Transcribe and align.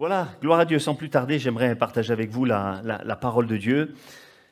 Voilà, 0.00 0.28
gloire 0.40 0.60
à 0.60 0.64
Dieu. 0.64 0.78
Sans 0.78 0.94
plus 0.94 1.10
tarder, 1.10 1.38
j'aimerais 1.38 1.76
partager 1.76 2.10
avec 2.10 2.30
vous 2.30 2.46
la, 2.46 3.18
parole 3.20 3.46
de 3.46 3.58
Dieu. 3.58 3.94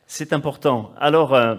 C'est 0.06 0.34
important. 0.34 0.92
Alors, 1.00 1.32
euh, 1.32 1.54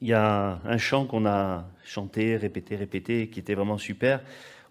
il 0.00 0.06
y 0.06 0.12
a 0.12 0.60
un 0.64 0.78
chant 0.78 1.06
qu'on 1.06 1.26
a 1.26 1.64
chanté, 1.84 2.36
répété, 2.36 2.76
répété, 2.76 3.30
qui 3.30 3.40
était 3.40 3.54
vraiment 3.54 3.78
super. 3.78 4.20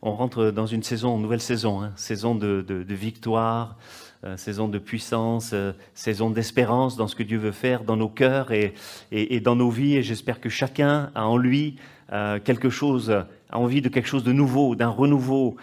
On 0.01 0.13
rentre 0.13 0.51
dans 0.51 0.67
une 0.67 0.83
saison, 0.83 1.17
une 1.17 1.23
nouvelle 1.23 1.41
saison, 1.41 1.81
hein. 1.81 1.91
saison 1.97 2.33
de, 2.33 2.85
victoire, 2.87 3.75
euh, 4.23 4.37
saison 4.37 4.69
de 4.69 4.79
puissance, 4.79 5.51
euh, 5.51 5.73
saison 5.93 6.29
d'espérance 6.29 6.95
dans 6.95 7.09
ce 7.09 7.15
que 7.17 7.23
Dieu 7.23 7.39
veut 7.39 7.51
faire 7.51 7.83
dans 7.83 7.97
nos 7.97 8.07
cœurs 8.07 8.53
et, 8.53 8.73
et 9.11 9.41
dans 9.41 9.57
nos 9.57 9.69
vies. 9.69 9.97
Et 9.97 10.01
j'espère 10.01 10.39
que 10.39 10.47
chacun 10.47 11.11
a 11.13 11.25
en 11.25 11.35
lui 11.35 11.75
quelque 12.45 12.69
chose, 12.69 13.09
a 13.11 13.27
envie 13.57 13.81
de 13.81 13.89
quelque 13.89 14.07
chose 14.07 14.23
de 14.23 14.31
nouveau, 14.31 14.75
d'un 14.75 14.89
renouveau, 14.89 15.57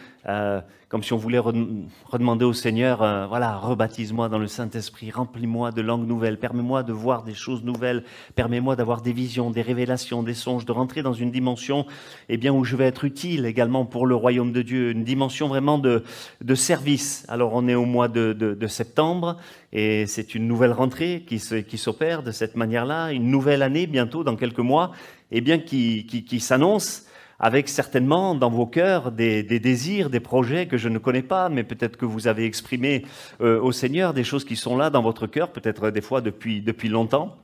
comme 0.93 1.03
si 1.03 1.15
on 1.15 1.17
voulait 1.17 1.39
redemander 1.39 2.45
au 2.45 2.53
Seigneur, 2.53 3.01
euh, 3.01 3.27
voilà, 3.27 3.57
rebaptise-moi 3.57 4.29
dans 4.29 4.39
le 4.39 4.47
Saint-Esprit, 4.47 5.11
remplis-moi 5.11 5.73
de 5.73 5.81
langues 5.81 6.07
nouvelles, 6.07 6.39
permets-moi 6.39 6.83
de 6.83 6.93
voir 6.93 7.23
des 7.23 7.33
choses 7.33 7.65
nouvelles, 7.65 8.05
permets-moi 8.35 8.77
d'avoir 8.77 9.01
des 9.01 9.15
visions, 9.15 9.51
des 9.51 9.63
révélations, 9.63 10.23
des 10.23 10.35
songes, 10.35 10.67
de 10.67 10.73
rentrer 10.73 11.03
dans 11.03 11.15
une 11.15 11.31
dimension 11.31 11.87
eh 12.29 12.37
bien, 12.37 12.53
où 12.53 12.63
je 12.65 12.77
vais 12.77 12.85
être 12.85 13.07
utile 13.07 13.47
également 13.47 13.87
pour 13.87 14.05
le 14.07 14.15
royaume 14.15 14.53
de 14.53 14.61
Dieu, 14.61 14.91
une 14.91 15.03
dimension 15.03 15.49
vraiment 15.49 15.79
de, 15.79 16.05
de 16.43 16.55
service. 16.55 17.25
Alors 17.31 17.53
on 17.55 17.69
est 17.69 17.75
au 17.75 17.87
mois 17.87 18.09
de, 18.09 18.35
de, 18.35 18.53
de 18.53 18.67
septembre 18.67 19.39
et 19.73 20.07
c'est 20.07 20.35
une 20.35 20.47
nouvelle 20.47 20.73
rentrée 20.73 21.25
qui, 21.27 21.41
qui 21.67 21.79
s'opère 21.79 22.23
de 22.23 22.33
cette 22.33 22.55
manière-là, 22.55 23.13
une 23.13 23.31
nouvelle 23.31 23.63
année 23.63 23.87
bientôt, 23.87 24.25
dans 24.25 24.37
quelques 24.37 24.59
mois, 24.59 24.93
eh 25.31 25.41
bien, 25.41 25.59
qui, 25.59 26.05
qui, 26.05 26.27
qui 26.27 26.39
s'annonce 26.39 27.07
avec 27.43 27.69
certainement 27.69 28.37
dans 28.37 28.51
vos 28.51 28.67
cœurs 28.67 29.11
des, 29.11 29.43
désirs, 29.43 30.11
des 30.11 30.21
projets 30.21 30.69
que 30.69 30.79
je 30.79 30.89
ne 30.89 30.99
connais 30.99 31.23
pas, 31.23 31.49
mais 31.49 31.65
peut-être 31.65 31.97
que 31.97 32.07
vous 32.07 32.29
avez 32.29 32.45
exprimé 32.45 33.05
euh, 33.41 33.61
au 33.61 33.73
Seigneur 33.73 34.15
des 34.15 34.23
choses 34.23 34.45
qui 34.45 34.55
sont 34.55 34.77
là 34.77 34.91
dans 34.91 35.03
votre 35.03 35.27
cœur, 35.27 35.51
peut-être 35.51 35.91
des 35.91 36.01
fois 36.01 36.21
depuis, 36.21 36.63
depuis 36.63 36.89
longtemps. 36.89 37.37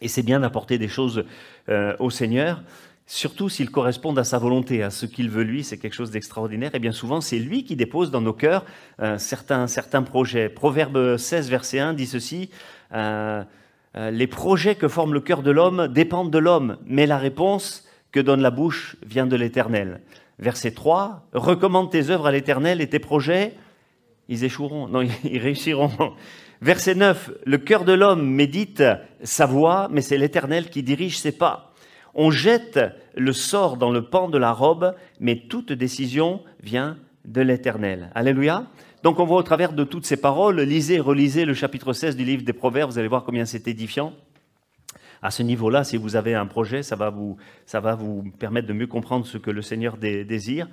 Et 0.00 0.08
c'est 0.08 0.22
bien 0.22 0.40
d'apporter 0.40 0.78
des 0.78 0.88
choses 0.88 1.26
euh, 1.68 1.94
au 1.98 2.08
Seigneur, 2.08 2.62
surtout 3.04 3.50
s'ils 3.50 3.70
correspondent 3.70 4.18
à 4.18 4.24
sa 4.24 4.38
volonté, 4.38 4.82
à 4.82 4.88
ce 4.88 5.04
qu'il 5.04 5.28
veut 5.28 5.42
lui, 5.42 5.64
c'est 5.64 5.76
quelque 5.76 5.92
chose 5.92 6.10
d'extraordinaire. 6.10 6.74
Et 6.74 6.78
bien 6.78 6.92
souvent, 6.92 7.20
c'est 7.20 7.38
lui 7.38 7.64
qui 7.64 7.76
dépose 7.76 8.10
dans 8.10 8.22
nos 8.22 8.32
cœurs 8.32 8.64
euh, 9.02 9.18
certains, 9.18 9.66
certains 9.66 10.02
projets. 10.02 10.48
Proverbe 10.48 11.18
16, 11.18 11.50
verset 11.50 11.78
1 11.78 11.92
dit 11.92 12.06
ceci. 12.06 12.48
les 13.94 14.26
projets 14.28 14.76
que 14.76 14.88
forme 14.88 15.12
le 15.12 15.20
cœur 15.20 15.42
de 15.42 15.50
l'homme 15.50 15.88
dépendent 15.88 16.30
de 16.30 16.38
l'homme, 16.38 16.78
mais 16.86 17.06
la 17.06 17.18
réponse 17.18 17.84
que 18.12 18.20
donne 18.20 18.40
la 18.40 18.50
bouche 18.50 18.96
vient 19.04 19.26
de 19.26 19.36
l'Éternel. 19.36 20.00
Verset 20.38 20.72
3, 20.72 21.28
recommande 21.32 21.90
tes 21.90 22.10
œuvres 22.10 22.26
à 22.26 22.32
l'Éternel 22.32 22.80
et 22.80 22.88
tes 22.88 22.98
projets, 22.98 23.54
ils 24.28 24.44
échoueront, 24.44 24.88
non, 24.88 25.02
ils 25.24 25.38
réussiront. 25.38 25.90
Verset 26.62 26.94
9, 26.94 27.30
le 27.44 27.58
cœur 27.58 27.84
de 27.84 27.92
l'homme 27.92 28.26
médite 28.26 28.82
sa 29.22 29.46
voix, 29.46 29.88
mais 29.90 30.02
c'est 30.02 30.18
l'Éternel 30.18 30.70
qui 30.70 30.82
dirige 30.82 31.18
ses 31.18 31.32
pas. 31.32 31.72
On 32.14 32.30
jette 32.30 32.80
le 33.14 33.32
sort 33.32 33.76
dans 33.76 33.90
le 33.90 34.02
pan 34.02 34.28
de 34.28 34.38
la 34.38 34.52
robe, 34.52 34.94
mais 35.20 35.36
toute 35.48 35.72
décision 35.72 36.42
vient 36.62 36.96
de 37.24 37.40
l'Éternel. 37.40 38.10
Alléluia. 38.14 38.66
Donc 39.02 39.18
on 39.20 39.24
voit 39.24 39.38
au 39.38 39.42
travers 39.42 39.72
de 39.72 39.84
toutes 39.84 40.04
ces 40.04 40.16
paroles, 40.16 40.60
lisez 40.60 41.00
relisez 41.00 41.44
le 41.44 41.54
chapitre 41.54 41.92
16 41.92 42.16
du 42.16 42.24
livre 42.24 42.42
des 42.42 42.52
Proverbes, 42.52 42.90
vous 42.90 42.98
allez 42.98 43.08
voir 43.08 43.24
combien 43.24 43.46
c'est 43.46 43.66
édifiant 43.66 44.12
à 45.22 45.30
ce 45.30 45.42
niveau-là, 45.42 45.84
si 45.84 45.96
vous 45.96 46.16
avez 46.16 46.34
un 46.34 46.46
projet, 46.46 46.82
ça 46.82 46.96
va, 46.96 47.10
vous, 47.10 47.36
ça 47.66 47.80
va 47.80 47.94
vous 47.94 48.24
permettre 48.38 48.66
de 48.66 48.72
mieux 48.72 48.86
comprendre 48.86 49.26
ce 49.26 49.38
que 49.38 49.50
le 49.50 49.62
Seigneur 49.62 49.96
désire. 49.98 50.68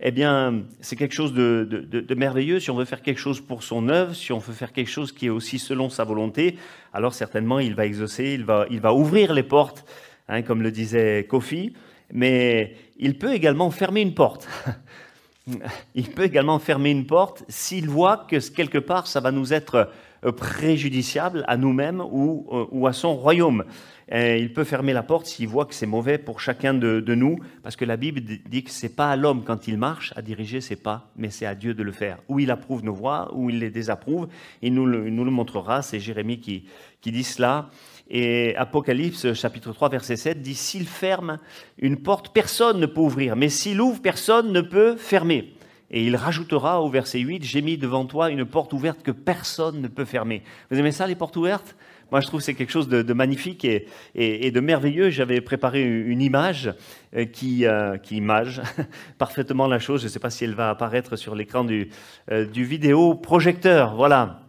Eh 0.00 0.10
bien, 0.10 0.62
c'est 0.80 0.96
quelque 0.96 1.14
chose 1.14 1.32
de, 1.32 2.14
merveilleux. 2.16 2.58
Si 2.58 2.70
on 2.70 2.76
veut 2.76 2.84
faire 2.84 3.02
quelque 3.02 3.20
chose 3.20 3.40
pour 3.40 3.62
son 3.62 3.88
œuvre, 3.88 4.14
si 4.14 4.32
on 4.32 4.38
veut 4.38 4.52
faire 4.52 4.72
quelque 4.72 4.90
chose 4.90 5.12
qui 5.12 5.26
est 5.26 5.30
aussi 5.30 5.60
selon 5.60 5.90
sa 5.90 6.02
volonté, 6.02 6.58
alors 6.92 7.14
certainement 7.14 7.60
il 7.60 7.74
va 7.74 7.86
exaucer, 7.86 8.32
il 8.34 8.44
va, 8.44 8.66
il 8.70 8.80
va 8.80 8.92
ouvrir 8.92 9.32
les 9.32 9.44
portes, 9.44 9.84
hein, 10.28 10.42
comme 10.42 10.62
le 10.62 10.72
disait 10.72 11.24
Kofi, 11.28 11.74
mais 12.12 12.74
il 12.98 13.16
peut 13.16 13.32
également 13.32 13.70
fermer 13.70 14.00
une 14.00 14.14
porte. 14.14 14.48
il 15.94 16.08
peut 16.10 16.24
également 16.24 16.58
fermer 16.58 16.90
une 16.90 17.06
porte 17.06 17.44
s'il 17.48 17.88
voit 17.88 18.26
que 18.28 18.36
quelque 18.52 18.78
part 18.78 19.06
ça 19.06 19.20
va 19.20 19.30
nous 19.30 19.52
être 19.52 19.90
préjudiciable 20.30 21.44
à 21.48 21.56
nous-mêmes 21.56 22.00
ou, 22.00 22.46
euh, 22.52 22.66
ou 22.70 22.86
à 22.86 22.92
son 22.92 23.14
royaume 23.16 23.64
il 24.14 24.52
peut 24.52 24.64
fermer 24.64 24.92
la 24.92 25.02
porte 25.02 25.26
s'il 25.26 25.48
voit 25.48 25.64
que 25.64 25.74
c'est 25.74 25.86
mauvais 25.86 26.18
pour 26.18 26.40
chacun 26.40 26.74
de, 26.74 27.14
nous, 27.14 27.38
parce 27.62 27.76
que 27.76 27.84
la 27.84 27.96
Bible 27.96 28.20
dit 28.20 28.64
que 28.64 28.70
c'est 28.70 28.94
pas 28.94 29.10
à 29.10 29.16
l'homme 29.16 29.42
quand 29.44 29.68
il 29.68 29.78
marche 29.78 30.12
à 30.16 30.22
diriger 30.22 30.60
ses 30.60 30.76
pas, 30.76 31.10
mais 31.16 31.30
c'est 31.30 31.46
à 31.46 31.54
Dieu 31.54 31.74
de 31.74 31.82
le 31.82 31.92
faire. 31.92 32.18
Ou 32.28 32.38
il 32.38 32.50
approuve 32.50 32.84
nos 32.84 32.92
voies, 32.92 33.30
ou 33.34 33.50
il 33.50 33.58
les 33.58 33.70
désapprouve. 33.70 34.28
Il 34.60 34.74
nous 34.74 34.86
le, 34.86 35.08
nous 35.08 35.24
le 35.24 35.30
montrera. 35.30 35.82
C'est 35.82 36.00
Jérémie 36.00 36.40
qui, 36.40 36.64
qui 37.00 37.12
dit 37.12 37.24
cela. 37.24 37.70
Et 38.10 38.54
Apocalypse 38.56 39.32
chapitre 39.32 39.72
3 39.72 39.88
verset 39.88 40.16
7 40.16 40.42
dit 40.42 40.54
S'il 40.54 40.86
ferme 40.86 41.38
une 41.78 41.96
porte, 41.96 42.34
personne 42.34 42.80
ne 42.80 42.86
peut 42.86 43.00
ouvrir, 43.00 43.36
mais 43.36 43.48
s'il 43.48 43.80
ouvre, 43.80 44.02
personne 44.02 44.52
ne 44.52 44.60
peut 44.60 44.96
fermer. 44.96 45.54
Et 45.92 46.04
il 46.04 46.16
rajoutera 46.16 46.80
au 46.82 46.88
verset 46.88 47.20
8 47.20 47.44
J'ai 47.44 47.62
mis 47.62 47.76
devant 47.76 48.06
toi 48.06 48.30
une 48.30 48.44
porte 48.44 48.72
ouverte 48.72 49.02
que 49.02 49.10
personne 49.10 49.82
ne 49.82 49.88
peut 49.88 50.04
fermer. 50.04 50.42
Vous 50.70 50.78
aimez 50.78 50.92
ça, 50.92 51.06
les 51.06 51.14
portes 51.14 51.36
ouvertes? 51.36 51.76
Moi, 52.10 52.20
je 52.20 52.26
trouve 52.26 52.40
que 52.40 52.44
c'est 52.44 52.54
quelque 52.54 52.72
chose 52.72 52.88
de, 52.88 53.12
magnifique 53.14 53.64
et, 53.64 54.50
de 54.50 54.60
merveilleux. 54.60 55.08
J'avais 55.08 55.40
préparé 55.40 55.82
une 55.82 56.20
image 56.20 56.70
euh, 57.16 57.24
qui, 57.24 57.64
euh, 57.64 57.96
qui 57.96 58.16
image 58.16 58.60
parfaitement 59.18 59.66
la 59.66 59.78
chose. 59.78 60.02
Je 60.02 60.06
ne 60.06 60.10
sais 60.10 60.18
pas 60.18 60.28
si 60.28 60.44
elle 60.44 60.54
va 60.54 60.68
apparaître 60.68 61.16
sur 61.16 61.34
l'écran 61.34 61.64
du, 61.64 61.88
euh, 62.30 62.44
du 62.44 62.64
vidéo 62.64 63.14
projecteur. 63.14 63.94
Voilà. 63.94 64.41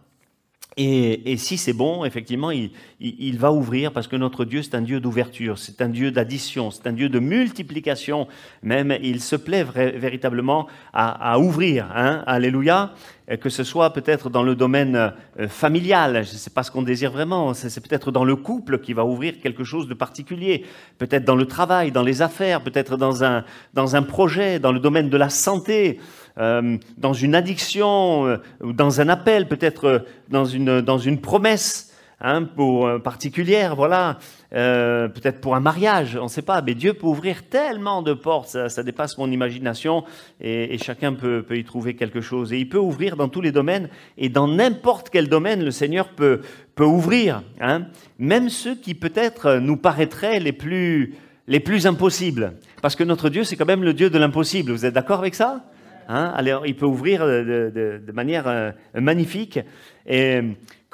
Et, 0.76 1.36
si 1.36 1.56
c'est 1.56 1.72
bon, 1.72 2.04
effectivement, 2.04 2.50
il, 2.50 3.38
va 3.38 3.52
ouvrir 3.52 3.92
parce 3.92 4.08
que 4.08 4.16
notre 4.16 4.44
Dieu, 4.44 4.62
c'est 4.62 4.74
un 4.74 4.82
Dieu 4.82 5.00
d'ouverture, 5.00 5.56
c'est 5.58 5.80
un 5.80 5.88
Dieu 5.88 6.10
d'addition, 6.10 6.70
c'est 6.70 6.88
un 6.88 6.92
Dieu 6.92 7.08
de 7.08 7.20
multiplication. 7.20 8.26
Même, 8.62 8.96
il 9.02 9.20
se 9.20 9.36
plaît 9.36 9.64
véritablement 9.64 10.66
à, 10.92 11.38
ouvrir. 11.38 11.90
Hein, 11.94 12.24
alléluia. 12.26 12.92
Que 13.40 13.48
ce 13.48 13.64
soit 13.64 13.94
peut-être 13.94 14.28
dans 14.28 14.42
le 14.42 14.54
domaine 14.54 15.14
euh, 15.40 15.48
familial, 15.48 16.26
je 16.26 16.32
ne 16.32 16.36
sais 16.36 16.50
pas 16.50 16.62
ce 16.62 16.70
qu'on 16.70 16.82
désire 16.82 17.10
vraiment, 17.10 17.54
c'est 17.54 17.80
peut-être 17.80 18.12
dans 18.12 18.22
le 18.22 18.36
couple 18.36 18.80
qui 18.80 18.92
va 18.92 19.06
ouvrir 19.06 19.40
quelque 19.40 19.64
chose 19.64 19.88
de 19.88 19.94
particulier, 19.94 20.66
peut-être 20.98 21.24
dans 21.24 21.34
le 21.34 21.46
travail, 21.46 21.90
dans 21.90 22.02
les 22.02 22.20
affaires, 22.20 22.60
peut-être 22.60 22.98
dans 22.98 23.24
un, 23.24 23.42
dans 23.72 23.96
un 23.96 24.02
projet, 24.02 24.58
dans 24.58 24.72
le 24.72 24.78
domaine 24.78 25.08
de 25.08 25.16
la 25.16 25.30
santé. 25.30 26.00
Euh, 26.38 26.78
dans 26.98 27.12
une 27.12 27.34
addiction, 27.34 28.26
euh, 28.26 28.38
dans 28.60 29.00
un 29.00 29.08
appel, 29.08 29.46
peut-être 29.46 29.84
euh, 29.84 29.98
dans 30.28 30.44
une, 30.44 30.80
dans 30.80 30.98
une 30.98 31.20
promesse 31.20 31.92
hein, 32.20 32.42
pour, 32.42 32.90
particulière, 33.02 33.76
voilà, 33.76 34.18
peut-être 34.50 35.40
pour 35.40 35.54
un 35.54 35.60
mariage, 35.60 36.16
on 36.20 36.24
ne 36.24 36.28
sait 36.28 36.42
pas, 36.42 36.62
mais 36.62 36.74
Dieu 36.74 36.94
peut 36.94 37.06
ouvrir 37.06 37.42
tellement 37.48 38.02
de 38.02 38.14
portes, 38.14 38.68
ça, 38.68 38.82
dépasse 38.82 39.18
mon 39.18 39.30
imagination, 39.30 40.04
et, 40.40 40.78
chacun 40.78 41.12
peut, 41.12 41.44
peut, 41.46 41.58
y 41.58 41.64
trouver 41.64 41.94
quelque 41.94 42.20
chose. 42.20 42.52
Et 42.52 42.58
il 42.58 42.68
peut 42.68 42.78
ouvrir 42.78 43.16
dans 43.16 43.28
tous 43.28 43.40
les 43.40 43.52
domaines, 43.52 43.88
et 44.16 44.28
dans 44.28 44.48
n'importe 44.48 45.10
quel 45.10 45.28
domaine, 45.28 45.64
le 45.64 45.72
Seigneur 45.72 46.08
peut, 46.08 46.40
peut 46.76 46.84
ouvrir, 46.84 47.42
hein, 47.60 47.86
même 48.18 48.48
ceux 48.48 48.76
qui 48.76 48.94
peut-être 48.94 49.56
nous 49.56 49.76
paraîtraient 49.76 50.38
les 50.38 50.52
plus, 50.52 51.16
les 51.48 51.60
plus 51.60 51.86
impossibles. 51.86 52.54
Parce 52.80 52.96
que 52.96 53.04
notre 53.04 53.28
Dieu, 53.28 53.44
c'est 53.44 53.56
quand 53.56 53.66
même 53.66 53.82
le 53.82 53.92
Dieu 53.92 54.08
de 54.08 54.18
l'impossible. 54.18 54.70
Vous 54.72 54.86
êtes 54.86 54.94
d'accord 54.94 55.18
avec 55.18 55.34
ça? 55.34 55.64
Hein, 56.08 56.32
alors, 56.34 56.66
il 56.66 56.76
peut 56.76 56.86
ouvrir 56.86 57.26
de, 57.26 58.12
manière 58.12 58.46
euh, 58.46 58.70
magnifique. 58.94 59.58
Et 60.06 60.40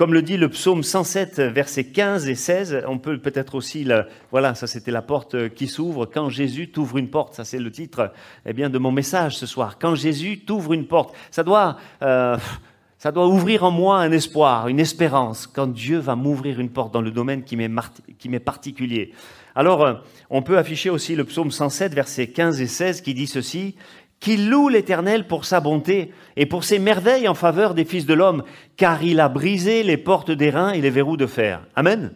comme 0.00 0.14
le 0.14 0.22
dit 0.22 0.38
le 0.38 0.48
psaume 0.48 0.82
107, 0.82 1.40
versets 1.40 1.84
15 1.84 2.26
et 2.28 2.34
16, 2.34 2.84
on 2.88 2.96
peut 2.96 3.18
peut-être 3.18 3.54
aussi, 3.54 3.86
voilà, 4.30 4.54
ça 4.54 4.66
c'était 4.66 4.90
la 4.90 5.02
porte 5.02 5.50
qui 5.50 5.66
s'ouvre. 5.66 6.06
Quand 6.06 6.30
Jésus 6.30 6.70
t'ouvre 6.70 6.96
une 6.96 7.10
porte, 7.10 7.34
ça 7.34 7.44
c'est 7.44 7.58
le 7.58 7.70
titre 7.70 8.10
eh 8.46 8.54
bien, 8.54 8.70
de 8.70 8.78
mon 8.78 8.92
message 8.92 9.36
ce 9.36 9.44
soir. 9.44 9.76
Quand 9.78 9.94
Jésus 9.94 10.40
t'ouvre 10.46 10.72
une 10.72 10.86
porte, 10.86 11.14
ça 11.30 11.42
doit, 11.42 11.76
euh, 12.00 12.38
ça 12.96 13.12
doit 13.12 13.26
ouvrir 13.26 13.62
en 13.64 13.70
moi 13.70 13.98
un 13.98 14.10
espoir, 14.10 14.68
une 14.68 14.80
espérance, 14.80 15.46
quand 15.46 15.66
Dieu 15.66 15.98
va 15.98 16.16
m'ouvrir 16.16 16.60
une 16.60 16.70
porte 16.70 16.94
dans 16.94 17.02
le 17.02 17.10
domaine 17.10 17.44
qui 17.44 17.56
m'est 17.56 18.40
particulier. 18.40 19.12
Alors, 19.54 19.84
euh, 19.84 19.94
on 20.30 20.42
peut 20.42 20.58
afficher 20.58 20.90
aussi 20.90 21.16
le 21.16 21.24
psaume 21.24 21.50
107, 21.50 21.92
versets 21.92 22.28
15 22.28 22.60
et 22.60 22.66
16, 22.66 23.00
qui 23.00 23.14
dit 23.14 23.26
ceci 23.26 23.74
qu'il 24.20 24.50
loue 24.50 24.68
l'Éternel 24.68 25.26
pour 25.26 25.46
sa 25.46 25.60
bonté 25.60 26.12
et 26.36 26.46
pour 26.46 26.64
ses 26.64 26.78
merveilles 26.78 27.26
en 27.26 27.34
faveur 27.34 27.74
des 27.74 27.86
fils 27.86 28.06
de 28.06 28.14
l'homme, 28.14 28.44
car 28.76 29.02
il 29.02 29.18
a 29.18 29.28
brisé 29.28 29.82
les 29.82 29.96
portes 29.96 30.30
d'airain 30.30 30.72
et 30.72 30.80
les 30.80 30.90
verrous 30.90 31.16
de 31.16 31.26
fer. 31.26 31.62
Amen. 31.74 32.12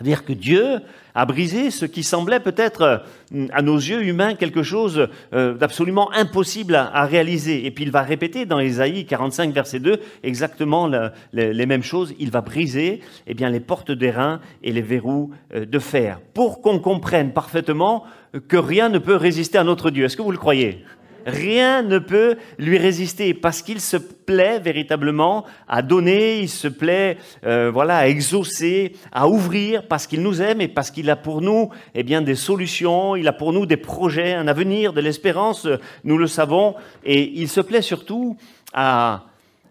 C'est-à-dire 0.00 0.24
que 0.24 0.32
Dieu 0.32 0.80
a 1.14 1.26
brisé 1.26 1.70
ce 1.70 1.84
qui 1.84 2.02
semblait 2.04 2.40
peut-être 2.40 3.04
euh, 3.34 3.46
à 3.52 3.60
nos 3.60 3.76
yeux 3.76 4.02
humains 4.02 4.34
quelque 4.34 4.62
chose 4.62 5.08
euh, 5.34 5.52
d'absolument 5.54 6.10
impossible 6.12 6.74
à, 6.74 7.04
réaliser. 7.04 7.66
Et 7.66 7.70
puis 7.70 7.84
il 7.84 7.90
va 7.90 8.00
répéter 8.00 8.46
dans 8.46 8.60
Ésaïe 8.60 9.04
45, 9.04 9.52
verset 9.52 9.78
2, 9.78 10.00
exactement 10.22 10.90
les, 11.34 11.66
mêmes 11.66 11.82
choses. 11.82 12.14
Il 12.18 12.30
va 12.30 12.40
briser 12.40 13.00
eh 13.26 13.34
bien, 13.34 13.50
les 13.50 13.60
portes 13.60 13.92
d'airain 13.92 14.40
et 14.62 14.72
les 14.72 14.82
verrous 14.82 15.32
euh, 15.54 15.66
de 15.66 15.78
fer, 15.78 16.18
pour 16.32 16.62
qu'on 16.62 16.78
comprenne 16.78 17.32
parfaitement 17.32 18.04
que 18.48 18.56
rien 18.56 18.88
ne 18.88 18.98
peut 18.98 19.16
résister 19.16 19.58
à 19.58 19.64
notre 19.64 19.90
Dieu. 19.90 20.06
Est-ce 20.06 20.16
que 20.16 20.22
vous 20.22 20.32
le 20.32 20.38
croyez? 20.38 20.82
Rien 21.26 21.82
ne 21.82 21.98
peut 21.98 22.36
lui 22.58 22.78
résister 22.78 23.34
parce 23.34 23.62
qu'il 23.62 23.80
se 23.80 23.96
plaît 23.96 24.58
véritablement 24.58 25.44
à 25.68 25.82
donner, 25.82 26.40
il 26.40 26.48
se 26.48 26.68
plaît 26.68 27.18
euh, 27.44 27.70
voilà 27.72 27.98
à 27.98 28.06
exaucer, 28.06 28.94
à 29.12 29.28
ouvrir 29.28 29.86
parce 29.88 30.06
qu'il 30.06 30.22
nous 30.22 30.42
aime 30.42 30.60
et 30.60 30.68
parce 30.68 30.90
qu'il 30.90 31.10
a 31.10 31.16
pour 31.16 31.40
nous 31.40 31.70
eh 31.94 32.02
bien 32.02 32.22
des 32.22 32.34
solutions, 32.34 33.16
il 33.16 33.26
a 33.28 33.32
pour 33.32 33.52
nous 33.52 33.66
des 33.66 33.76
projets, 33.76 34.34
un 34.34 34.48
avenir, 34.48 34.92
de 34.92 35.00
l'espérance, 35.00 35.66
nous 36.04 36.18
le 36.18 36.26
savons 36.26 36.74
et 37.04 37.32
il 37.34 37.48
se 37.48 37.60
plaît 37.60 37.82
surtout 37.82 38.36
à 38.72 39.24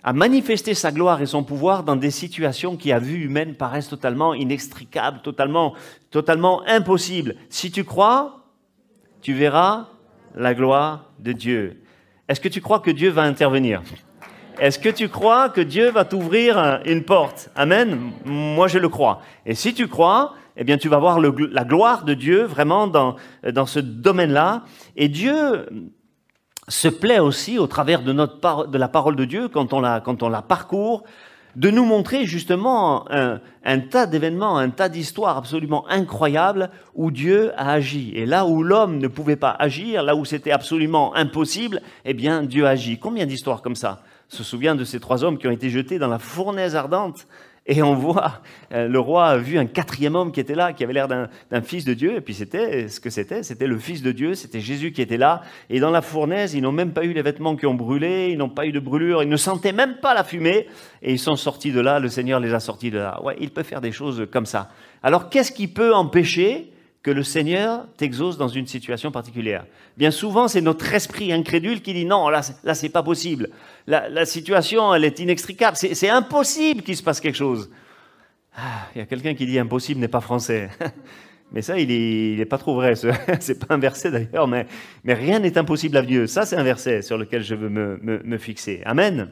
à 0.03 0.13
manifester 0.13 0.73
sa 0.73 0.91
gloire 0.91 1.21
et 1.21 1.25
son 1.25 1.43
pouvoir 1.43 1.83
dans 1.83 1.95
des 1.95 2.11
situations 2.11 2.77
qui, 2.77 2.91
à 2.91 2.99
vue 2.99 3.25
humaine, 3.25 3.55
paraissent 3.55 3.89
totalement 3.89 4.33
inextricables, 4.33 5.21
totalement, 5.21 5.73
totalement 6.09 6.63
impossibles. 6.67 7.35
Si 7.49 7.69
tu 7.71 7.83
crois, 7.83 8.45
tu 9.21 9.33
verras 9.33 9.87
la 10.39 10.53
gloire 10.53 11.11
de 11.19 11.33
Dieu. 11.33 11.81
Est-ce 12.27 12.39
que 12.39 12.47
tu 12.47 12.61
crois 12.61 12.79
que 12.79 12.91
Dieu 12.91 13.09
va 13.09 13.23
intervenir? 13.23 13.81
Est-ce 14.59 14.79
que 14.79 14.89
tu 14.89 15.09
crois 15.09 15.49
que 15.49 15.61
Dieu 15.61 15.91
va 15.91 16.05
t'ouvrir 16.05 16.81
une 16.85 17.03
porte? 17.03 17.49
Amen 17.55 18.11
Moi, 18.25 18.67
je 18.67 18.79
le 18.79 18.89
crois. 18.89 19.21
Et 19.45 19.53
si 19.53 19.73
tu 19.73 19.87
crois, 19.87 20.33
eh 20.57 20.63
bien, 20.63 20.77
tu 20.77 20.89
vas 20.89 20.97
voir 20.97 21.19
la 21.19 21.63
gloire 21.63 22.03
de 22.03 22.13
Dieu 22.13 22.43
vraiment 22.43 22.87
dans, 22.87 23.15
dans 23.51 23.65
ce 23.65 23.79
domaine-là. 23.79 24.63
Et 24.95 25.07
Dieu 25.07 25.65
se 26.67 26.87
plaît 26.87 27.19
aussi, 27.19 27.57
au 27.57 27.67
travers 27.67 28.01
de, 28.01 28.13
notre 28.13 28.67
de 28.67 28.77
la 28.77 28.87
parole 28.87 29.15
de 29.15 29.25
Dieu, 29.25 29.47
quand 29.49 29.73
on 29.73 29.81
la, 29.81 29.99
quand 29.99 30.23
on 30.23 30.29
la 30.29 30.41
parcourt, 30.41 31.03
de 31.55 31.69
nous 31.69 31.85
montrer 31.85 32.25
justement 32.25 33.05
un, 33.11 33.79
tas 33.79 34.05
d'événements, 34.05 34.57
un 34.57 34.69
tas 34.69 34.89
d'histoires 34.89 35.37
absolument 35.37 35.87
incroyables 35.89 36.69
où 36.95 37.11
Dieu 37.11 37.51
a 37.57 37.71
agi. 37.71 38.11
Et 38.15 38.25
là 38.25 38.45
où 38.45 38.63
l'homme 38.63 38.97
ne 38.97 39.07
pouvait 39.07 39.35
pas 39.35 39.55
agir, 39.57 40.03
là 40.03 40.15
où 40.15 40.25
c'était 40.25 40.51
absolument 40.51 41.15
impossible, 41.15 41.81
eh 42.05 42.13
bien 42.13 42.43
Dieu 42.43 42.67
agit. 42.67 42.99
Combien 42.99 43.25
d'histoires 43.25 43.61
comme 43.61 43.75
ça 43.75 44.01
se 44.27 44.43
souvient 44.43 44.75
de 44.75 44.83
ces 44.83 44.99
trois 44.99 45.23
hommes 45.23 45.37
qui 45.37 45.47
ont 45.47 45.51
été 45.51 45.69
jetés 45.69 45.99
dans 45.99 46.07
la 46.07 46.19
fournaise 46.19 46.75
ardente 46.75 47.27
et 47.69 47.83
on 47.83 47.93
voit, 47.93 48.41
euh, 48.73 48.87
le 48.87 48.99
roi 48.99 49.27
a 49.27 49.37
vu 49.37 49.59
un 49.59 49.67
quatrième 49.67 50.15
homme 50.15 50.31
qui 50.31 50.39
était 50.39 50.55
là, 50.55 50.73
qui 50.73 50.83
avait 50.83 50.93
l'air 50.93 51.07
d'un 51.07 51.61
fils 51.61 51.85
de 51.85 51.93
Dieu. 51.93 52.15
Et 52.15 52.21
puis 52.21 52.33
c'était 52.33 52.89
ce 52.89 52.99
que 52.99 53.11
c'était, 53.11 53.43
c'était 53.43 53.67
le 53.67 53.77
fils 53.77 54.01
de 54.01 54.11
Dieu, 54.11 54.33
c'était 54.33 54.59
Jésus 54.59 54.91
qui 54.91 55.03
était 55.03 55.17
là. 55.17 55.43
Et 55.69 55.79
dans 55.79 55.91
la 55.91 56.01
fournaise, 56.01 56.55
ils 56.55 56.61
n'ont 56.61 56.71
même 56.71 56.93
pas 56.93 57.05
eu 57.05 57.13
les 57.13 57.21
vêtements 57.21 57.55
qui 57.55 57.67
ont 57.67 57.75
brûlé, 57.75 58.29
ils 58.31 58.39
n'ont 58.39 58.49
pas 58.49 58.65
eu 58.65 58.71
de 58.71 58.79
brûlure, 58.79 59.21
ils 59.21 59.29
ne 59.29 59.37
sentaient 59.37 59.71
même 59.71 59.97
pas 60.01 60.15
la 60.15 60.23
fumée. 60.23 60.65
Et 61.03 61.11
ils 61.11 61.19
sont 61.19 61.35
sortis 61.35 61.71
de 61.71 61.79
là, 61.79 61.99
le 61.99 62.09
Seigneur 62.09 62.39
les 62.39 62.55
a 62.55 62.59
sortis 62.59 62.89
de 62.89 62.97
là. 62.97 63.21
Ouais, 63.23 63.35
il 63.39 63.51
peut 63.51 63.61
faire 63.61 63.81
des 63.81 63.91
choses 63.91 64.27
comme 64.31 64.47
ça. 64.47 64.69
Alors 65.03 65.29
qu'est-ce 65.29 65.51
qui 65.51 65.67
peut 65.67 65.93
empêcher 65.93 66.71
que 67.01 67.11
le 67.11 67.23
Seigneur 67.23 67.87
t'exauce 67.97 68.37
dans 68.37 68.49
une 68.49 68.67
situation 68.67 69.11
particulière. 69.11 69.65
Bien 69.97 70.11
souvent, 70.11 70.47
c'est 70.47 70.61
notre 70.61 70.93
esprit 70.93 71.31
incrédule 71.31 71.81
qui 71.81 71.93
dit 71.93 72.05
non, 72.05 72.29
là, 72.29 72.41
là 72.63 72.73
c'est 72.75 72.89
pas 72.89 73.03
possible. 73.03 73.49
La, 73.87 74.25
situation, 74.25 74.93
elle 74.93 75.05
est 75.05 75.19
inextricable. 75.19 75.77
C'est 75.77 76.09
impossible 76.09 76.81
qu'il 76.83 76.95
se 76.95 77.03
passe 77.03 77.19
quelque 77.21 77.37
chose. 77.37 77.69
Ah, 78.55 78.87
il 78.93 78.99
y 78.99 79.01
a 79.01 79.05
quelqu'un 79.05 79.33
qui 79.33 79.45
dit 79.45 79.57
impossible 79.57 80.01
n'est 80.01 80.09
pas 80.09 80.21
français. 80.21 80.69
Mais 81.51 81.61
ça, 81.61 81.79
il 81.79 81.87
n'est 81.87 82.41
est 82.41 82.45
pas 82.45 82.57
trop 82.57 82.75
vrai. 82.75 82.93
C'est 83.39 83.65
pas 83.65 83.73
un 83.73 83.79
verset 83.79 84.11
d'ailleurs, 84.11 84.47
mais, 84.47 84.67
mais 85.03 85.15
rien 85.15 85.39
n'est 85.39 85.57
impossible 85.57 85.97
à 85.97 86.03
Dieu. 86.03 86.27
Ça, 86.27 86.45
c'est 86.45 86.55
un 86.55 86.61
verset 86.61 87.01
sur 87.01 87.17
lequel 87.17 87.41
je 87.41 87.55
veux 87.55 87.69
me, 87.69 87.97
me 88.03 88.37
fixer. 88.37 88.83
Amen. 88.85 89.29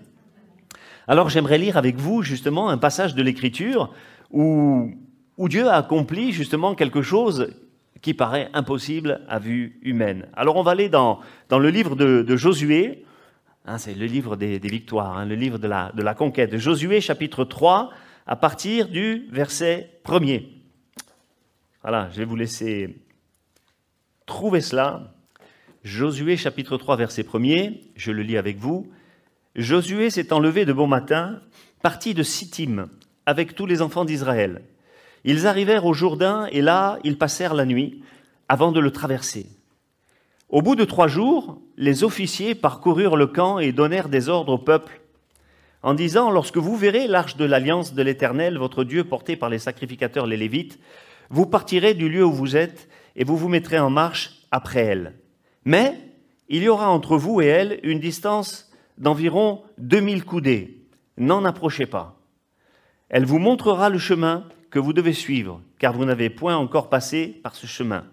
Alors, 1.07 1.29
j'aimerais 1.29 1.59
lire 1.59 1.77
avec 1.77 1.97
vous 1.97 2.23
justement 2.23 2.69
un 2.69 2.79
passage 2.79 3.13
de 3.13 3.21
l'Écriture 3.21 3.93
où 4.31 4.91
où 5.37 5.49
Dieu 5.49 5.67
a 5.67 5.75
accompli 5.75 6.31
justement 6.31 6.75
quelque 6.75 7.01
chose 7.01 7.53
qui 8.01 8.13
paraît 8.13 8.49
impossible 8.53 9.21
à 9.27 9.39
vue 9.39 9.79
humaine. 9.81 10.27
Alors 10.33 10.55
on 10.55 10.63
va 10.63 10.71
aller 10.71 10.89
dans, 10.89 11.19
dans 11.49 11.59
le 11.59 11.69
livre 11.69 11.95
de, 11.95 12.35
Josué, 12.35 13.05
hein, 13.65 13.77
c'est 13.77 13.93
le 13.93 14.05
livre 14.05 14.35
des, 14.35 14.59
victoires, 14.59 15.17
hein, 15.17 15.25
le 15.25 15.35
livre 15.35 15.57
de 15.57 15.67
la, 15.67 15.91
de 15.93 16.01
la 16.01 16.13
conquête. 16.13 16.57
Josué 16.57 17.01
chapitre 17.01 17.43
3, 17.43 17.91
à 18.25 18.35
partir 18.35 18.89
du 18.89 19.27
verset 19.31 19.99
1er. 20.05 20.47
Voilà, 21.81 22.09
je 22.11 22.17
vais 22.17 22.25
vous 22.25 22.35
laisser 22.35 22.97
trouver 24.25 24.61
cela. 24.61 25.13
Josué 25.83 26.35
chapitre 26.35 26.77
3, 26.77 26.97
verset 26.97 27.23
1er, 27.23 27.81
je 27.95 28.11
le 28.11 28.23
lis 28.23 28.37
avec 28.37 28.57
vous. 28.57 28.91
Josué 29.55 30.09
s'est 30.09 30.33
enlevé 30.33 30.65
de 30.65 30.73
bon 30.73 30.87
matin, 30.87 31.41
parti 31.81 32.13
de 32.13 32.23
Sittim, 32.23 32.89
avec 33.25 33.55
tous 33.55 33.65
les 33.65 33.81
enfants 33.81 34.05
d'Israël. 34.05 34.61
Ils 35.29 35.45
arrivèrent 35.45 35.85
au 35.85 35.91
Jourdain 35.91 36.47
et 36.53 36.61
là, 36.61 36.99
ils 37.03 37.17
passèrent 37.17 37.53
la 37.53 37.65
nuit 37.65 38.01
avant 38.47 38.71
de 38.71 38.79
le 38.79 38.91
traverser. 38.91 39.47
Au 40.47 40.61
bout 40.61 40.77
de 40.77 40.85
trois 40.85 41.09
jours, 41.09 41.59
les 41.75 42.05
officiers 42.05 42.55
parcoururent 42.55 43.17
le 43.17 43.27
camp 43.27 43.59
et 43.59 43.73
donnèrent 43.73 44.07
des 44.07 44.29
ordres 44.29 44.53
au 44.53 44.57
peuple 44.57 45.01
en 45.83 45.93
disant, 45.93 46.31
lorsque 46.31 46.55
vous 46.55 46.77
verrez 46.77 47.07
l'arche 47.07 47.35
de 47.35 47.43
l'alliance 47.43 47.93
de 47.93 48.01
l'Éternel, 48.01 48.57
votre 48.57 48.85
Dieu, 48.85 49.03
porté 49.03 49.35
par 49.35 49.49
les 49.49 49.59
sacrificateurs 49.59 50.27
les 50.27 50.37
Lévites, 50.37 50.79
vous 51.29 51.45
partirez 51.45 51.93
du 51.93 52.07
lieu 52.07 52.23
où 52.23 52.31
vous 52.31 52.55
êtes 52.55 52.87
et 53.17 53.25
vous 53.25 53.35
vous 53.35 53.49
mettrez 53.49 53.79
en 53.79 53.89
marche 53.89 54.43
après 54.51 54.79
elle. 54.79 55.15
Mais 55.65 55.93
il 56.47 56.63
y 56.63 56.69
aura 56.69 56.89
entre 56.89 57.17
vous 57.17 57.41
et 57.41 57.47
elle 57.47 57.81
une 57.83 57.99
distance 57.99 58.71
d'environ 58.97 59.61
2000 59.77 60.23
coudées. 60.23 60.87
N'en 61.17 61.43
approchez 61.43 61.85
pas. 61.85 62.17
Elle 63.09 63.25
vous 63.25 63.39
montrera 63.39 63.89
le 63.89 63.97
chemin 63.97 64.45
que 64.69 64.79
vous 64.79 64.93
devez 64.93 65.13
suivre, 65.13 65.61
car 65.79 65.93
vous 65.93 66.05
n'avez 66.05 66.29
point 66.29 66.55
encore 66.55 66.89
passé 66.89 67.39
par 67.43 67.55
ce 67.55 67.67
chemin. 67.67 68.05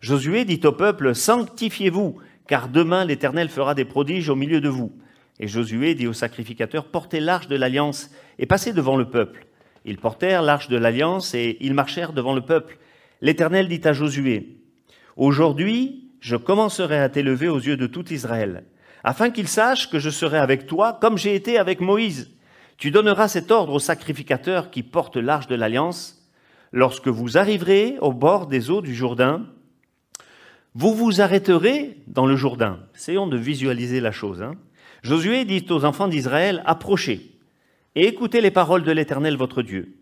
Josué 0.00 0.44
dit 0.44 0.60
au 0.64 0.72
peuple, 0.72 1.14
Sanctifiez-vous, 1.14 2.18
car 2.46 2.68
demain 2.68 3.04
l'Éternel 3.04 3.48
fera 3.48 3.74
des 3.74 3.84
prodiges 3.84 4.28
au 4.28 4.36
milieu 4.36 4.60
de 4.60 4.68
vous. 4.68 4.92
Et 5.40 5.48
Josué 5.48 5.94
dit 5.94 6.06
aux 6.06 6.12
sacrificateurs, 6.12 6.86
Portez 6.86 7.20
l'arche 7.20 7.48
de 7.48 7.56
l'alliance 7.56 8.10
et 8.38 8.46
passez 8.46 8.72
devant 8.72 8.96
le 8.96 9.08
peuple. 9.08 9.46
Ils 9.84 9.98
portèrent 9.98 10.42
l'arche 10.42 10.68
de 10.68 10.76
l'alliance 10.76 11.34
et 11.34 11.56
ils 11.60 11.74
marchèrent 11.74 12.12
devant 12.12 12.34
le 12.34 12.40
peuple. 12.40 12.78
L'Éternel 13.20 13.68
dit 13.68 13.80
à 13.84 13.92
Josué, 13.92 14.58
Aujourd'hui, 15.16 16.10
je 16.20 16.36
commencerai 16.36 16.98
à 16.98 17.08
t'élever 17.08 17.48
aux 17.48 17.58
yeux 17.58 17.76
de 17.76 17.86
tout 17.86 18.12
Israël, 18.12 18.64
afin 19.02 19.30
qu'ils 19.30 19.48
sachent 19.48 19.90
que 19.90 19.98
je 19.98 20.10
serai 20.10 20.38
avec 20.38 20.66
toi 20.66 20.98
comme 21.00 21.18
j'ai 21.18 21.34
été 21.34 21.58
avec 21.58 21.80
Moïse. 21.80 22.30
Tu 22.76 22.90
donneras 22.90 23.28
cet 23.28 23.50
ordre 23.50 23.74
aux 23.74 23.78
sacrificateurs 23.78 24.70
qui 24.70 24.82
portent 24.82 25.16
l'arche 25.16 25.46
de 25.46 25.54
l'alliance. 25.54 26.28
Lorsque 26.72 27.08
vous 27.08 27.38
arriverez 27.38 27.96
au 28.00 28.12
bord 28.12 28.46
des 28.46 28.70
eaux 28.70 28.82
du 28.82 28.94
Jourdain, 28.94 29.46
vous 30.74 30.92
vous 30.92 31.20
arrêterez 31.20 31.98
dans 32.08 32.26
le 32.26 32.34
Jourdain. 32.34 32.80
Essayons 32.96 33.28
de 33.28 33.36
visualiser 33.36 34.00
la 34.00 34.10
chose. 34.10 34.42
Hein. 34.42 34.54
Josué 35.02 35.44
dit 35.44 35.64
aux 35.70 35.84
enfants 35.84 36.08
d'Israël, 36.08 36.62
approchez 36.66 37.30
et 37.94 38.08
écoutez 38.08 38.40
les 38.40 38.50
paroles 38.50 38.82
de 38.82 38.90
l'Éternel 38.90 39.36
votre 39.36 39.62
Dieu. 39.62 39.94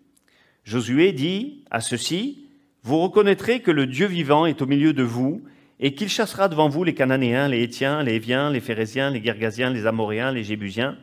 Josué 0.65 1.13
dit 1.13 1.65
à 1.71 1.81
ceux-ci, 1.81 2.47
vous 2.83 3.01
reconnaîtrez 3.01 3.61
que 3.61 3.71
le 3.71 3.87
Dieu 3.87 4.07
vivant 4.07 4.47
est 4.47 4.63
au 4.63 4.67
milieu 4.67 4.93
de 4.93 5.03
vous 5.03 5.43
et 5.79 5.95
qu'il 5.95 6.09
chassera 6.09 6.49
devant 6.49 6.69
vous 6.69 6.85
les 6.85 6.95
Cananéens, 6.95 7.49
les 7.49 7.63
Hétiens, 7.63 8.03
les 8.03 8.15
Éviens, 8.15 8.51
les 8.51 8.61
Phérésiens, 8.61 9.11
les 9.11 9.23
Gergasiens, 9.23 9.71
les 9.71 9.87
Amoréens, 9.87 10.33
les 10.33 10.45
Jébusiens. 10.45 10.97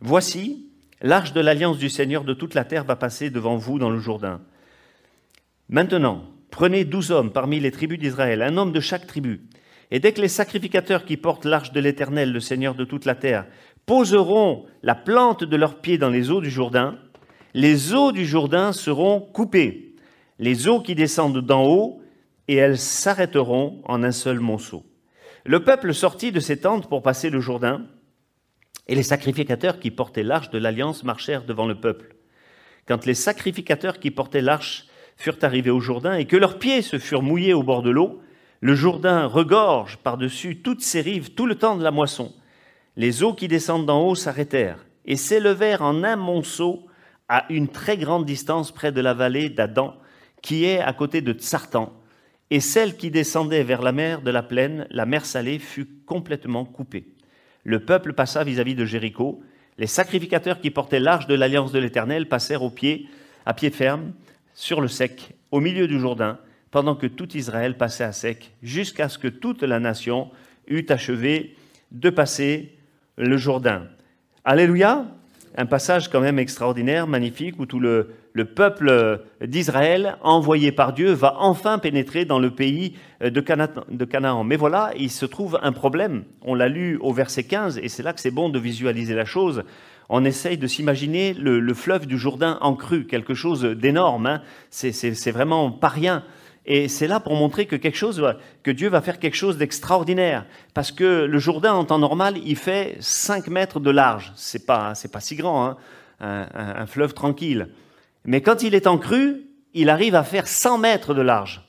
Voici, 0.00 0.68
L'arche 1.04 1.32
de 1.32 1.40
l'alliance 1.40 1.78
du 1.78 1.90
Seigneur 1.90 2.22
de 2.22 2.32
toute 2.32 2.54
la 2.54 2.64
terre 2.64 2.84
va 2.84 2.94
passer 2.94 3.28
devant 3.28 3.56
vous 3.56 3.80
dans 3.80 3.90
le 3.90 3.98
Jourdain. 3.98 4.40
Maintenant, 5.68 6.22
prenez 6.52 6.84
douze 6.84 7.10
hommes 7.10 7.32
parmi 7.32 7.58
les 7.58 7.72
tribus 7.72 7.98
d'Israël, 7.98 8.40
un 8.40 8.56
homme 8.56 8.70
de 8.70 8.78
chaque 8.78 9.08
tribu. 9.08 9.42
Et 9.90 9.98
dès 9.98 10.12
que 10.12 10.20
les 10.20 10.28
sacrificateurs 10.28 11.04
qui 11.04 11.16
portent 11.16 11.44
l'arche 11.44 11.72
de 11.72 11.80
l'Éternel, 11.80 12.32
le 12.32 12.38
Seigneur 12.38 12.76
de 12.76 12.84
toute 12.84 13.04
la 13.04 13.16
terre, 13.16 13.46
poseront 13.84 14.64
la 14.84 14.94
plante 14.94 15.42
de 15.42 15.56
leurs 15.56 15.80
pieds 15.80 15.98
dans 15.98 16.08
les 16.08 16.30
eaux 16.30 16.40
du 16.40 16.50
Jourdain, 16.50 16.96
les 17.52 17.94
eaux 17.94 18.12
du 18.12 18.24
Jourdain 18.24 18.72
seront 18.72 19.20
coupées, 19.20 19.96
les 20.38 20.68
eaux 20.68 20.80
qui 20.80 20.94
descendent 20.94 21.44
d'en 21.44 21.64
haut, 21.64 22.00
et 22.46 22.54
elles 22.54 22.78
s'arrêteront 22.78 23.82
en 23.86 24.04
un 24.04 24.12
seul 24.12 24.38
monceau. 24.38 24.84
Le 25.44 25.64
peuple 25.64 25.94
sortit 25.94 26.30
de 26.30 26.40
ses 26.40 26.60
tentes 26.60 26.88
pour 26.88 27.02
passer 27.02 27.28
le 27.28 27.40
Jourdain, 27.40 27.82
et 28.88 28.94
les 28.94 29.02
sacrificateurs 29.02 29.78
qui 29.78 29.90
portaient 29.90 30.22
l'arche 30.22 30.50
de 30.50 30.58
l'alliance 30.58 31.04
marchèrent 31.04 31.44
devant 31.44 31.66
le 31.66 31.76
peuple. 31.76 32.16
Quand 32.86 33.06
les 33.06 33.14
sacrificateurs 33.14 34.00
qui 34.00 34.10
portaient 34.10 34.40
l'arche 34.40 34.86
furent 35.16 35.38
arrivés 35.42 35.70
au 35.70 35.80
Jourdain 35.80 36.14
et 36.14 36.26
que 36.26 36.36
leurs 36.36 36.58
pieds 36.58 36.82
se 36.82 36.98
furent 36.98 37.22
mouillés 37.22 37.54
au 37.54 37.62
bord 37.62 37.82
de 37.82 37.90
l'eau, 37.90 38.20
le 38.60 38.74
Jourdain 38.74 39.26
regorge 39.26 39.98
par-dessus 39.98 40.62
toutes 40.62 40.82
ses 40.82 41.00
rives 41.00 41.34
tout 41.34 41.46
le 41.46 41.54
temps 41.54 41.76
de 41.76 41.84
la 41.84 41.90
moisson. 41.90 42.32
Les 42.96 43.22
eaux 43.22 43.34
qui 43.34 43.48
descendent 43.48 43.86
d'en 43.86 44.02
haut 44.06 44.14
s'arrêtèrent 44.14 44.84
et 45.04 45.16
s'élevèrent 45.16 45.82
en 45.82 46.02
un 46.04 46.16
monceau 46.16 46.86
à 47.28 47.46
une 47.50 47.68
très 47.68 47.96
grande 47.96 48.26
distance 48.26 48.72
près 48.72 48.92
de 48.92 49.00
la 49.00 49.14
vallée 49.14 49.48
d'Adam, 49.48 49.94
qui 50.42 50.64
est 50.64 50.80
à 50.80 50.92
côté 50.92 51.22
de 51.22 51.32
Tsartan. 51.32 51.92
Et 52.50 52.60
celle 52.60 52.96
qui 52.96 53.10
descendait 53.10 53.62
vers 53.62 53.80
la 53.80 53.92
mer 53.92 54.20
de 54.22 54.30
la 54.30 54.42
plaine, 54.42 54.86
la 54.90 55.06
mer 55.06 55.24
salée, 55.24 55.58
fut 55.58 55.88
complètement 56.04 56.64
coupée 56.64 57.06
le 57.64 57.80
peuple 57.80 58.12
passa 58.12 58.44
vis-à-vis 58.44 58.74
de 58.74 58.84
Jéricho. 58.84 59.42
Les 59.78 59.86
sacrificateurs 59.86 60.60
qui 60.60 60.70
portaient 60.70 61.00
l'arche 61.00 61.26
de 61.26 61.34
l'alliance 61.34 61.72
de 61.72 61.78
l'Éternel 61.78 62.28
passèrent 62.28 62.62
au 62.62 62.70
pied, 62.70 63.08
à 63.46 63.54
pied 63.54 63.70
ferme, 63.70 64.12
sur 64.54 64.80
le 64.80 64.88
sec, 64.88 65.34
au 65.50 65.60
milieu 65.60 65.88
du 65.88 65.98
Jourdain, 65.98 66.38
pendant 66.70 66.94
que 66.94 67.06
tout 67.06 67.36
Israël 67.36 67.76
passait 67.76 68.04
à 68.04 68.12
sec, 68.12 68.52
jusqu'à 68.62 69.08
ce 69.08 69.18
que 69.18 69.28
toute 69.28 69.62
la 69.62 69.80
nation 69.80 70.30
eût 70.68 70.86
achevé 70.88 71.56
de 71.90 72.10
passer 72.10 72.76
le 73.16 73.36
Jourdain. 73.36 73.86
Alléluia 74.44 75.06
Un 75.56 75.66
passage 75.66 76.08
quand 76.08 76.20
même 76.20 76.38
extraordinaire, 76.38 77.06
magnifique, 77.06 77.58
où 77.58 77.66
tout 77.66 77.80
le, 77.80 78.10
le 78.32 78.46
peuple 78.46 79.20
d'Israël, 79.44 80.16
envoyé 80.22 80.72
par 80.72 80.92
Dieu, 80.92 81.12
va 81.12 81.36
enfin 81.38 81.78
pénétrer 81.78 82.24
dans 82.24 82.38
le 82.38 82.50
pays 82.50 82.94
de, 83.20 83.40
Canaan. 83.40 84.44
Mais 84.44 84.56
voilà, 84.56 84.92
il 84.96 85.10
se 85.10 85.26
trouve 85.26 85.58
un 85.62 85.72
problème. 85.72 86.24
On 86.42 86.54
l'a 86.54 86.68
lu 86.68 86.98
au 87.00 87.12
verset 87.12 87.44
15, 87.44 87.78
et 87.78 87.88
c'est 87.88 88.02
là 88.02 88.12
que 88.12 88.20
c'est 88.20 88.30
bon 88.30 88.48
de 88.48 88.58
visualiser 88.58 89.14
la 89.14 89.24
chose. 89.24 89.64
On 90.08 90.24
essaye 90.24 90.58
de 90.58 90.66
s'imaginer 90.66 91.34
le, 91.34 91.74
fleuve 91.74 92.06
du 92.06 92.18
Jourdain 92.18 92.58
en 92.60 92.74
crue, 92.74 93.06
quelque 93.06 93.34
chose 93.34 93.62
d'énorme. 93.62 94.26
Hein. 94.26 94.42
C'est 94.70 95.30
vraiment 95.30 95.70
pas 95.70 95.88
rien. 95.88 96.24
Et 96.64 96.86
c'est 96.88 97.08
là 97.08 97.18
pour 97.18 97.34
montrer 97.34 97.66
que 97.66 97.76
quelque 97.76 97.96
chose, 97.96 98.22
que 98.62 98.70
Dieu 98.70 98.88
va 98.88 99.00
faire 99.00 99.18
quelque 99.18 99.36
chose 99.36 99.58
d'extraordinaire. 99.58 100.46
Parce 100.74 100.92
que 100.92 101.24
le 101.24 101.38
Jourdain, 101.38 101.72
en 101.72 101.84
temps 101.84 101.98
normal, 101.98 102.36
il 102.44 102.56
fait 102.56 102.96
5 103.00 103.48
mètres 103.48 103.80
de 103.80 103.90
large. 103.90 104.32
C'est 104.36 104.64
pas, 104.64 104.92
pas 105.12 105.20
si 105.20 105.34
grand, 105.34 105.66
hein. 105.66 105.76
un, 106.20 106.86
fleuve 106.86 107.14
tranquille. 107.14 107.68
Mais 108.24 108.40
quand 108.40 108.62
il 108.62 108.74
est 108.74 108.86
en 108.86 108.98
crue, 108.98 109.46
il 109.74 109.88
arrive 109.88 110.14
à 110.14 110.22
faire 110.22 110.46
100 110.46 110.78
mètres 110.78 111.14
de 111.14 111.22
large. 111.22 111.62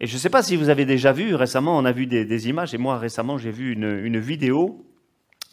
Et 0.00 0.06
je 0.06 0.14
ne 0.14 0.18
sais 0.18 0.30
pas 0.30 0.42
si 0.42 0.56
vous 0.56 0.68
avez 0.68 0.84
déjà 0.84 1.12
vu, 1.12 1.34
récemment, 1.34 1.76
on 1.76 1.84
a 1.84 1.92
vu 1.92 2.06
des, 2.06 2.48
images, 2.48 2.74
et 2.74 2.78
moi 2.78 2.98
récemment, 2.98 3.36
j'ai 3.38 3.50
vu 3.50 3.72
une, 3.72 4.00
une 4.04 4.18
vidéo, 4.18 4.84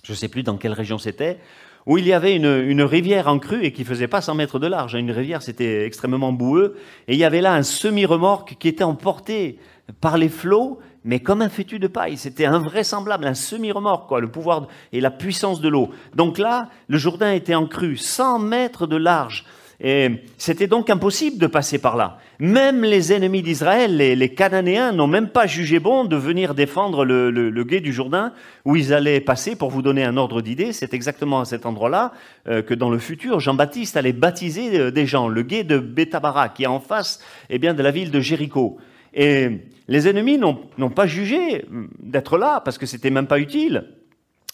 je 0.04 0.12
ne 0.12 0.16
sais 0.16 0.28
plus 0.28 0.44
dans 0.44 0.58
quelle 0.58 0.74
région 0.74 0.98
c'était, 1.00 1.40
où 1.86 1.98
il 1.98 2.08
y 2.08 2.14
avait 2.14 2.36
une, 2.36 2.82
rivière 2.82 3.28
en 3.28 3.40
crue 3.40 3.64
et 3.64 3.72
qui 3.72 3.84
faisait 3.84 4.08
pas 4.08 4.22
100 4.22 4.36
mètres 4.36 4.60
de 4.60 4.68
large. 4.68 4.96
Une 4.96 5.12
rivière, 5.12 5.42
c'était 5.42 5.86
extrêmement 5.86 6.32
boueux. 6.32 6.78
Et 7.08 7.14
il 7.14 7.20
y 7.20 7.24
avait 7.24 7.42
là 7.42 7.54
un 7.54 7.64
semi-remorque 7.64 8.56
qui 8.60 8.68
était 8.68 8.84
emporté 8.84 9.60
par 10.02 10.18
les 10.18 10.30
flots, 10.30 10.80
mais 11.04 11.20
comme 11.20 11.44
un 11.44 11.50
fétu 11.50 11.78
de 11.78 11.88
paille. 11.88 12.18
C'était 12.18 12.46
invraisemblable, 12.46 13.28
un 13.28 13.36
semi-remorque, 13.36 14.08
quoi, 14.08 14.20
le 14.20 14.32
pouvoir 14.32 14.68
et 14.92 15.00
la 15.00 15.12
puissance 15.12 15.62
de 15.62 15.70
l'eau. 15.70 15.92
Donc 16.16 16.40
là, 16.40 16.70
le 16.88 16.98
Jourdain 16.98 17.34
était 17.34 17.56
en 17.56 17.68
crue, 17.68 17.98
100 17.98 18.40
mètres 18.40 18.88
de 18.88 18.96
large. 18.98 19.46
Et 19.82 20.10
c'était 20.38 20.68
donc 20.68 20.90
impossible 20.90 21.38
de 21.38 21.48
passer 21.48 21.80
par 21.80 21.98
là. 21.98 22.20
Même 22.40 22.84
les 22.84 23.14
ennemis 23.14 23.42
d'Israël, 23.42 23.98
les, 23.98 24.30
Cananéens, 24.30 24.92
n'ont 24.92 25.08
même 25.08 25.30
pas 25.30 25.48
jugé 25.48 25.80
bon 25.80 26.06
de 26.06 26.16
venir 26.16 26.56
défendre 26.56 27.06
le, 27.06 27.64
gué 27.64 27.82
du 27.82 27.94
Jourdain 27.94 28.34
où 28.64 28.76
ils 28.76 28.94
allaient 28.94 29.20
passer. 29.20 29.56
Pour 29.56 29.70
vous 29.70 29.82
donner 29.82 30.04
un 30.04 30.18
ordre 30.18 30.42
d'idée, 30.42 30.72
c'est 30.72 30.94
exactement 30.94 31.42
à 31.42 31.46
cet 31.46 31.66
endroit-là 31.66 32.14
euh, 32.48 32.62
que 32.62 32.74
dans 32.74 32.90
le 32.90 33.00
futur, 33.00 33.40
Jean-Baptiste 33.40 33.98
allait 33.98 34.14
baptiser 34.14 34.80
euh, 34.80 34.92
des 34.92 35.06
gens. 35.06 35.28
Le 35.28 35.42
gué 35.44 35.64
de 35.64 35.78
Bethabara, 35.78 36.50
qui 36.50 36.64
est 36.64 36.68
en 36.68 36.80
face 36.80 37.20
eh 37.50 37.60
bien, 37.60 37.74
de 37.74 37.84
la 37.84 37.92
ville 37.92 38.12
de 38.12 38.20
Jéricho. 38.20 38.78
Et 39.14 39.50
les 39.88 40.08
ennemis 40.08 40.38
n'ont 40.38 40.90
pas 40.90 41.08
jugé 41.08 41.66
hum, 41.70 41.90
d'être 42.00 42.38
là 42.38 42.62
parce 42.64 42.78
que 42.78 42.86
c'était 42.86 43.10
même 43.10 43.28
pas 43.28 43.40
utile. 43.40 43.86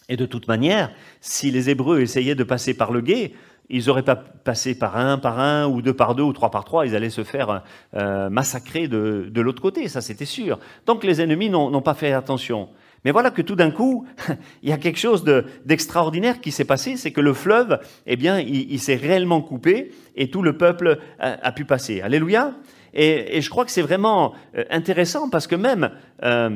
Et 0.10 0.18
de 0.18 0.26
toute 0.26 0.48
manière, 0.48 0.92
si 1.22 1.52
les 1.52 1.70
Hébreux 1.70 2.02
essayaient 2.02 2.36
de 2.36 2.44
passer 2.44 2.74
par 2.74 2.92
le 2.92 3.00
gué, 3.00 3.34
ils 3.72 3.88
n'auraient 3.88 4.04
pas 4.04 4.16
passé 4.16 4.76
par 4.76 4.98
un, 4.98 5.18
par 5.18 5.40
un, 5.40 5.68
ou 5.68 5.82
deux 5.82 5.94
par 5.94 6.14
deux, 6.14 6.24
ou 6.24 6.34
trois 6.34 6.52
par 6.52 6.66
trois, 6.66 6.86
ils 6.86 6.96
allaient 6.96 7.10
se 7.10 7.24
faire 7.24 7.64
euh, 7.96 8.30
massacrer 8.30 8.88
de, 8.88 9.30
de 9.32 9.42
l'autre 9.42 9.62
côté, 9.62 9.88
ça 9.88 10.02
c'était 10.02 10.26
sûr. 10.26 10.60
Donc 10.86 11.04
les 11.04 11.22
ennemis 11.22 11.50
n'ont 11.50 11.82
pas 11.82 11.94
fait 11.94 12.12
attention. 12.12 12.70
Mais 13.04 13.12
voilà 13.12 13.32
que 13.32 13.42
tout 13.42 13.56
d'un 13.56 13.72
coup, 13.72 14.06
il 14.64 14.70
y 14.70 14.74
a 14.74 14.78
quelque 14.78 15.00
chose 15.00 15.24
d'extraordinaire 15.66 16.40
qui 16.40 16.52
s'est 16.52 16.66
passé, 16.66 16.98
c'est 16.98 17.12
que 17.12 17.22
le 17.22 17.34
fleuve, 17.34 17.80
eh 18.06 18.16
bien, 18.16 18.40
il, 18.40 18.80
s'est 18.80 18.96
réellement 18.96 19.42
coupé 19.42 19.92
et 20.16 20.30
tout 20.30 20.42
le 20.42 20.58
peuple 20.58 21.00
a, 21.20 21.52
pu 21.52 21.66
passer. 21.66 22.02
Alléluia. 22.02 22.54
Et, 22.94 23.42
je 23.42 23.50
crois 23.50 23.66
que 23.66 23.72
c'est 23.72 23.82
vraiment 23.82 24.34
euh, 24.56 24.66
intéressant 24.70 25.30
parce 25.30 25.48
que 25.48 25.56
même 25.56 25.92
euh, 26.24 26.50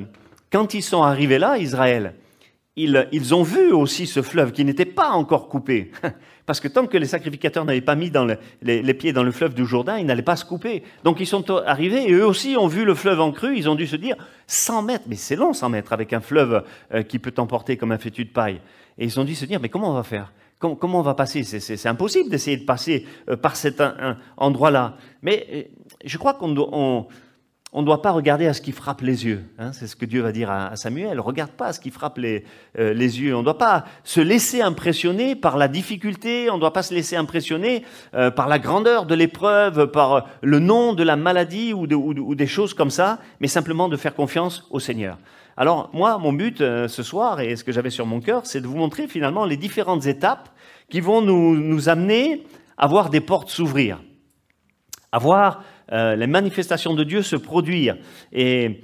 quand 0.52 0.74
ils 0.74 0.84
sont 0.84 1.02
arrivés 1.02 1.40
là, 1.40 1.58
Israël, 1.58 2.16
ils 2.76 3.34
ont 3.34 3.44
vu 3.44 3.72
aussi 3.72 4.06
ce 4.06 4.22
fleuve 4.22 4.52
qui 4.52 4.66
n'était 4.66 4.84
pas 4.84 5.12
encore 5.12 5.48
coupé. 5.48 5.92
Parce 6.46 6.60
que 6.60 6.68
tant 6.68 6.86
que 6.86 6.98
les 6.98 7.08
sacrificateurs 7.08 7.66
n'avaient 7.66 7.82
pas 7.82 7.96
mis 7.96 8.12
les, 8.62 8.94
pieds 8.94 9.14
dans 9.14 9.24
le 9.24 9.32
fleuve 9.32 9.56
du 9.56 9.66
Jourdain, 9.66 9.98
ils 9.98 10.06
n'allaient 10.06 10.22
pas 10.22 10.36
se 10.36 10.46
couper. 10.46 10.84
Donc 11.04 11.20
ils 11.20 11.26
sont 11.26 11.50
arrivés 11.50 12.08
et 12.08 12.14
eux 12.14 12.26
aussi 12.26 12.56
ont 12.58 12.68
vu 12.68 12.86
le 12.86 12.94
fleuve 12.94 13.20
en 13.20 13.32
crue. 13.32 13.58
Ils 13.58 13.68
ont 13.68 13.76
dû 13.76 13.88
se 13.88 13.96
dire 13.96 14.16
100 14.48 14.84
mètres, 14.84 15.06
mais 15.08 15.16
c'est 15.16 15.36
long 15.36 15.54
100 15.54 15.70
mètres 15.70 15.92
avec 15.92 16.14
un 16.14 16.22
fleuve 16.22 16.64
euh, 16.94 17.02
qui 17.02 17.18
peut 17.18 17.32
t'emporter 17.32 17.78
comme 17.78 17.92
un 17.92 17.98
fétu 17.98 18.26
de 18.26 18.30
paille. 18.30 18.62
Et 19.00 19.06
ils 19.06 19.20
ont 19.20 19.24
dû 19.24 19.34
se 19.34 19.46
dire 19.46 19.60
mais 19.60 19.70
comment 19.70 19.90
on 19.90 19.96
va 19.96 20.04
faire? 20.04 20.32
Comment, 20.60 21.00
on 21.00 21.04
va 21.04 21.16
passer? 21.16 21.44
C'est 21.44 21.90
impossible 21.90 22.30
d'essayer 22.30 22.58
de 22.58 22.64
passer 22.64 23.06
euh, 23.30 23.36
par 23.36 23.56
cet 23.56 23.84
endroit-là. 24.38 24.98
Mais 25.22 25.46
euh, 25.52 25.64
je 26.06 26.18
crois 26.18 26.34
qu'on 26.34 27.08
on 27.78 27.82
ne 27.82 27.86
doit 27.86 28.02
pas 28.02 28.12
regarder 28.12 28.48
à 28.48 28.54
ce 28.54 28.62
qui 28.62 28.72
frappe 28.72 29.02
les 29.02 29.26
yeux. 29.26 29.44
Hein, 29.60 29.74
c'est 29.74 29.86
ce 29.88 29.98
que 29.98 30.06
Dieu 30.06 30.22
va 30.22 30.32
dire 30.32 30.50
à, 30.50 30.78
Samuel. 30.78 31.20
Regarde 31.20 31.52
pas 31.52 31.68
à 31.68 31.74
ce 31.74 31.82
qui 31.82 31.92
frappe 31.92 32.18
les, 32.18 32.46
euh, 32.80 32.94
yeux. 32.94 33.36
On 33.36 33.40
ne 33.40 33.44
doit 33.44 33.58
pas 33.58 33.84
se 34.06 34.22
laisser 34.22 34.62
impressionner 34.62 35.36
par 35.36 35.58
la 35.58 35.68
difficulté. 35.68 36.50
On 36.50 36.56
ne 36.56 36.62
doit 36.62 36.72
pas 36.72 36.84
se 36.84 36.94
laisser 36.94 37.18
impressionner 37.18 37.84
euh, 38.14 38.32
par 38.32 38.48
la 38.48 38.60
grandeur 38.60 39.06
de 39.06 39.14
l'épreuve, 39.14 39.88
par 39.88 40.26
le 40.42 40.60
nom 40.60 40.94
de 40.94 41.04
la 41.04 41.18
maladie 41.18 41.74
ou, 41.74 41.86
des 42.34 42.48
choses 42.48 42.74
comme 42.74 42.92
ça, 42.92 43.20
mais 43.42 43.50
simplement 43.50 43.90
de 43.90 43.98
faire 43.98 44.16
confiance 44.16 44.66
au 44.72 44.80
Seigneur. 44.80 45.18
Alors 45.58 45.90
moi, 45.92 46.18
mon 46.18 46.32
but 46.32 46.62
euh, 46.62 46.88
ce 46.88 47.04
soir 47.04 47.42
et 47.42 47.58
ce 47.58 47.66
que 47.66 47.74
j'avais 47.74 47.90
sur 47.90 48.06
mon 48.06 48.22
cœur, 48.22 48.46
c'est 48.46 48.62
de 48.62 48.68
vous 48.68 48.78
montrer 48.78 49.10
finalement 49.10 49.44
les 49.44 49.58
différentes 49.58 50.06
étapes 50.06 50.48
qui 50.90 51.02
vont 51.02 51.22
nous, 51.22 51.58
nous 51.58 51.90
amener 51.90 52.46
à 52.78 52.88
voir 52.88 53.10
des 53.10 53.20
portes 53.20 53.50
s'ouvrir, 53.50 54.02
à 55.12 55.20
voir 55.20 55.62
euh, 55.92 56.16
les 56.16 56.28
manifestations 56.28 56.94
de 56.94 57.04
Dieu 57.04 57.22
se 57.22 57.36
produire, 57.36 57.98
et, 58.34 58.82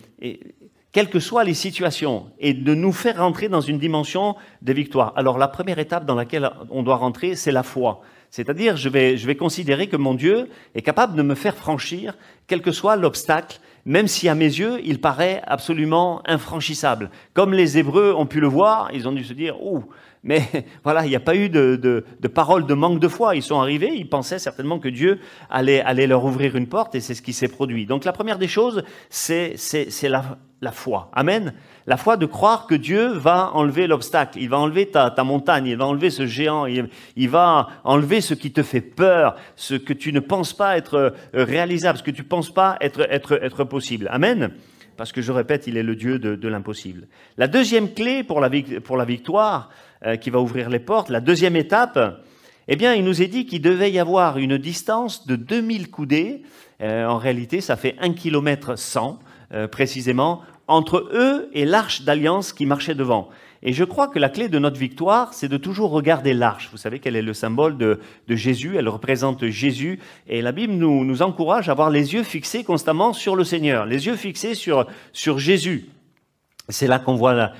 quelles 0.91 1.09
que 1.09 1.19
soient 1.19 1.43
les 1.43 1.53
situations, 1.53 2.27
et 2.39 2.53
de 2.53 2.75
nous 2.75 2.91
faire 2.91 3.17
rentrer 3.17 3.47
dans 3.47 3.61
une 3.61 3.79
dimension 3.79 4.35
de 4.61 4.73
victoire. 4.73 5.13
Alors 5.15 5.37
la 5.37 5.47
première 5.47 5.79
étape 5.79 6.05
dans 6.05 6.15
laquelle 6.15 6.49
on 6.69 6.83
doit 6.83 6.97
rentrer, 6.97 7.35
c'est 7.35 7.51
la 7.51 7.63
foi. 7.63 8.01
C'est-à-dire, 8.29 8.77
je 8.77 8.89
vais, 8.89 9.17
je 9.17 9.25
vais 9.25 9.35
considérer 9.35 9.87
que 9.87 9.97
mon 9.97 10.13
Dieu 10.13 10.49
est 10.75 10.81
capable 10.81 11.15
de 11.15 11.21
me 11.21 11.35
faire 11.35 11.55
franchir, 11.55 12.17
quel 12.47 12.61
que 12.61 12.71
soit 12.71 12.95
l'obstacle, 12.95 13.59
même 13.85 14.07
si 14.07 14.29
à 14.29 14.35
mes 14.35 14.45
yeux, 14.45 14.79
il 14.83 15.01
paraît 15.01 15.41
absolument 15.45 16.21
infranchissable. 16.25 17.09
Comme 17.33 17.53
les 17.53 17.77
Hébreux 17.77 18.13
ont 18.13 18.25
pu 18.25 18.39
le 18.39 18.47
voir, 18.47 18.89
ils 18.93 19.07
ont 19.07 19.11
dû 19.11 19.23
se 19.23 19.33
dire, 19.33 19.61
ouh, 19.63 19.85
mais 20.23 20.43
voilà, 20.83 21.05
il 21.05 21.09
n'y 21.09 21.15
a 21.15 21.21
pas 21.21 21.35
eu 21.35 21.49
de, 21.49 21.75
de, 21.75 22.05
de, 22.19 22.27
parole 22.27 22.65
de 22.65 22.73
manque 22.73 22.99
de 22.99 23.07
foi. 23.07 23.35
Ils 23.35 23.43
sont 23.43 23.59
arrivés, 23.59 23.91
ils 23.95 24.07
pensaient 24.09 24.39
certainement 24.39 24.79
que 24.79 24.89
Dieu 24.89 25.19
allait, 25.49 25.83
leur 26.07 26.23
ouvrir 26.23 26.55
une 26.55 26.67
porte 26.67 26.95
et 26.95 26.99
c'est 26.99 27.15
ce 27.15 27.21
qui 27.21 27.33
s'est 27.33 27.47
produit. 27.47 27.85
Donc 27.85 28.05
la 28.05 28.13
première 28.13 28.37
des 28.37 28.47
choses, 28.47 28.83
c'est 29.09 29.55
la, 30.03 30.71
foi. 30.71 31.09
Amen. 31.13 31.53
La 31.87 31.97
foi 31.97 32.17
de 32.17 32.27
croire 32.27 32.67
que 32.67 32.75
Dieu 32.75 33.07
va 33.07 33.51
enlever 33.53 33.87
l'obstacle, 33.87 34.37
il 34.39 34.49
va 34.49 34.59
enlever 34.59 34.87
ta, 34.87 35.09
ta, 35.09 35.23
montagne, 35.23 35.65
il 35.65 35.77
va 35.77 35.87
enlever 35.87 36.11
ce 36.11 36.27
géant, 36.27 36.67
il, 36.67 37.29
va 37.29 37.67
enlever 37.83 38.21
ce 38.21 38.35
qui 38.35 38.51
te 38.51 38.61
fait 38.61 38.81
peur, 38.81 39.35
ce 39.55 39.73
que 39.73 39.93
tu 39.93 40.13
ne 40.13 40.19
penses 40.19 40.53
pas 40.53 40.77
être 40.77 40.95
euh, 40.95 41.09
réalisable, 41.33 41.97
ce 41.97 42.03
que 42.03 42.11
tu 42.11 42.21
ne 42.21 42.27
penses 42.27 42.53
pas 42.53 42.77
être, 42.81 43.07
être, 43.09 43.43
être 43.43 43.63
possible. 43.63 44.07
Amen. 44.11 44.51
Parce 45.01 45.11
que 45.11 45.21
je 45.23 45.31
répète, 45.31 45.65
il 45.65 45.77
est 45.77 45.83
le 45.83 45.95
Dieu 45.95 46.19
de, 46.19 46.47
l'impossible. 46.47 47.07
La 47.37 47.47
deuxième 47.47 47.91
clé 47.91 48.23
pour 48.23 48.39
la, 48.39 48.49
victoire, 48.49 49.69
qui 50.21 50.29
va 50.29 50.39
ouvrir 50.39 50.69
les 50.69 50.79
portes. 50.79 51.09
La 51.09 51.21
deuxième 51.21 51.55
étape, 51.55 52.23
eh 52.67 52.75
bien, 52.75 52.93
il 52.93 53.03
nous 53.03 53.21
est 53.21 53.27
dit 53.27 53.45
qu'il 53.45 53.61
devait 53.61 53.91
y 53.91 53.99
avoir 53.99 54.37
une 54.37 54.57
distance 54.57 55.27
de 55.27 55.35
2000 55.35 55.91
coudées. 55.91 56.43
Euh, 56.81 57.05
en 57.05 57.17
réalité, 57.17 57.61
ça 57.61 57.75
fait 57.75 57.95
1 57.99 58.13
km 58.13 58.77
100 58.77 59.19
précisément 59.69 60.43
entre 60.67 61.09
eux 61.11 61.49
et 61.51 61.65
l'arche 61.65 62.03
d'alliance 62.03 62.53
qui 62.53 62.65
marchait 62.65 62.95
devant. 62.95 63.29
Et 63.63 63.73
je 63.73 63.83
crois 63.83 64.07
que 64.07 64.17
la 64.17 64.29
clé 64.29 64.49
de 64.49 64.57
notre 64.57 64.79
victoire, 64.79 65.33
c'est 65.33 65.47
de 65.47 65.57
toujours 65.57 65.91
regarder 65.91 66.33
l'arche. 66.33 66.69
Vous 66.71 66.77
savez 66.77 66.99
quel 66.99 67.15
est 67.15 67.21
le 67.21 67.33
symbole 67.33 67.77
de, 67.77 67.99
Jésus, 68.29 68.77
elle 68.77 68.89
représente 68.89 69.45
Jésus. 69.47 69.99
Et 70.27 70.41
la 70.41 70.51
Bible 70.51 70.73
nous, 70.73 71.21
encourage 71.21 71.69
à 71.69 71.73
avoir 71.73 71.89
les 71.89 72.13
yeux 72.13 72.23
fixés 72.23 72.63
constamment 72.63 73.13
sur 73.13 73.35
le 73.35 73.43
Seigneur, 73.43 73.85
les 73.85 74.07
yeux 74.07 74.15
fixés 74.15 74.55
sur, 74.55 74.87
sur 75.13 75.37
Jésus. 75.37 75.89
C'est 76.69 76.87
là 76.87 76.97
qu'on 76.97 77.15
voit 77.15 77.33
la, 77.33 77.53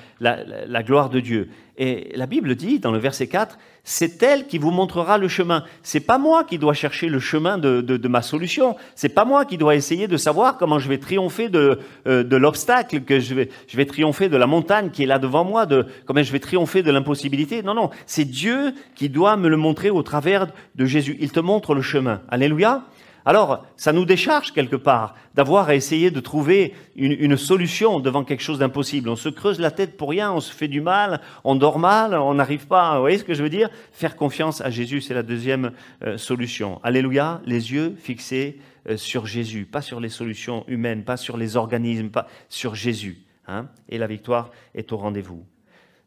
la, 0.66 0.82
gloire 0.82 1.10
de 1.10 1.20
Dieu. 1.20 1.50
Et 1.78 2.12
la 2.14 2.26
Bible 2.26 2.54
dit, 2.54 2.80
dans 2.80 2.92
le 2.92 2.98
verset 2.98 3.26
4, 3.28 3.58
c'est 3.84 4.22
elle 4.22 4.46
qui 4.46 4.58
vous 4.58 4.70
montrera 4.70 5.16
le 5.16 5.26
chemin. 5.26 5.64
C'est 5.82 6.00
pas 6.00 6.18
moi 6.18 6.44
qui 6.44 6.58
dois 6.58 6.74
chercher 6.74 7.08
le 7.08 7.18
chemin 7.18 7.56
de, 7.56 8.08
ma 8.08 8.20
solution. 8.20 8.76
C'est 8.94 9.08
pas 9.08 9.24
moi 9.24 9.44
qui 9.44 9.56
dois 9.56 9.74
essayer 9.74 10.06
de 10.06 10.16
savoir 10.16 10.58
comment 10.58 10.78
je 10.78 10.88
vais 10.88 10.98
triompher 10.98 11.48
de, 11.48 11.78
euh, 12.06 12.22
de 12.22 12.36
l'obstacle, 12.36 13.00
que 13.00 13.20
je 13.20 13.34
vais, 13.34 13.48
je 13.66 13.76
vais 13.76 13.86
triompher 13.86 14.28
de 14.28 14.36
la 14.36 14.46
montagne 14.46 14.90
qui 14.90 15.02
est 15.02 15.06
là 15.06 15.18
devant 15.18 15.44
moi, 15.44 15.64
de 15.64 15.86
comment 16.04 16.22
je 16.22 16.30
vais 16.30 16.40
triompher 16.40 16.82
de 16.82 16.90
l'impossibilité. 16.90 17.62
Non, 17.62 17.74
non, 17.74 17.90
c'est 18.06 18.26
Dieu 18.26 18.74
qui 18.94 19.08
doit 19.08 19.36
me 19.36 19.48
le 19.48 19.56
montrer 19.56 19.90
au 19.90 20.02
travers 20.02 20.48
de 20.74 20.84
Jésus. 20.84 21.16
Il 21.20 21.32
te 21.32 21.40
montre 21.40 21.74
le 21.74 21.82
chemin. 21.82 22.20
Alléluia. 22.28 22.84
Alors, 23.24 23.64
ça 23.76 23.92
nous 23.92 24.04
décharge 24.04 24.52
quelque 24.52 24.76
part 24.76 25.14
d'avoir 25.34 25.68
à 25.68 25.74
essayer 25.74 26.10
de 26.10 26.20
trouver 26.20 26.74
une, 26.96 27.36
solution 27.36 28.00
devant 28.00 28.24
quelque 28.24 28.42
chose 28.42 28.58
d'impossible. 28.58 29.08
On 29.08 29.16
se 29.16 29.28
creuse 29.28 29.60
la 29.60 29.70
tête 29.70 29.96
pour 29.96 30.10
rien, 30.10 30.32
on 30.32 30.40
se 30.40 30.52
fait 30.52 30.68
du 30.68 30.80
mal, 30.80 31.20
on 31.44 31.54
dort 31.54 31.78
mal, 31.78 32.14
on 32.14 32.34
n'arrive 32.34 32.66
pas. 32.66 32.94
Vous 32.94 33.00
voyez 33.00 33.18
ce 33.18 33.24
que 33.24 33.34
je 33.34 33.42
veux 33.42 33.48
dire? 33.48 33.70
Faire 33.92 34.16
confiance 34.16 34.60
à 34.60 34.70
Jésus, 34.70 35.00
c'est 35.00 35.14
la 35.14 35.22
deuxième 35.22 35.72
euh, 36.02 36.18
solution. 36.18 36.80
Alléluia, 36.82 37.40
les 37.46 37.72
yeux 37.72 37.94
fixés 37.96 38.58
euh, 38.88 38.96
sur 38.96 39.26
Jésus, 39.26 39.64
pas 39.64 39.82
sur 39.82 40.00
les 40.00 40.08
solutions 40.08 40.64
humaines, 40.66 41.04
pas 41.04 41.16
sur 41.16 41.36
les 41.36 41.56
organismes, 41.56 42.10
pas 42.10 42.26
sur 42.48 42.74
Jésus. 42.74 43.22
Hein 43.46 43.68
Et 43.88 43.98
la 43.98 44.06
victoire 44.06 44.50
est 44.74 44.92
au 44.92 44.96
rendez-vous. 44.96 45.44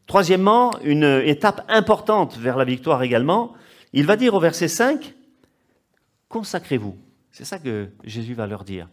Troisièmement, 0.06 0.72
une 0.84 1.22
étape 1.24 1.64
importante 1.68 2.36
vers 2.36 2.56
la 2.56 2.64
victoire 2.64 3.02
également, 3.02 3.54
il 3.92 4.06
va 4.06 4.16
dire 4.16 4.34
au 4.34 4.40
verset 4.40 4.68
5, 4.68 5.14
consacrez-vous. 6.28 6.96
C'est 7.36 7.44
ça 7.44 7.58
que 7.58 7.90
Jésus 8.02 8.32
va 8.32 8.46
leur 8.46 8.64
dire. 8.64 8.88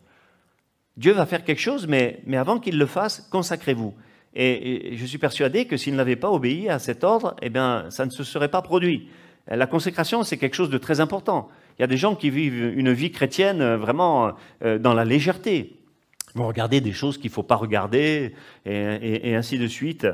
Dieu 0.98 1.14
va 1.14 1.26
faire 1.26 1.46
quelque 1.46 1.62
chose, 1.62 1.88
mais, 1.88 2.20
mais 2.26 2.36
avant 2.36 2.60
qu'il 2.60 2.78
le 2.78 2.86
fasse, 2.86 3.26
consacrez-vous. 3.32 3.94
Et, 4.36 4.98
je 4.98 5.06
suis 5.06 5.18
persuadé 5.18 5.64
que 5.64 5.78
s'il 5.78 5.96
n'avait 5.96 6.18
pas 6.18 6.30
obéi 6.30 6.68
à 6.68 6.78
cet 6.78 7.06
ordre, 7.06 7.38
eh 7.42 7.50
bien, 7.50 7.86
ça 7.90 8.06
ne 8.06 8.12
se 8.12 8.26
serait 8.26 8.50
pas 8.50 8.62
produit. 8.62 9.08
La 9.48 9.66
consécration, 9.66 10.24
c'est 10.24 10.36
quelque 10.36 10.58
chose 10.58 10.70
de 10.70 10.78
très 10.78 11.00
important. 11.00 11.48
Il 11.80 11.84
y 11.84 11.86
a 11.86 11.88
des 11.88 11.96
gens 11.96 12.16
qui 12.16 12.30
vivent 12.30 12.78
une 12.78 12.92
vie 12.92 13.12
chrétienne 13.12 13.62
euh, 13.62 13.78
vraiment 13.78 14.34
euh, 14.62 14.78
dans 14.78 14.94
la 14.94 15.06
légèreté. 15.06 15.80
Vous 16.36 16.46
regardez 16.46 16.82
des 16.82 16.92
choses 16.92 17.18
qu'il 17.18 17.30
ne 17.30 17.36
faut 17.36 17.44
pas 17.44 17.56
regarder, 17.56 18.36
et, 18.66 19.30
et 19.30 19.36
ainsi 19.36 19.58
de 19.58 19.68
suite. 19.68 20.06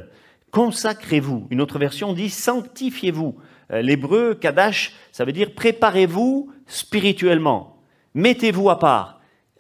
Consacrez-vous. 0.52 1.48
Une 1.50 1.62
autre 1.62 1.80
version 1.80 2.14
dit 2.14 2.30
sanctifiez-vous. 2.30 3.40
Euh, 3.72 3.82
l'hébreu, 3.82 4.38
Kadash, 4.40 4.94
ça 5.12 5.26
veut 5.26 5.32
dire 5.32 5.56
préparez-vous 5.56 6.52
spirituellement. 6.68 7.79
Mettez-vous 8.14 8.70
à 8.70 8.80
part. 8.80 9.20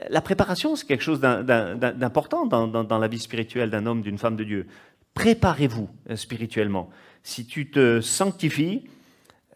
La 0.09 0.21
préparation, 0.21 0.75
c'est 0.75 0.87
quelque 0.87 1.03
chose 1.03 1.19
d'important 1.19 2.45
dans, 2.45 2.97
la 2.97 3.07
vie 3.07 3.19
spirituelle 3.19 3.69
d'un 3.69 3.85
homme, 3.85 4.01
d'une 4.01 4.17
femme 4.17 4.35
de 4.35 4.43
Dieu. 4.43 4.67
Préparez-vous 5.13 5.89
euh, 6.09 6.15
spirituellement. 6.15 6.89
Si 7.23 7.45
tu 7.45 7.69
te 7.69 7.99
sanctifies, 7.99 8.85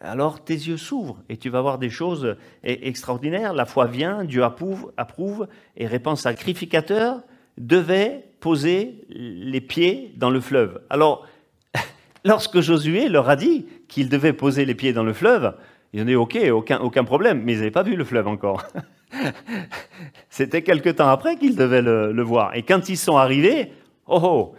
alors 0.00 0.44
tes 0.44 0.54
yeux 0.54 0.76
s'ouvrent 0.76 1.22
et 1.30 1.38
tu 1.38 1.48
vas 1.48 1.62
voir 1.62 1.78
des 1.78 1.88
choses 1.88 2.24
euh, 2.26 2.36
extraordinaires. 2.62 3.54
La 3.54 3.64
foi 3.64 3.86
vient, 3.86 4.24
Dieu 4.24 4.44
approuve, 4.44 4.92
approuve 4.98 5.48
et 5.76 5.86
répand 5.86 6.18
sacrificateur 6.18 7.22
devait 7.56 8.28
poser 8.40 9.06
les 9.08 9.60
pieds 9.60 10.12
dans 10.16 10.30
le 10.30 10.40
fleuve. 10.40 10.82
Alors, 10.90 11.26
lorsque 12.24 12.60
Josué 12.60 13.08
leur 13.08 13.30
a 13.30 13.36
dit 13.36 13.66
qu'il 13.88 14.10
devait 14.10 14.34
poser 14.34 14.66
les 14.66 14.74
pieds 14.74 14.92
dans 14.92 15.04
le 15.04 15.14
fleuve, 15.14 15.54
ils 15.94 16.02
ont 16.02 16.04
dit 16.04 16.16
OK, 16.16 16.36
aucun, 16.50 16.80
aucun 16.80 17.04
problème, 17.04 17.42
mais 17.44 17.52
ils 17.52 17.58
n'avaient 17.58 17.70
pas 17.70 17.84
vu 17.84 17.94
le 17.94 18.02
fleuve 18.02 18.26
encore. 18.26 18.66
C'était 20.28 20.62
quelque 20.62 20.88
temps 20.88 21.08
après 21.08 21.36
qu'ils 21.36 21.54
devaient 21.54 21.82
le, 21.82 22.22
voir. 22.22 22.56
Et 22.56 22.64
quand 22.64 22.88
ils 22.88 22.96
sont 22.96 23.16
arrivés, 23.16 23.70
oh, 24.08 24.18
oh 24.20 24.54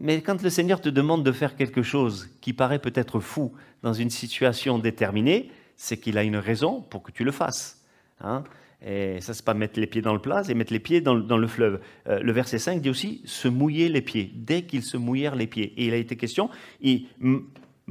Mais 0.00 0.22
quand 0.22 0.42
le 0.42 0.48
Seigneur 0.48 0.80
te 0.80 0.88
demande 0.88 1.24
de 1.24 1.30
faire 1.30 1.56
quelque 1.56 1.82
chose 1.82 2.30
qui 2.40 2.54
paraît 2.54 2.78
peut-être 2.78 3.20
fou 3.20 3.52
dans 3.82 3.92
une 3.92 4.08
situation 4.08 4.78
déterminée, 4.78 5.50
c'est 5.76 5.98
qu'il 5.98 6.16
a 6.16 6.22
une 6.22 6.38
raison 6.38 6.80
pour 6.80 7.02
que 7.02 7.12
tu 7.12 7.22
le 7.22 7.32
fasses. 7.32 7.84
Hein 8.22 8.42
et 8.84 9.20
ça, 9.20 9.34
c'est 9.34 9.44
pas 9.44 9.52
mettre 9.52 9.78
les 9.78 9.86
pieds 9.86 10.00
dans 10.00 10.14
le 10.14 10.20
plat, 10.20 10.42
c'est 10.42 10.54
mettre 10.54 10.72
les 10.72 10.80
pieds 10.80 11.02
dans, 11.02 11.14
le 11.14 11.46
fleuve. 11.46 11.80
Euh, 12.08 12.18
le 12.20 12.32
verset 12.32 12.58
5 12.58 12.80
dit 12.80 12.88
aussi 12.88 13.20
se 13.26 13.46
mouiller 13.46 13.90
les 13.90 14.00
pieds, 14.00 14.32
dès 14.34 14.62
qu'ils 14.62 14.82
se 14.82 14.96
mouillèrent 14.96 15.36
les 15.36 15.46
pieds. 15.46 15.74
Et 15.76 15.86
il 15.86 15.92
a 15.92 15.98
été 15.98 16.16
question, 16.16 16.48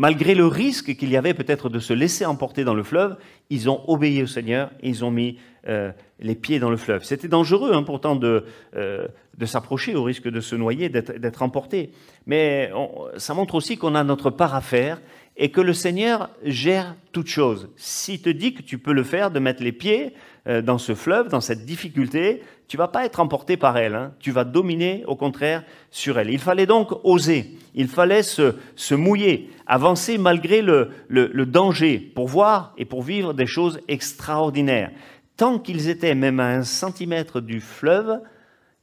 malgré 0.02 0.34
le 0.34 0.48
risque 0.48 0.96
qu'il 0.96 1.12
y 1.12 1.16
avait 1.16 1.36
peut-être 1.36 1.70
de 1.70 1.78
se 1.78 1.94
laisser 1.94 2.26
emporter 2.26 2.64
dans 2.64 2.74
le 2.74 2.82
fleuve, 2.82 3.18
ils 3.52 3.70
ont 3.70 3.84
obéi 3.88 4.24
au 4.24 4.26
Seigneur 4.26 4.72
et 4.82 4.90
ils 4.90 5.06
ont 5.06 5.12
mis 5.12 5.38
euh, 5.68 5.92
les 6.20 6.34
pieds 6.34 6.58
dans 6.58 6.72
le 6.72 6.78
fleuve. 6.78 7.04
C'était 7.04 7.28
dangereux 7.28 7.74
hein, 7.76 7.84
pourtant 7.84 8.16
de, 8.16 8.46
euh, 8.76 9.08
de 9.38 9.46
s'approcher 9.46 9.94
au 9.94 10.02
risque 10.02 10.28
de 10.28 10.42
se 10.42 10.56
noyer, 10.56 10.90
d'être 10.90 11.44
emporté. 11.44 11.92
Mais 12.26 12.72
ça 13.18 13.36
montre 13.36 13.54
aussi 13.54 13.78
qu'on 13.78 13.94
a 13.94 14.04
notre 14.04 14.32
part 14.32 14.56
à 14.56 14.62
faire 14.62 15.00
et 15.38 15.52
que 15.52 15.62
le 15.62 15.74
Seigneur 15.74 16.32
gère 16.44 16.96
toutes 17.12 17.28
choses. 17.28 17.70
S'il 17.76 18.24
te 18.24 18.30
dit 18.30 18.56
que 18.56 18.64
tu 18.64 18.80
peux 18.80 18.94
le 18.94 19.04
faire, 19.04 19.30
de 19.30 19.40
mettre 19.40 19.62
les 19.62 19.72
pieds 19.72 20.16
euh, 20.48 20.64
dans 20.64 20.80
ce 20.80 20.96
fleuve, 20.96 21.30
dans 21.30 21.42
cette 21.42 21.64
difficulté, 21.64 22.42
tu 22.72 22.78
vas 22.78 22.88
pas 22.88 23.04
être 23.04 23.20
emporté 23.20 23.58
par 23.58 23.76
elle, 23.76 23.96
hein. 23.96 24.14
tu 24.22 24.32
vas 24.32 24.46
dominer 24.46 25.04
au 25.06 25.18
contraire 25.18 25.66
sur 25.90 26.18
elle. 26.18 26.30
Il 26.30 26.40
fallait 26.40 26.66
donc 26.66 26.94
oser, 27.04 27.58
il 27.76 27.90
fallait 27.90 28.24
se, 28.24 28.94
mouiller, 28.94 29.50
avancer 29.68 30.18
malgré 30.18 30.62
le 30.62 31.46
danger 31.46 32.00
pour 32.00 32.30
voir 32.30 32.74
et 32.78 32.86
pour 32.86 33.04
vivre 33.04 33.34
des 33.34 33.46
choses 33.46 33.82
extraordinaires. 33.90 34.92
Tant 35.36 35.60
qu'ils 35.60 35.90
étaient 35.90 36.16
même 36.16 36.40
à 36.40 36.48
un 36.48 36.64
centimètre 36.64 37.42
du 37.42 37.60
fleuve, 37.60 38.22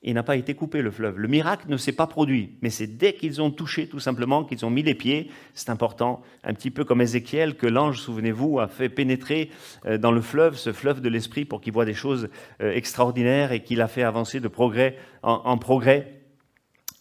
il 0.03 0.15
n'a 0.15 0.23
pas 0.23 0.37
été 0.37 0.55
coupé 0.55 0.81
le 0.81 0.91
fleuve. 0.91 1.19
Le 1.19 1.27
miracle 1.27 1.67
ne 1.69 1.77
s'est 1.77 1.93
pas 1.93 2.07
produit, 2.07 2.57
mais 2.63 2.71
c'est 2.71 2.87
dès 2.87 3.15
qu'ils 3.15 3.43
ont 3.43 3.51
touché 3.51 3.89
tout 3.89 3.99
simplement, 3.99 4.45
qu'ils 4.45 4.65
ont 4.65 4.71
mis 4.71 4.83
les 4.83 4.95
pieds, 4.95 5.29
c'est 5.55 5.71
important, 5.71 6.23
un 6.45 6.55
petit 6.55 6.71
peu 6.71 6.85
comme 6.85 7.01
Ézéchiel, 7.01 7.57
que 7.57 7.67
l'ange, 7.67 7.99
souvenez-vous, 8.01 8.61
a 8.61 8.69
fait 8.69 8.89
pénétrer 8.89 9.51
euh, 9.87 9.99
dans 9.99 10.13
le 10.13 10.21
fleuve, 10.21 10.57
ce 10.57 10.73
fleuve 10.73 11.01
de 11.01 11.09
l'esprit, 11.09 11.45
pour 11.45 11.61
qu'il 11.61 11.73
voit 11.73 11.85
des 11.85 11.95
choses 11.95 12.29
euh, 12.63 12.73
extraordinaires 12.73 13.51
et 13.51 13.63
qu'il 13.63 13.81
a 13.81 13.89
fait 13.89 14.05
avancer 14.05 14.39
de 14.39 14.49
progrès 14.49 14.97
en, 15.23 15.59
progrès. 15.59 16.15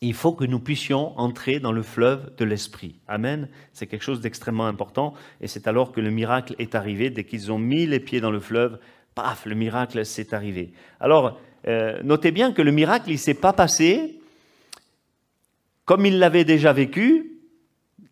Il 0.02 0.16
faut 0.16 0.34
que 0.34 0.46
nous 0.46 0.60
puissions 0.60 1.18
entrer 1.20 1.60
dans 1.60 1.72
le 1.72 1.84
fleuve 1.84 2.36
de 2.38 2.46
l'esprit. 2.46 3.00
Amen. 3.08 3.48
C'est 3.74 3.86
quelque 3.86 4.04
chose 4.04 4.22
d'extrêmement 4.22 4.66
important, 4.66 5.14
et 5.40 5.48
c'est 5.48 5.68
alors 5.68 5.92
que 5.92 6.02
le 6.02 6.10
miracle 6.10 6.56
est 6.58 6.74
arrivé, 6.74 7.12
dès 7.12 7.26
qu'ils 7.26 7.52
ont 7.52 7.60
mis 7.60 7.86
les 7.86 8.00
pieds 8.00 8.22
dans 8.22 8.32
le 8.32 8.40
fleuve, 8.40 8.80
paf, 9.14 9.46
le 9.46 9.56
miracle 9.56 10.04
s'est 10.04 10.34
arrivé. 10.34 10.74
Alors, 11.00 11.40
euh, 11.68 12.00
notez 12.04 12.32
bien 12.32 12.52
que 12.52 12.62
le 12.62 12.72
miracle, 12.72 13.10
il 13.10 13.14
ne 13.14 13.18
s'est 13.18 13.34
pas 13.34 13.54
passé 13.54 14.20
comme 15.86 16.06
il 16.06 16.20
l'avait 16.20 16.44
déjà 16.44 16.74
vécu 16.74 17.32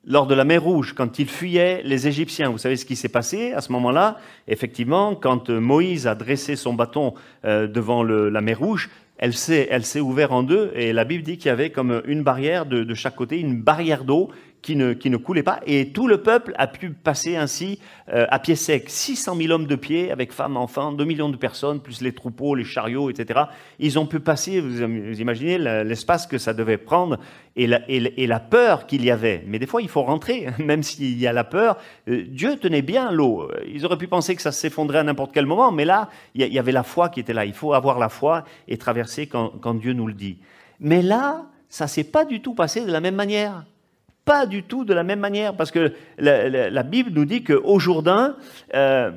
lors 0.05 0.27
de 0.27 0.36
la 0.36 0.45
mer 0.45 0.63
Rouge, 0.63 0.93
quand 0.93 1.19
il 1.19 1.27
fuyait 1.27 1.81
les 1.84 2.08
Égyptiens. 2.08 2.49
Vous 2.49 2.58
savez 2.58 2.77
ce 2.77 2.86
qui 2.86 2.95
s'est 2.95 3.10
passé 3.10 3.51
à 3.51 3.62
ce 3.62 3.71
moment-là? 3.73 4.17
Effectivement, 4.47 5.15
quand 5.15 5.49
Moïse 5.49 6.08
a 6.08 6.15
dressé 6.15 6.55
son 6.55 6.73
bâton 6.73 7.15
euh, 7.43 7.67
devant 7.67 8.03
la 8.03 8.41
mer 8.41 8.60
Rouge, 8.60 8.89
elle 9.17 9.34
s'est, 9.34 9.99
ouverte 9.99 10.31
en 10.31 10.43
deux 10.43 10.71
et 10.75 10.93
la 10.93 11.05
Bible 11.05 11.23
dit 11.23 11.38
qu'il 11.38 11.47
y 11.47 11.51
avait 11.51 11.69
comme 11.69 12.01
une 12.05 12.21
barrière 12.21 12.65
de 12.65 12.93
chaque 12.93 13.15
côté, 13.15 13.39
une 13.39 13.62
barrière 13.62 14.03
d'eau 14.03 14.29
qui 14.65 14.75
ne, 14.75 15.17
coulait 15.17 15.43
pas, 15.43 15.60
et 15.67 15.89
tout 15.89 16.08
le 16.08 16.23
peuple 16.23 16.54
a 16.58 16.65
pu 16.65 16.89
passer 16.89 17.36
ainsi 17.36 17.78
euh, 18.12 18.25
à 18.30 18.39
pied 18.39 18.56
sec. 18.56 18.89
600 18.89 19.36
000 19.36 19.54
hommes 19.54 19.67
de 19.67 19.75
pied, 19.75 20.12
avec 20.12 20.32
femmes, 20.32 20.58
enfants, 20.58 20.91
2 20.91 21.06
millions 21.06 21.30
de 21.30 21.38
personnes, 21.38 21.80
plus 21.80 22.01
les 22.01 22.13
troupeaux, 22.13 22.56
les 22.56 22.63
chariots, 22.63 23.12
etc. 23.12 23.41
Ils 23.78 23.99
ont 23.99 24.08
pu 24.08 24.19
passer, 24.19 24.62
vous, 24.62 24.82
imaginez 25.21 25.60
l'espace 25.84 26.25
que 26.25 26.39
ça 26.39 26.56
devait 26.56 26.80
prendre 26.80 27.19
et 27.56 27.67
la, 27.67 28.39
peur 28.39 28.88
qu'il 28.88 29.06
y 29.06 29.12
avait. 29.12 29.43
Mais 29.45 29.60
des 29.60 29.67
fois, 29.67 29.84
il 29.84 29.88
faut 29.88 30.01
rentrer, 30.01 30.47
même 30.58 30.82
s'il 30.82 31.19
y 31.19 31.28
a 31.28 31.34
la 31.34 31.43
peur. 31.43 31.78
Euh, 32.08 32.23
Dieu 32.28 32.58
tenait 32.58 32.82
bien 32.82 33.12
l'eau. 33.12 33.47
Ils 33.71 33.86
auraient 33.86 33.99
pu 33.99 34.08
penser 34.08 34.36
que 34.36 34.41
ça 34.41 34.51
s'effondrait 34.51 34.97
à 34.97 35.04
n'importe 35.04 35.32
quel 35.32 35.45
moment, 35.45 35.71
mais 35.71 35.86
là, 35.86 36.10
il 36.34 36.41
y, 36.41 36.58
avait 36.58 36.71
la 36.71 36.84
foi 36.84 37.10
qui 37.10 37.19
était 37.19 37.34
là. 37.34 37.45
Il 37.45 37.54
faut 37.54 37.73
avoir 37.73 37.99
la 37.99 38.10
foi 38.10 38.43
et 38.67 38.78
traverser 38.78 39.28
quand, 39.28 39.49
quand 39.62 39.75
Dieu 39.75 39.93
nous 39.93 40.08
le 40.08 40.13
dit. 40.13 40.39
Mais 40.80 41.04
là, 41.04 41.45
ça 41.69 41.86
s'est 41.86 42.04
pas 42.04 42.25
du 42.25 42.41
tout 42.41 42.56
passé 42.56 42.82
de 42.82 42.91
la 42.91 42.99
même 42.99 43.15
manière 43.15 43.63
pas 44.25 44.45
du 44.47 44.63
tout 44.63 44.83
de 44.83 44.93
la 44.93 45.03
même 45.03 45.19
manière, 45.19 45.55
parce 45.55 45.71
que 45.71 45.93
la, 46.17 46.83
Bible 46.83 47.11
nous 47.13 47.25
dit 47.25 47.43
qu'au 47.43 47.79
Jourdain, 47.79 48.35
euh, 48.73 49.11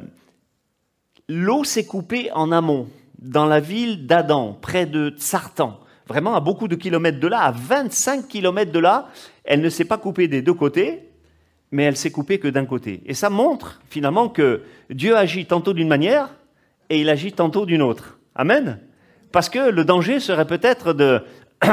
l'eau 1.28 1.64
s'est 1.64 1.86
coupée 1.86 2.30
en 2.32 2.52
amont, 2.52 2.88
dans 3.18 3.46
la 3.46 3.58
ville 3.58 4.06
d'Adam, 4.06 4.56
près 4.60 4.86
de 4.86 5.10
Tsartan, 5.10 5.80
vraiment 6.06 6.36
à 6.36 6.40
beaucoup 6.40 6.68
de 6.68 6.76
kilomètres 6.76 7.18
de 7.18 7.26
là, 7.26 7.40
à 7.40 7.50
25 7.50 8.28
kilomètres 8.28 8.70
de 8.70 8.78
là, 8.78 9.08
elle 9.44 9.60
ne 9.60 9.68
s'est 9.68 9.84
pas 9.84 9.98
coupée 9.98 10.28
des 10.28 10.42
deux 10.42 10.54
côtés, 10.54 11.08
mais 11.70 11.84
elle 11.84 11.96
s'est 11.96 12.10
coupée 12.10 12.38
que 12.38 12.48
d'un 12.48 12.64
côté. 12.64 13.02
Et 13.06 13.14
ça 13.14 13.30
montre 13.30 13.80
finalement 13.88 14.28
que 14.28 14.62
Dieu 14.90 15.16
agit 15.16 15.46
tantôt 15.46 15.72
d'une 15.72 15.88
manière 15.88 16.34
et 16.90 17.00
il 17.00 17.08
agit 17.08 17.32
tantôt 17.32 17.66
d'une 17.66 17.82
autre. 17.82 18.18
Amen. 18.34 18.78
Parce 19.32 19.48
que 19.48 19.70
le 19.70 19.84
danger 19.84 20.20
serait 20.20 20.46
peut-être 20.46 20.92
de 20.92 21.22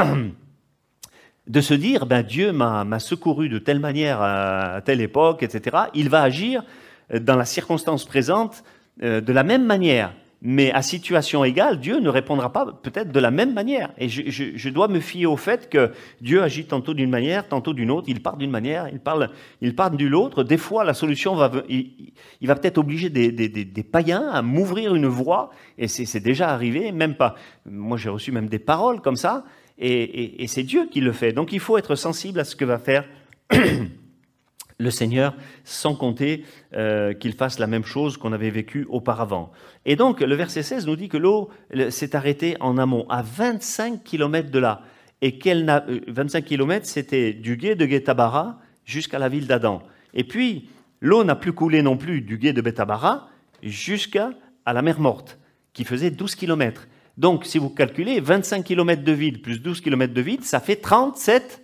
de 1.46 1.60
se 1.60 1.74
dire, 1.74 2.06
ben, 2.06 2.22
Dieu 2.22 2.52
m'a 2.52 2.98
secouru 2.98 3.48
de 3.48 3.58
telle 3.58 3.78
manière 3.78 4.20
à, 4.20 4.80
telle 4.84 5.00
époque, 5.00 5.42
etc. 5.42 5.76
Il 5.94 6.08
va 6.08 6.22
agir 6.22 6.64
euh, 7.12 7.20
dans 7.20 7.36
la 7.36 7.44
circonstance 7.44 8.04
présente 8.04 8.64
euh, 9.02 9.20
de 9.20 9.32
la 9.32 9.42
même 9.42 9.64
manière. 9.64 10.12
Mais 10.42 10.70
à 10.72 10.82
situation 10.82 11.44
égale, 11.44 11.80
Dieu 11.80 11.98
ne 11.98 12.10
répondra 12.10 12.52
pas 12.52 12.66
peut-être 12.82 13.10
de 13.10 13.18
la 13.18 13.30
même 13.30 13.54
manière. 13.54 13.92
Et 13.96 14.08
je, 14.08 14.68
dois 14.68 14.86
me 14.86 15.00
fier 15.00 15.24
au 15.26 15.38
fait 15.38 15.70
que 15.70 15.92
Dieu 16.20 16.42
agit 16.42 16.66
tantôt 16.66 16.92
d'une 16.92 17.08
manière, 17.08 17.48
tantôt 17.48 17.72
d'une 17.72 17.90
autre. 17.90 18.06
Il 18.08 18.22
part 18.22 18.36
d'une 18.36 18.50
manière, 18.50 18.88
il 18.92 19.00
parle, 19.00 19.30
il 19.62 19.74
part 19.74 19.90
d'une 19.90 20.14
autre. 20.14 20.44
Des 20.44 20.58
fois, 20.58 20.84
la 20.84 20.92
solution 20.92 21.34
va, 21.34 21.50
il, 21.70 22.12
va 22.42 22.54
peut-être 22.54 22.76
obliger 22.76 23.08
des, 23.08 23.32
des, 23.32 23.82
païens 23.82 24.28
à 24.30 24.42
m'ouvrir 24.42 24.94
une 24.94 25.06
voie. 25.06 25.50
Et 25.78 25.88
c'est 25.88 26.20
déjà 26.20 26.50
arrivé, 26.50 26.92
même 26.92 27.14
pas. 27.14 27.34
Moi, 27.64 27.96
j'ai 27.96 28.10
reçu 28.10 28.30
même 28.30 28.48
des 28.48 28.58
paroles 28.58 29.00
comme 29.00 29.16
ça 29.16 29.44
et, 29.78 30.46
c'est 30.46 30.62
Dieu 30.62 30.88
qui 30.90 31.00
le 31.00 31.12
fait. 31.12 31.32
Donc 31.32 31.52
il 31.52 31.60
faut 31.60 31.76
être 31.76 31.94
sensible 31.94 32.40
à 32.40 32.44
ce 32.44 32.56
que 32.56 32.64
va 32.64 32.78
faire 32.78 33.04
le 34.78 34.90
Seigneur, 34.90 35.34
sans 35.64 35.94
compter 35.94 36.44
euh, 36.74 37.14
qu'il 37.14 37.34
fasse 37.34 37.58
la 37.58 37.66
même 37.66 37.84
chose 37.84 38.16
qu'on 38.16 38.32
avait 38.32 38.50
vécu 38.50 38.86
auparavant. 38.88 39.52
Et 39.84 39.96
donc 39.96 40.20
le 40.20 40.34
verset 40.34 40.62
16 40.62 40.86
nous 40.86 40.96
dit 40.96 41.08
que 41.08 41.16
l'eau 41.16 41.50
s'est 41.90 42.16
arrêtée 42.16 42.56
en 42.60 42.78
amont, 42.78 43.06
à 43.08 43.22
25 43.22 44.02
km 44.04 44.50
de 44.50 44.58
là. 44.58 44.82
Et 45.22 45.38
qu'elle 45.38 45.64
n'a, 45.64 45.84
25 46.08 46.44
km, 46.44 46.86
c'était 46.86 47.32
du 47.32 47.56
gué 47.56 47.74
de 47.74 47.86
Guétabara 47.86 48.60
jusqu'à 48.84 49.18
la 49.18 49.30
ville 49.30 49.46
d'Adam. 49.46 49.82
Et 50.12 50.24
puis, 50.24 50.68
l'eau 51.00 51.24
n'a 51.24 51.36
plus 51.36 51.52
coulé 51.52 51.82
non 51.82 51.96
plus 51.96 52.20
du 52.20 52.38
gué 52.38 52.52
de 52.52 52.60
Betabara 52.60 53.28
jusqu'à 53.62 54.30
la 54.66 54.82
mer 54.82 55.00
Morte, 55.00 55.38
qui 55.72 55.84
faisait 55.84 56.10
12 56.10 56.34
km. 56.34 56.86
Donc, 57.16 57.46
si 57.46 57.58
vous 57.58 57.70
calculez, 57.70 58.20
25 58.20 58.64
km 58.64 59.02
de 59.02 59.12
vide 59.12 59.42
plus 59.42 59.60
12 59.60 59.80
km 59.80 60.12
de 60.12 60.20
vide, 60.20 60.44
ça 60.44 60.60
fait 60.60 60.76
37 60.76 61.62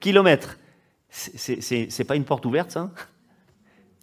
km. 0.00 0.58
C'est 1.10 2.04
pas 2.06 2.16
une 2.16 2.24
porte 2.24 2.44
ouverte, 2.46 2.70
ça? 2.72 2.90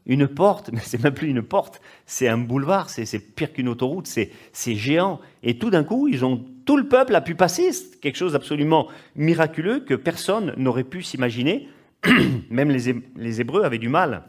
Une 0.08 0.28
porte, 0.28 0.70
mais 0.72 0.82
c'est 0.84 1.04
même 1.04 1.14
plus 1.14 1.30
une 1.30 1.42
porte, 1.42 1.82
c'est 2.06 2.28
un 2.28 2.38
boulevard, 2.38 2.90
c'est 2.90 3.20
pire 3.20 3.52
qu'une 3.52 3.68
autoroute, 3.68 4.08
c'est 4.08 4.76
géant. 4.76 5.20
Et 5.42 5.58
tout 5.58 5.72
d'un 5.72 5.84
coup, 5.84 6.08
ils 6.08 6.24
ont 6.24 6.46
tout 6.66 6.78
le 6.78 6.88
peuple 6.88 7.16
a 7.16 7.22
pu 7.22 7.36
passer, 7.36 7.72
quelque 8.02 8.16
chose 8.16 8.34
d'absolument 8.34 8.88
miraculeux 9.16 9.80
que 9.80 9.94
personne 9.94 10.54
n'aurait 10.58 10.84
pu 10.84 11.02
s'imaginer. 11.02 11.70
même 12.50 12.70
les, 12.70 13.42
Hébreux 13.42 13.64
avaient 13.64 13.78
du 13.78 13.90
mal 13.90 14.24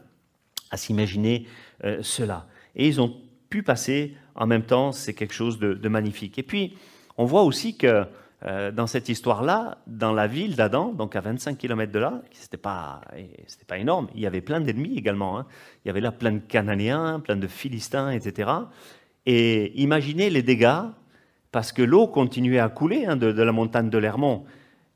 à 0.71 0.77
s'imaginer 0.77 1.45
euh, 1.83 1.99
cela. 2.01 2.47
Et 2.75 2.87
ils 2.87 2.99
ont 3.01 3.15
pu 3.49 3.63
passer 3.63 4.15
en 4.37 4.45
même 4.45 4.63
temps, 4.63 4.91
c'est 4.91 5.13
quelque 5.13 5.33
chose 5.33 5.59
de, 5.59 5.89
magnifique. 5.89 6.37
Et 6.37 6.43
puis, 6.43 6.77
on 7.17 7.25
voit 7.25 7.43
aussi 7.43 7.75
que 7.75 8.05
euh, 8.45 8.71
dans 8.71 8.85
cette 8.85 9.09
histoire-là, 9.09 9.79
dans 9.87 10.13
la 10.13 10.27
ville 10.27 10.55
d'Adam, 10.55 10.93
donc 10.93 11.15
à 11.15 11.21
25 11.21 11.57
km 11.57 11.91
de 11.91 11.97
là, 11.97 12.21
ce 12.31 12.43
n'était 12.43 12.57
pas, 12.57 13.01
pas 13.67 13.77
énorme, 13.79 14.07
il 14.13 14.21
y 14.21 14.27
avait 14.27 14.41
plein 14.41 14.61
d'ennemis 14.61 14.95
également. 14.95 15.39
Hein. 15.39 15.47
Il 15.83 15.87
y 15.87 15.91
avait 15.91 16.01
là 16.01 16.11
plein 16.11 16.33
de 16.33 16.39
Cananéens, 16.39 17.19
plein 17.19 17.35
de 17.35 17.47
Philistins, 17.47 18.11
etc. 18.11 18.51
Et 19.25 19.81
imaginez 19.81 20.29
les 20.29 20.43
dégâts, 20.43 20.83
parce 21.51 21.71
que 21.71 21.81
l'eau 21.81 22.07
continuait 22.07 22.59
à 22.59 22.69
couler 22.69 23.05
hein, 23.05 23.15
de, 23.15 23.41
la 23.41 23.51
montagne 23.51 23.89
de 23.89 23.97
l'Hermont. 23.97 24.45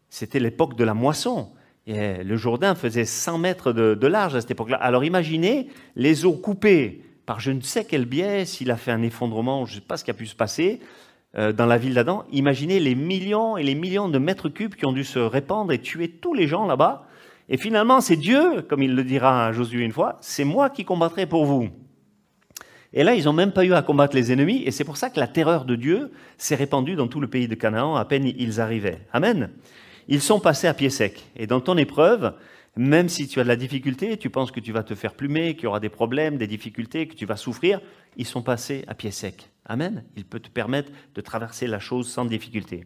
C'était 0.09 0.39
l'époque 0.39 0.77
de 0.77 0.83
la 0.83 0.93
moisson. 0.93 1.49
Et 1.87 2.23
le 2.23 2.37
Jourdain 2.37 2.75
faisait 2.75 3.05
100 3.05 3.39
mètres 3.39 3.73
de, 3.73 3.95
de 3.95 4.07
large 4.07 4.35
à 4.35 4.41
cette 4.41 4.51
époque-là. 4.51 4.77
Alors 4.77 5.03
imaginez 5.03 5.67
les 5.95 6.25
eaux 6.25 6.33
coupées 6.33 7.01
par 7.31 7.39
je 7.39 7.51
ne 7.51 7.61
sais 7.61 7.85
quel 7.85 8.03
biais, 8.03 8.43
s'il 8.43 8.71
a 8.71 8.75
fait 8.75 8.91
un 8.91 9.01
effondrement, 9.03 9.65
je 9.65 9.75
ne 9.75 9.79
sais 9.79 9.85
pas 9.87 9.95
ce 9.95 10.03
qui 10.03 10.11
a 10.11 10.13
pu 10.13 10.25
se 10.25 10.35
passer, 10.35 10.81
euh, 11.37 11.53
dans 11.53 11.65
la 11.65 11.77
ville 11.77 11.93
d'Adam, 11.93 12.25
imaginez 12.33 12.81
les 12.81 12.93
millions 12.93 13.55
et 13.55 13.63
les 13.63 13.73
millions 13.73 14.09
de 14.09 14.19
mètres 14.19 14.49
cubes 14.49 14.75
qui 14.75 14.85
ont 14.85 14.91
dû 14.91 15.05
se 15.05 15.17
répandre 15.17 15.71
et 15.71 15.79
tuer 15.79 16.09
tous 16.09 16.33
les 16.33 16.45
gens 16.45 16.65
là-bas. 16.65 17.07
Et 17.47 17.55
finalement, 17.55 18.01
c'est 18.01 18.17
Dieu, 18.17 18.63
comme 18.63 18.83
il 18.83 18.95
le 18.95 19.05
dira 19.05 19.47
à 19.47 19.53
Josué 19.53 19.85
une 19.85 19.93
fois, 19.93 20.17
c'est 20.19 20.43
moi 20.43 20.69
qui 20.69 20.83
combattrai 20.83 21.25
pour 21.25 21.45
vous. 21.45 21.69
Et 22.91 23.05
là, 23.05 23.15
ils 23.15 23.23
n'ont 23.23 23.31
même 23.31 23.53
pas 23.53 23.63
eu 23.63 23.71
à 23.75 23.81
combattre 23.81 24.13
les 24.17 24.33
ennemis, 24.33 24.63
et 24.65 24.71
c'est 24.71 24.83
pour 24.83 24.97
ça 24.97 25.09
que 25.09 25.21
la 25.21 25.27
terreur 25.27 25.63
de 25.63 25.77
Dieu 25.77 26.11
s'est 26.37 26.55
répandue 26.55 26.95
dans 26.95 27.07
tout 27.07 27.21
le 27.21 27.27
pays 27.27 27.47
de 27.47 27.55
Canaan 27.55 27.95
à 27.95 28.03
peine 28.03 28.25
ils 28.25 28.59
arrivaient. 28.59 29.07
Amen. 29.13 29.51
Ils 30.09 30.19
sont 30.19 30.41
passés 30.41 30.67
à 30.67 30.73
pied 30.73 30.89
sec. 30.89 31.23
Et 31.37 31.47
dans 31.47 31.61
ton 31.61 31.77
épreuve, 31.77 32.33
même 32.77 33.09
si 33.09 33.27
tu 33.27 33.39
as 33.39 33.43
de 33.43 33.49
la 33.49 33.55
difficulté, 33.55 34.17
tu 34.17 34.29
penses 34.29 34.51
que 34.51 34.59
tu 34.59 34.71
vas 34.71 34.83
te 34.83 34.95
faire 34.95 35.13
plumer, 35.13 35.55
qu'il 35.55 35.65
y 35.65 35.67
aura 35.67 35.79
des 35.79 35.89
problèmes, 35.89 36.37
des 36.37 36.47
difficultés, 36.47 37.07
que 37.07 37.15
tu 37.15 37.25
vas 37.25 37.35
souffrir, 37.35 37.81
ils 38.17 38.25
sont 38.25 38.41
passés 38.41 38.85
à 38.87 38.93
pied 38.93 39.11
sec. 39.11 39.49
Amen. 39.65 40.03
Il 40.15 40.25
peut 40.25 40.39
te 40.39 40.49
permettre 40.49 40.91
de 41.13 41.21
traverser 41.21 41.67
la 41.67 41.79
chose 41.79 42.09
sans 42.09 42.25
difficulté. 42.25 42.85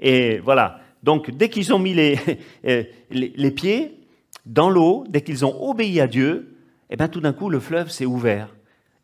Et 0.00 0.38
voilà. 0.38 0.80
Donc, 1.02 1.30
dès 1.30 1.48
qu'ils 1.48 1.72
ont 1.74 1.78
mis 1.78 1.94
les, 1.94 2.18
euh, 2.66 2.84
les, 3.10 3.50
pieds 3.50 4.00
dans 4.46 4.70
l'eau, 4.70 5.04
dès 5.08 5.20
qu'ils 5.20 5.44
ont 5.44 5.70
obéi 5.70 6.00
à 6.00 6.06
Dieu, 6.06 6.56
eh 6.90 6.96
bien, 6.96 7.08
tout 7.08 7.20
d'un 7.20 7.32
coup, 7.32 7.50
le 7.50 7.60
fleuve 7.60 7.90
s'est 7.90 8.06
ouvert. 8.06 8.54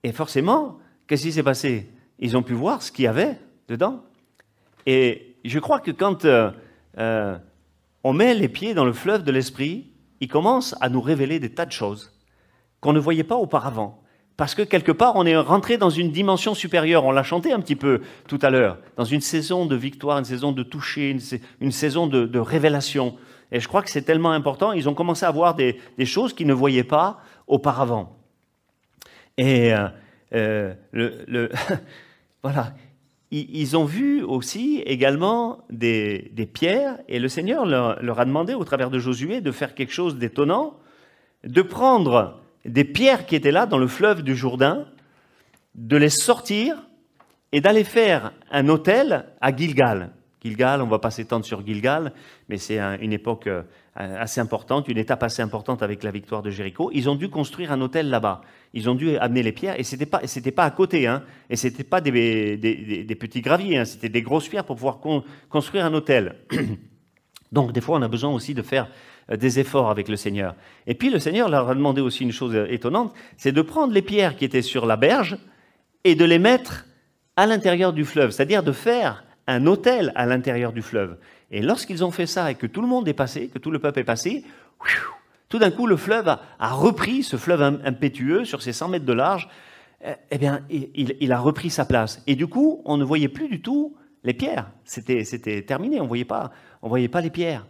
Et 0.02 0.12
forcément, 0.12 0.78
qu'est-ce 1.06 1.24
qui 1.24 1.32
s'est 1.32 1.42
passé? 1.42 1.88
Ils 2.18 2.36
ont 2.36 2.42
pu 2.42 2.54
voir 2.54 2.82
ce 2.82 2.90
qu'il 2.90 3.04
y 3.04 3.08
avait 3.08 3.38
dedans. 3.68 4.02
Et 4.86 5.36
je 5.44 5.58
crois 5.58 5.80
que 5.80 5.90
quand 5.90 6.24
euh, 6.24 6.50
euh, 6.98 7.36
on 8.02 8.12
met 8.12 8.34
les 8.34 8.48
pieds 8.48 8.74
dans 8.74 8.84
le 8.84 8.92
fleuve 8.92 9.22
de 9.22 9.32
l'esprit, 9.32 9.90
il 10.20 10.28
commence 10.28 10.74
à 10.80 10.88
nous 10.88 11.00
révéler 11.00 11.38
des 11.38 11.50
tas 11.52 11.66
de 11.66 11.72
choses 11.72 12.12
qu'on 12.80 12.92
ne 12.92 13.00
voyait 13.00 13.24
pas 13.24 13.36
auparavant. 13.36 14.02
Parce 14.36 14.54
que 14.54 14.62
quelque 14.62 14.92
part, 14.92 15.14
on 15.14 15.24
est 15.26 15.36
rentré 15.36 15.78
dans 15.78 15.90
une 15.90 16.10
dimension 16.10 16.54
supérieure. 16.54 17.04
On 17.04 17.12
l'a 17.12 17.22
chanté 17.22 17.52
un 17.52 17.60
petit 17.60 17.76
peu 17.76 18.00
tout 18.26 18.38
à 18.42 18.50
l'heure, 18.50 18.78
dans 18.96 19.04
une 19.04 19.20
saison 19.20 19.64
de 19.64 19.76
victoire, 19.76 20.18
une 20.18 20.24
saison 20.24 20.50
de 20.52 20.62
toucher, 20.62 21.16
une, 21.60 21.70
saison 21.70 22.06
de, 22.08 22.38
révélation. 22.38 23.16
Et 23.52 23.60
je 23.60 23.68
crois 23.68 23.82
que 23.82 23.90
c'est 23.90 24.02
tellement 24.02 24.32
important. 24.32 24.72
Ils 24.72 24.88
ont 24.88 24.94
commencé 24.94 25.24
à 25.24 25.30
voir 25.30 25.54
des, 25.54 25.78
choses 26.04 26.34
qu'ils 26.34 26.48
ne 26.48 26.52
voyaient 26.52 26.84
pas 26.84 27.20
auparavant. 27.46 28.18
Et 29.38 29.72
euh, 29.72 29.88
euh, 30.34 30.74
le, 30.90 31.50
voilà, 32.42 32.74
ils 33.40 33.76
ont 33.76 33.84
vu 33.84 34.22
aussi 34.22 34.82
également 34.86 35.64
des, 35.70 36.30
pierres, 36.52 36.98
et 37.08 37.18
le 37.18 37.28
Seigneur 37.28 37.66
leur, 37.66 38.20
a 38.20 38.24
demandé 38.24 38.54
au 38.54 38.64
travers 38.64 38.90
de 38.90 38.98
Josué 38.98 39.40
de 39.40 39.50
faire 39.50 39.74
quelque 39.74 39.92
chose 39.92 40.16
d'étonnant, 40.16 40.78
de 41.42 41.62
prendre 41.62 42.40
des 42.64 42.84
pierres 42.84 43.26
qui 43.26 43.36
étaient 43.36 43.50
là 43.50 43.66
dans 43.66 43.78
le 43.78 43.86
fleuve 43.86 44.22
du 44.22 44.36
Jourdain, 44.36 44.86
de 45.74 45.96
les 45.96 46.10
sortir 46.10 46.86
et 47.52 47.60
d'aller 47.60 47.84
faire 47.84 48.32
un 48.50 48.68
hôtel 48.68 49.26
à 49.40 49.54
Gilgal. 49.54 50.10
Gilgal, 50.44 50.82
on 50.82 50.86
ne 50.86 50.90
va 50.90 50.98
pas 50.98 51.10
s'étendre 51.10 51.44
sur 51.44 51.64
Gilgal, 51.64 52.12
mais 52.48 52.58
c'est 52.58 52.78
une 52.78 53.12
époque 53.12 53.46
euh, 53.46 53.62
assez 53.94 54.40
importante, 54.40 54.88
une 54.88 54.98
étape 54.98 55.22
assez 55.22 55.40
importante 55.40 55.82
avec 55.82 56.02
la 56.02 56.10
victoire 56.10 56.42
de 56.42 56.50
Jéricho. 56.50 56.90
Ils 56.92 57.08
ont 57.08 57.14
dû 57.14 57.30
construire 57.30 57.72
un 57.72 57.80
hôtel 57.80 58.10
là-bas. 58.10 58.42
Ils 58.74 58.90
ont 58.90 58.94
dû 58.94 59.16
amener 59.16 59.42
les 59.42 59.52
pierres, 59.52 59.78
et 59.80 59.84
c'était 59.84 60.06
pas, 60.06 60.20
c'était 60.26 60.50
pas 60.50 60.64
à 60.64 60.70
côté, 60.70 61.06
hein, 61.06 61.22
et 61.48 61.56
c'était 61.56 61.84
pas 61.84 62.02
des, 62.02 62.56
des, 62.58 63.14
petits 63.14 63.40
graviers, 63.40 63.78
hein, 63.78 63.84
c'était 63.86 64.10
des 64.10 64.20
grosses 64.20 64.48
pierres 64.48 64.64
pour 64.64 64.76
pouvoir 64.76 64.98
construire 65.48 65.86
un 65.86 65.94
hôtel. 65.94 66.36
Donc 67.52 67.72
des 67.72 67.80
fois, 67.80 67.98
on 67.98 68.02
a 68.02 68.08
besoin 68.08 68.30
aussi 68.30 68.52
de 68.52 68.62
faire 68.62 68.88
euh, 69.30 69.36
des 69.36 69.60
efforts 69.60 69.88
avec 69.88 70.08
le 70.08 70.16
Seigneur. 70.16 70.56
Et 70.86 70.94
puis 70.94 71.08
le 71.08 71.20
Seigneur 71.20 71.48
leur 71.48 71.70
a 71.70 71.74
demandé 71.74 72.02
aussi 72.02 72.24
une 72.24 72.32
chose 72.32 72.54
étonnante, 72.68 73.14
c'est 73.38 73.52
de 73.52 73.62
prendre 73.62 73.94
les 73.94 74.02
pierres 74.02 74.36
qui 74.36 74.44
étaient 74.44 74.60
sur 74.60 74.84
la 74.84 74.96
berge 74.96 75.38
et 76.02 76.14
de 76.16 76.24
les 76.26 76.38
mettre 76.38 76.84
à 77.36 77.46
l'intérieur 77.46 77.94
du 77.94 78.04
fleuve, 78.04 78.30
c'est-à-dire 78.30 78.62
de 78.62 78.72
faire 78.72 79.24
un 79.46 79.66
hôtel 79.66 80.12
à 80.14 80.26
l'intérieur 80.26 80.72
du 80.72 80.82
fleuve. 80.82 81.16
Et 81.50 81.62
lorsqu'ils 81.62 82.04
ont 82.04 82.10
fait 82.10 82.26
ça 82.26 82.50
et 82.50 82.54
que 82.54 82.66
tout 82.66 82.80
le 82.80 82.88
monde 82.88 83.06
est 83.08 83.14
passé, 83.14 83.48
que 83.48 83.58
tout 83.58 83.70
le 83.70 83.78
peuple 83.78 84.00
est 84.00 84.04
passé, 84.04 84.44
tout 85.48 85.58
d'un 85.58 85.70
coup, 85.70 85.86
le 85.86 85.96
fleuve 85.96 86.28
a, 86.28 86.68
repris, 86.72 87.22
ce 87.22 87.36
fleuve 87.36 87.62
impétueux, 87.84 88.44
sur 88.44 88.62
ses 88.62 88.72
100 88.72 88.88
mètres 88.88 89.04
de 89.04 89.12
large, 89.12 89.48
eh, 90.04 90.12
eh 90.30 90.38
bien, 90.38 90.62
il, 90.68 91.32
a 91.32 91.38
repris 91.38 91.70
sa 91.70 91.84
place. 91.84 92.22
Et 92.26 92.34
du 92.34 92.46
coup, 92.46 92.82
on 92.84 92.96
ne 92.96 93.04
voyait 93.04 93.28
plus 93.28 93.48
du 93.48 93.62
tout 93.62 93.94
les 94.24 94.34
pierres. 94.34 94.70
C'était 94.84 95.62
terminé, 95.62 96.00
on 96.00 96.06
voyait, 96.06 96.24
pas, 96.24 96.50
on 96.82 96.88
voyait 96.88 97.08
pas 97.08 97.20
les 97.20 97.30
pierres. 97.30 97.66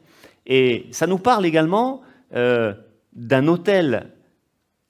Et 0.47 0.87
ça 0.93 1.07
nous 1.07 1.19
parle 1.19 1.45
également 1.45 2.03
euh, 2.35 2.73
d'un 3.13 3.47
hôtel 3.49 4.14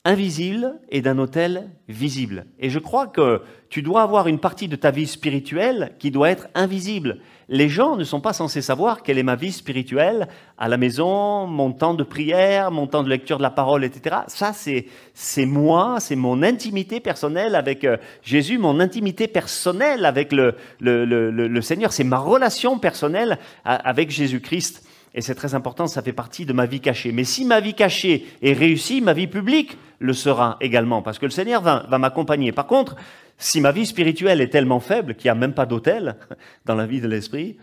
invisible 0.04 0.78
et 0.90 1.00
d'un 1.00 1.18
hôtel 1.18 1.70
visible. 1.88 2.44
Et 2.58 2.68
je 2.68 2.78
crois 2.78 3.06
que 3.06 3.40
tu 3.70 3.80
dois 3.80 4.02
avoir 4.02 4.28
une 4.28 4.38
partie 4.38 4.68
de 4.68 4.76
ta 4.76 4.90
vie 4.90 5.06
spirituelle 5.06 5.92
qui 5.98 6.10
doit 6.10 6.28
être 6.30 6.48
invisible. 6.54 7.20
Les 7.48 7.70
gens 7.70 7.96
ne 7.96 8.04
sont 8.04 8.20
pas 8.20 8.34
censés 8.34 8.60
savoir 8.60 9.02
quelle 9.02 9.18
est 9.18 9.22
ma 9.22 9.34
vie 9.34 9.52
spirituelle 9.52 10.28
à 10.58 10.68
la 10.68 10.76
maison, 10.76 11.46
mon 11.46 11.72
temps 11.72 11.94
de 11.94 12.04
prière, 12.04 12.70
mon 12.70 12.86
temps 12.86 13.02
de 13.02 13.08
lecture 13.08 13.38
de 13.38 13.42
la 13.42 13.50
parole, 13.50 13.82
etc. 13.82 14.16
Ça, 14.28 14.52
c'est, 14.52 14.86
c'est 15.14 15.46
moi, 15.46 15.96
c'est 16.00 16.16
mon 16.16 16.42
intimité 16.42 17.00
personnelle 17.00 17.54
avec 17.54 17.84
euh, 17.84 17.96
Jésus, 18.22 18.58
mon 18.58 18.80
intimité 18.80 19.26
personnelle 19.26 20.04
avec 20.04 20.32
le, 20.32 20.54
le, 20.80 21.06
le, 21.06 21.30
le 21.30 21.62
Seigneur. 21.62 21.92
C'est 21.92 22.04
ma 22.04 22.18
relation 22.18 22.78
personnelle 22.78 23.38
avec 23.64 24.10
Jésus-Christ. 24.10 24.86
Et 25.14 25.20
c'est 25.20 25.34
très 25.34 25.54
important, 25.54 25.86
ça 25.86 26.02
fait 26.02 26.12
partie 26.12 26.44
de 26.44 26.52
ma 26.52 26.66
vie 26.66 26.80
cachée. 26.80 27.12
Mais 27.12 27.24
si 27.24 27.44
ma 27.44 27.60
vie 27.60 27.74
cachée 27.74 28.26
est 28.42 28.52
réussie, 28.52 29.00
ma 29.00 29.12
vie 29.12 29.28
publique 29.28 29.78
le 30.04 30.12
sera 30.12 30.56
également, 30.60 31.02
parce 31.02 31.18
que 31.18 31.26
le 31.26 31.30
Seigneur 31.30 31.62
va, 31.62 31.98
m'accompagner. 31.98 32.52
Par 32.52 32.66
contre, 32.66 32.94
si 33.38 33.60
ma 33.60 33.72
vie 33.72 33.86
spirituelle 33.86 34.40
est 34.40 34.48
tellement 34.48 34.80
faible 34.80 35.14
qu'il 35.14 35.26
n'y 35.26 35.30
a 35.30 35.34
même 35.34 35.54
pas 35.54 35.66
d'hôtel 35.66 36.16
dans 36.64 36.74
la 36.74 36.86
vie 36.86 37.00
de 37.00 37.08
l'esprit, 37.08 37.56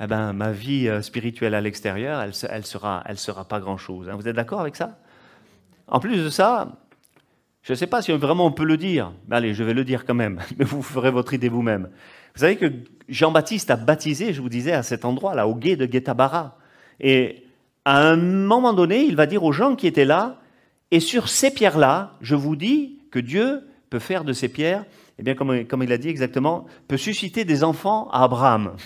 eh 0.00 0.06
ben, 0.06 0.32
ma 0.32 0.50
vie 0.50 0.88
euh, 0.88 1.02
spirituelle 1.02 1.54
à 1.54 1.60
l'extérieur, 1.60 2.20
elle, 2.20 2.32
elle 2.50 2.66
sera, 2.66 3.04
elle 3.06 3.18
sera 3.18 3.44
pas 3.44 3.60
grand-chose. 3.60 4.08
Hein. 4.08 4.16
Vous 4.16 4.26
êtes 4.26 4.34
d'accord 4.34 4.60
avec 4.60 4.76
ça? 4.76 4.98
En 5.86 6.00
plus 6.00 6.16
de 6.16 6.30
ça, 6.30 6.72
je 7.62 7.72
ne 7.72 7.76
sais 7.76 7.86
pas 7.86 8.02
si 8.02 8.12
vraiment 8.12 8.46
on 8.46 8.52
peut 8.52 8.64
le 8.64 8.76
dire, 8.76 9.12
mais 9.28 9.36
allez, 9.36 9.54
je 9.54 9.62
vais 9.62 9.74
le 9.74 9.84
dire 9.84 10.04
quand 10.04 10.14
même, 10.14 10.40
mais 10.58 10.64
vous 10.64 10.82
ferez 10.82 11.10
votre 11.10 11.34
idée 11.34 11.48
vous-même. 11.48 11.90
Vous 12.34 12.40
savez 12.40 12.56
que 12.56 12.72
Jean-Baptiste 13.08 13.70
a 13.70 13.76
baptisé, 13.76 14.32
je 14.32 14.40
vous 14.40 14.48
disais, 14.48 14.72
à 14.72 14.82
cet 14.82 15.04
endroit-là, 15.04 15.46
au 15.46 15.54
gué 15.54 15.76
de 15.76 15.86
Guétabara. 15.86 16.58
Et 16.98 17.44
à 17.84 18.00
un 18.00 18.16
moment 18.16 18.72
donné, 18.72 19.04
il 19.04 19.14
va 19.14 19.26
dire 19.26 19.44
aux 19.44 19.52
gens 19.52 19.76
qui 19.76 19.86
étaient 19.86 20.04
là, 20.04 20.40
et 20.94 21.00
sur 21.00 21.28
ces 21.28 21.50
pierres-là, 21.50 22.12
je 22.20 22.36
vous 22.36 22.54
dis 22.54 23.00
que 23.10 23.18
Dieu 23.18 23.66
peut 23.90 23.98
faire 23.98 24.22
de 24.22 24.32
ces 24.32 24.48
pierres, 24.48 24.84
eh 25.18 25.24
bien, 25.24 25.34
comme, 25.34 25.82
il 25.82 25.92
a 25.92 25.98
dit 25.98 26.08
exactement, 26.08 26.66
peut 26.86 26.96
susciter 26.96 27.44
des 27.44 27.64
enfants 27.64 28.08
à 28.12 28.22
Abraham, 28.22 28.76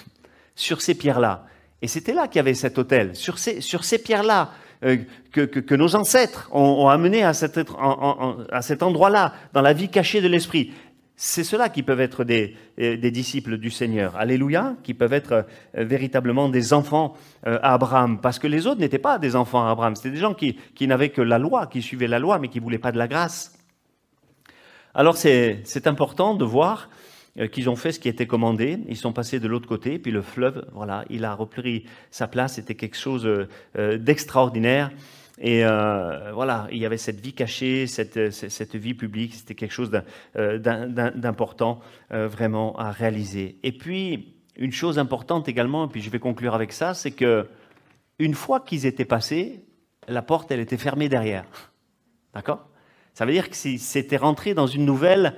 sur 0.55 0.81
ces 0.81 0.95
pierres-là. 0.95 1.45
Et 1.83 1.87
c'était 1.87 2.15
là 2.15 2.27
qu'il 2.27 2.37
y 2.37 2.39
avait 2.39 2.55
cet 2.55 2.79
hôtel, 2.79 3.15
sur 3.15 3.39
ces, 3.39 3.99
pierres-là, 4.03 4.53
euh, 4.85 4.97
que, 5.33 5.75
nos 5.75 5.97
ancêtres 5.97 6.49
ont, 6.51 6.89
amené 6.89 7.25
à 7.25 7.35
cet, 7.35 7.59
à 7.59 8.63
cet 8.63 8.83
endroit-là, 8.83 9.35
dans 9.53 9.61
la 9.61 9.75
vie 9.75 9.91
cachée 9.91 10.23
de 10.23 10.29
l'esprit. 10.29 10.73
C'est 11.21 11.43
ceux-là 11.43 11.69
qui 11.69 11.83
peuvent 11.83 12.01
être 12.01 12.23
des, 12.23 12.55
euh, 12.79 12.97
des, 12.97 13.11
disciples 13.11 13.59
du 13.59 13.73
Seigneur. 13.73 14.15
Alléluia, 14.15 14.77
qui 14.85 14.95
peuvent 14.95 15.13
être 15.13 15.33
euh, 15.77 15.85
véritablement 15.85 16.49
des 16.49 16.73
enfants 16.73 17.17
euh, 17.45 17.59
à 17.61 17.75
Abraham. 17.75 18.21
Parce 18.21 18.39
que 18.39 18.47
les 18.47 18.69
autres 18.69 18.79
n'étaient 18.79 19.01
pas 19.01 19.19
des 19.19 19.35
enfants 19.35 19.67
à 19.67 19.73
Abraham. 19.73 19.97
C'était 19.97 20.13
des 20.13 20.21
gens 20.21 20.33
qui, 20.33 20.57
qui 20.77 20.87
n'avaient 20.87 21.09
que 21.09 21.21
la 21.21 21.41
loi, 21.41 21.67
qui 21.67 21.83
suivaient 21.83 22.07
la 22.07 22.21
loi, 22.21 22.39
mais 22.39 22.47
qui 22.47 22.59
ne 22.59 22.63
voulaient 22.63 22.79
pas 22.79 22.93
de 22.93 22.99
la 22.99 23.09
grâce. 23.09 23.59
Alors 24.95 25.17
c'est 25.17 25.87
important 25.87 26.35
de 26.35 26.45
voir 26.45 26.89
qu'ils 27.53 27.69
ont 27.69 27.77
fait 27.77 27.91
ce 27.91 27.99
qui 27.99 28.09
était 28.09 28.29
commandé. 28.29 28.79
Ils 28.89 28.97
sont 28.97 29.13
passés 29.13 29.41
de 29.41 29.49
l'autre 29.49 29.69
côté, 29.69 29.99
puis 29.99 30.13
le 30.13 30.23
fleuve, 30.23 30.67
voilà, 30.73 31.05
il 31.11 31.25
a 31.25 31.35
repris 31.35 31.85
sa 32.11 32.29
place. 32.29 32.55
C'était 32.55 32.75
quelque 32.75 32.97
chose 32.97 33.29
d'extraordinaire. 33.77 34.91
Et 35.41 35.65
euh, 35.65 36.33
voilà, 36.33 36.67
il 36.71 36.79
y 36.79 36.87
avait 36.87 36.97
cette 36.97 37.21
vie 37.21 37.33
cachée, 37.33 37.87
cette, 37.87 38.31
cette 38.31 38.75
vie 38.75 38.95
publique, 38.95 39.35
c'était 39.35 39.55
quelque 39.55 39.73
chose 39.73 39.91
euh, 40.37 40.59
d'important 40.59 41.81
euh, 42.13 42.27
vraiment 42.27 42.77
à 42.77 42.91
réaliser. 42.91 43.59
Et 43.63 43.73
puis, 43.73 44.35
une 44.57 44.73
chose 44.73 44.99
importante 44.99 45.49
également, 45.49 45.87
et 45.87 45.89
puis 45.89 46.03
je 46.03 46.11
vais 46.11 46.19
conclure 46.19 46.55
avec 46.55 46.73
ça, 46.73 46.95
c'est 46.95 47.13
que 47.13 47.47
une 48.19 48.35
fois 48.35 48.61
qu'ils 48.61 48.85
étaient 48.85 49.05
passés, 49.05 49.65
la 50.09 50.23
porte, 50.23 50.51
elle 50.51 50.61
était 50.61 50.77
fermée 50.77 51.09
derrière. 51.09 51.45
D'accord? 52.35 52.69
Ça 53.15 53.25
veut 53.25 53.33
dire 53.33 53.49
que 53.49 53.57
c'était 53.57 54.17
rentré 54.17 54.55
dans 54.55 54.67
une 54.67 54.85
nouvelle 54.85 55.35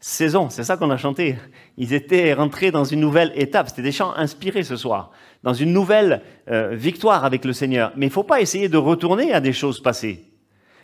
saison, 0.00 0.48
c'est 0.48 0.64
ça 0.64 0.76
qu'on 0.76 0.90
a 0.90 0.96
chanté. 0.96 1.36
Ils 1.76 1.92
étaient 1.92 2.32
rentrés 2.32 2.70
dans 2.70 2.84
une 2.84 3.00
nouvelle 3.00 3.32
étape. 3.34 3.68
C'était 3.68 3.82
des 3.82 3.92
chants 3.92 4.14
inspirés 4.16 4.62
ce 4.62 4.76
soir, 4.76 5.10
dans 5.42 5.52
une 5.52 5.72
nouvelle 5.72 6.22
euh, 6.50 6.74
victoire 6.74 7.24
avec 7.24 7.44
le 7.44 7.52
Seigneur. 7.52 7.92
Mais 7.96 8.06
il 8.06 8.08
ne 8.08 8.14
faut 8.14 8.24
pas 8.24 8.40
essayer 8.40 8.68
de 8.68 8.78
retourner 8.78 9.32
à 9.32 9.40
des 9.40 9.52
choses 9.52 9.80
passées. 9.80 10.29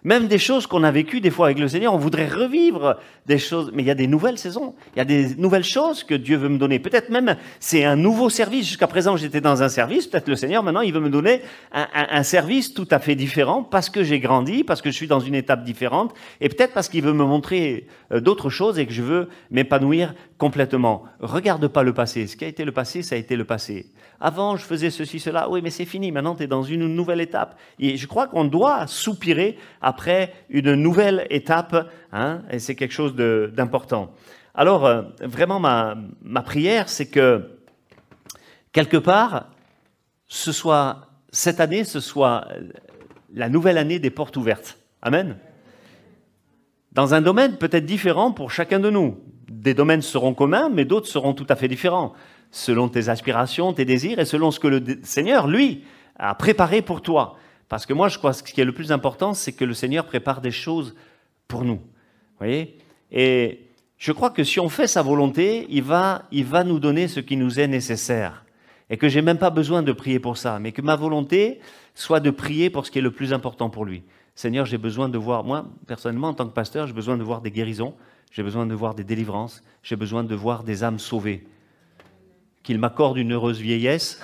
Même 0.07 0.29
des 0.29 0.38
choses 0.38 0.69
qu'on 0.69 0.85
a 0.85 0.92
vécues 0.92 1.21
des 1.21 1.33
fois 1.33 1.47
avec 1.47 1.59
le 1.59 1.66
Seigneur, 1.66 1.92
on 1.92 1.99
voudrait 1.99 2.29
revivre 2.29 2.97
des 3.27 3.38
choses. 3.38 3.73
Mais 3.75 3.83
il 3.83 3.87
y 3.87 3.90
a 3.90 3.97
des 3.97 4.07
nouvelles 4.07 4.38
saisons, 4.38 4.77
il 4.95 4.99
y 4.99 5.03
a 5.03 5.05
des 5.05 5.35
nouvelles 5.35 5.64
choses 5.64 6.05
que 6.05 6.14
Dieu 6.14 6.37
veut 6.37 6.49
me 6.49 6.59
donner. 6.59 6.79
Peut-être 6.79 7.11
même 7.11 7.35
c'est 7.59 7.85
un 7.85 7.97
nouveau 7.97 8.31
service. 8.31 8.69
Jusqu'à 8.69 8.87
présent, 8.87 9.16
j'étais 9.16 9.40
dans 9.40 9.64
un 9.64 9.69
service. 9.69 10.07
Peut-être 10.07 10.29
le 10.29 10.37
Seigneur, 10.37 10.62
maintenant, 10.62 10.83
il 10.83 10.92
veut 10.92 11.01
me 11.01 11.11
donner 11.11 11.42
un, 11.73 12.23
service 12.23 12.73
tout 12.73 12.87
à 12.92 13.01
fait 13.01 13.16
différent 13.16 13.64
parce 13.64 13.90
que 13.90 14.05
j'ai 14.05 14.21
grandi, 14.21 14.62
parce 14.62 14.81
que 14.81 14.92
je 14.92 14.95
suis 14.95 15.09
dans 15.09 15.19
une 15.19 15.35
étape 15.35 15.64
différente, 15.64 16.14
et 16.40 16.49
peut-être 16.49 16.73
parce 16.73 16.88
qu'il 16.88 17.03
veut 17.03 17.12
me 17.12 17.25
montrer 17.25 17.88
euh, 18.12 18.21
d'autres 18.21 18.49
choses 18.49 18.79
et 18.79 18.87
que 18.87 18.92
je 18.92 19.03
veux 19.03 19.29
m'épanouir 19.51 20.14
complètement. 20.38 21.03
Regarde 21.19 21.66
pas 21.66 21.83
le 21.83 21.95
passé. 21.95 22.29
Ce 22.29 22.37
qui 22.37 22.45
a 22.45 22.49
été 22.49 22.64
le 22.64 22.71
passé, 22.71 23.03
ça 23.03 23.16
a 23.16 23.19
été 23.19 23.35
le 23.35 23.45
passé. 23.45 23.87
Avant, 24.21 24.57
je 24.57 24.64
faisais 24.64 24.90
ceci, 24.90 25.21
cela. 25.21 25.51
Oui, 25.51 25.61
mais 25.62 25.71
c'est 25.71 25.85
fini. 25.85 26.12
Maintenant, 26.12 26.35
tu 26.35 26.45
es 26.45 26.47
dans 26.47 26.62
une 26.62 26.87
nouvelle 26.87 27.21
étape. 27.21 27.59
Et 27.79 27.97
je 27.97 28.07
crois 28.07 28.29
qu'on 28.29 28.45
doit 28.45 28.87
soupirer 28.87 29.59
après 29.97 30.35
une 30.51 30.75
nouvelle 30.75 31.27
étape. 31.31 31.91
Hein, 32.13 32.43
et 32.51 32.59
c'est 32.59 32.75
quelque 32.75 32.93
chose 32.93 33.15
d'important. 33.17 34.13
Alors, 34.55 34.85
euh, 34.85 35.03
vraiment, 35.21 35.59
ma, 35.59 35.97
ma 36.23 36.43
prière, 36.43 36.91
c'est 36.91 37.07
que 37.07 37.49
quelque 38.73 38.99
part, 38.99 39.49
ce 40.29 40.53
soit 40.53 41.09
cette 41.31 41.61
année, 41.61 41.85
ce 41.85 42.01
soit 42.01 42.47
la 43.33 43.49
nouvelle 43.49 43.79
année 43.79 43.99
des 43.99 44.11
portes 44.11 44.37
ouvertes. 44.37 44.79
Amen. 45.01 45.39
Dans 46.93 47.15
un 47.15 47.23
domaine 47.23 47.57
peut-être 47.57 47.87
différent 47.87 48.33
pour 48.33 48.51
chacun 48.51 48.81
de 48.81 48.91
nous. 48.91 49.19
Des 49.49 49.73
domaines 49.73 50.03
seront 50.03 50.35
communs, 50.35 50.69
mais 50.69 50.85
d'autres 50.85 51.09
seront 51.09 51.33
tout 51.33 51.47
à 51.49 51.57
fait 51.57 51.69
différents 51.69 52.13
selon 52.51 52.89
tes 52.89 53.09
aspirations, 53.09 53.73
tes 53.73 53.87
désirs 53.87 54.19
et 54.19 54.27
selon 54.27 54.51
ce 54.51 54.61
que 54.61 54.69
le 54.69 54.83
Seigneur, 55.03 55.47
lui, 55.47 55.85
a 56.19 56.35
préparé 56.35 56.83
pour 56.83 57.01
toi. 57.01 57.37
Parce 57.69 57.87
que 57.87 57.93
moi, 57.93 58.09
je 58.09 58.19
crois 58.19 58.33
que 58.33 58.39
ce 58.39 58.43
qui 58.43 58.61
est 58.61 58.65
le 58.65 58.73
plus 58.73 58.93
important, 58.93 59.35
c'est 59.35 59.53
que 59.53 59.65
le 59.65 59.75
Seigneur 59.75 60.07
prépare 60.07 60.41
des 60.41 60.51
choses 60.51 60.95
pour 61.49 61.65
nous. 61.65 61.81
voyez? 62.39 62.79
Et 63.11 63.67
je 63.99 64.13
crois 64.13 64.31
que 64.31 64.45
si 64.45 64.61
on 64.61 64.69
fait 64.69 64.87
sa 64.87 65.03
volonté, 65.03 65.67
il 65.71 65.83
va, 65.83 66.23
il 66.31 66.45
va 66.45 66.65
nous 66.65 66.79
donner 66.79 67.09
ce 67.09 67.21
qui 67.21 67.37
nous 67.37 67.59
est 67.59 67.67
nécessaire. 67.67 68.45
Et 68.89 68.97
que 68.97 69.09
j'ai 69.09 69.23
même 69.23 69.39
pas 69.39 69.51
besoin 69.51 69.83
de 69.83 69.93
prier 69.93 70.21
pour 70.21 70.37
ça, 70.37 70.59
mais 70.61 70.71
que 70.71 70.83
ma 70.83 70.95
volonté 70.95 71.61
soit 71.95 72.21
de 72.21 72.31
prier 72.31 72.71
pour 72.71 72.87
ce 72.87 72.91
qui 72.91 72.99
est 72.99 73.03
le 73.03 73.11
plus 73.11 73.33
important 73.33 73.69
pour 73.69 73.85
lui. 73.85 74.05
Seigneur, 74.37 74.67
j'ai 74.67 74.79
besoin 74.79 75.09
de 75.09 75.19
voir, 75.19 75.43
moi, 75.43 75.67
personnellement, 75.87 76.29
en 76.29 76.35
tant 76.35 76.47
que 76.47 76.53
pasteur, 76.53 76.87
j'ai 76.87 76.93
besoin 76.93 77.17
de 77.17 77.25
voir 77.25 77.41
des 77.41 77.51
guérisons, 77.51 77.95
j'ai 78.31 78.43
besoin 78.43 78.67
de 78.67 78.75
voir 78.75 78.95
des 78.95 79.03
délivrances, 79.03 79.63
j'ai 79.83 79.97
besoin 79.97 80.23
de 80.23 80.35
voir 80.35 80.63
des 80.63 80.85
âmes 80.85 80.99
sauvées 80.99 81.45
qu'il 82.67 82.81
m'accorde 82.81 83.17
une 83.17 83.33
heureuse 83.33 83.61
vieillesse, 83.61 84.21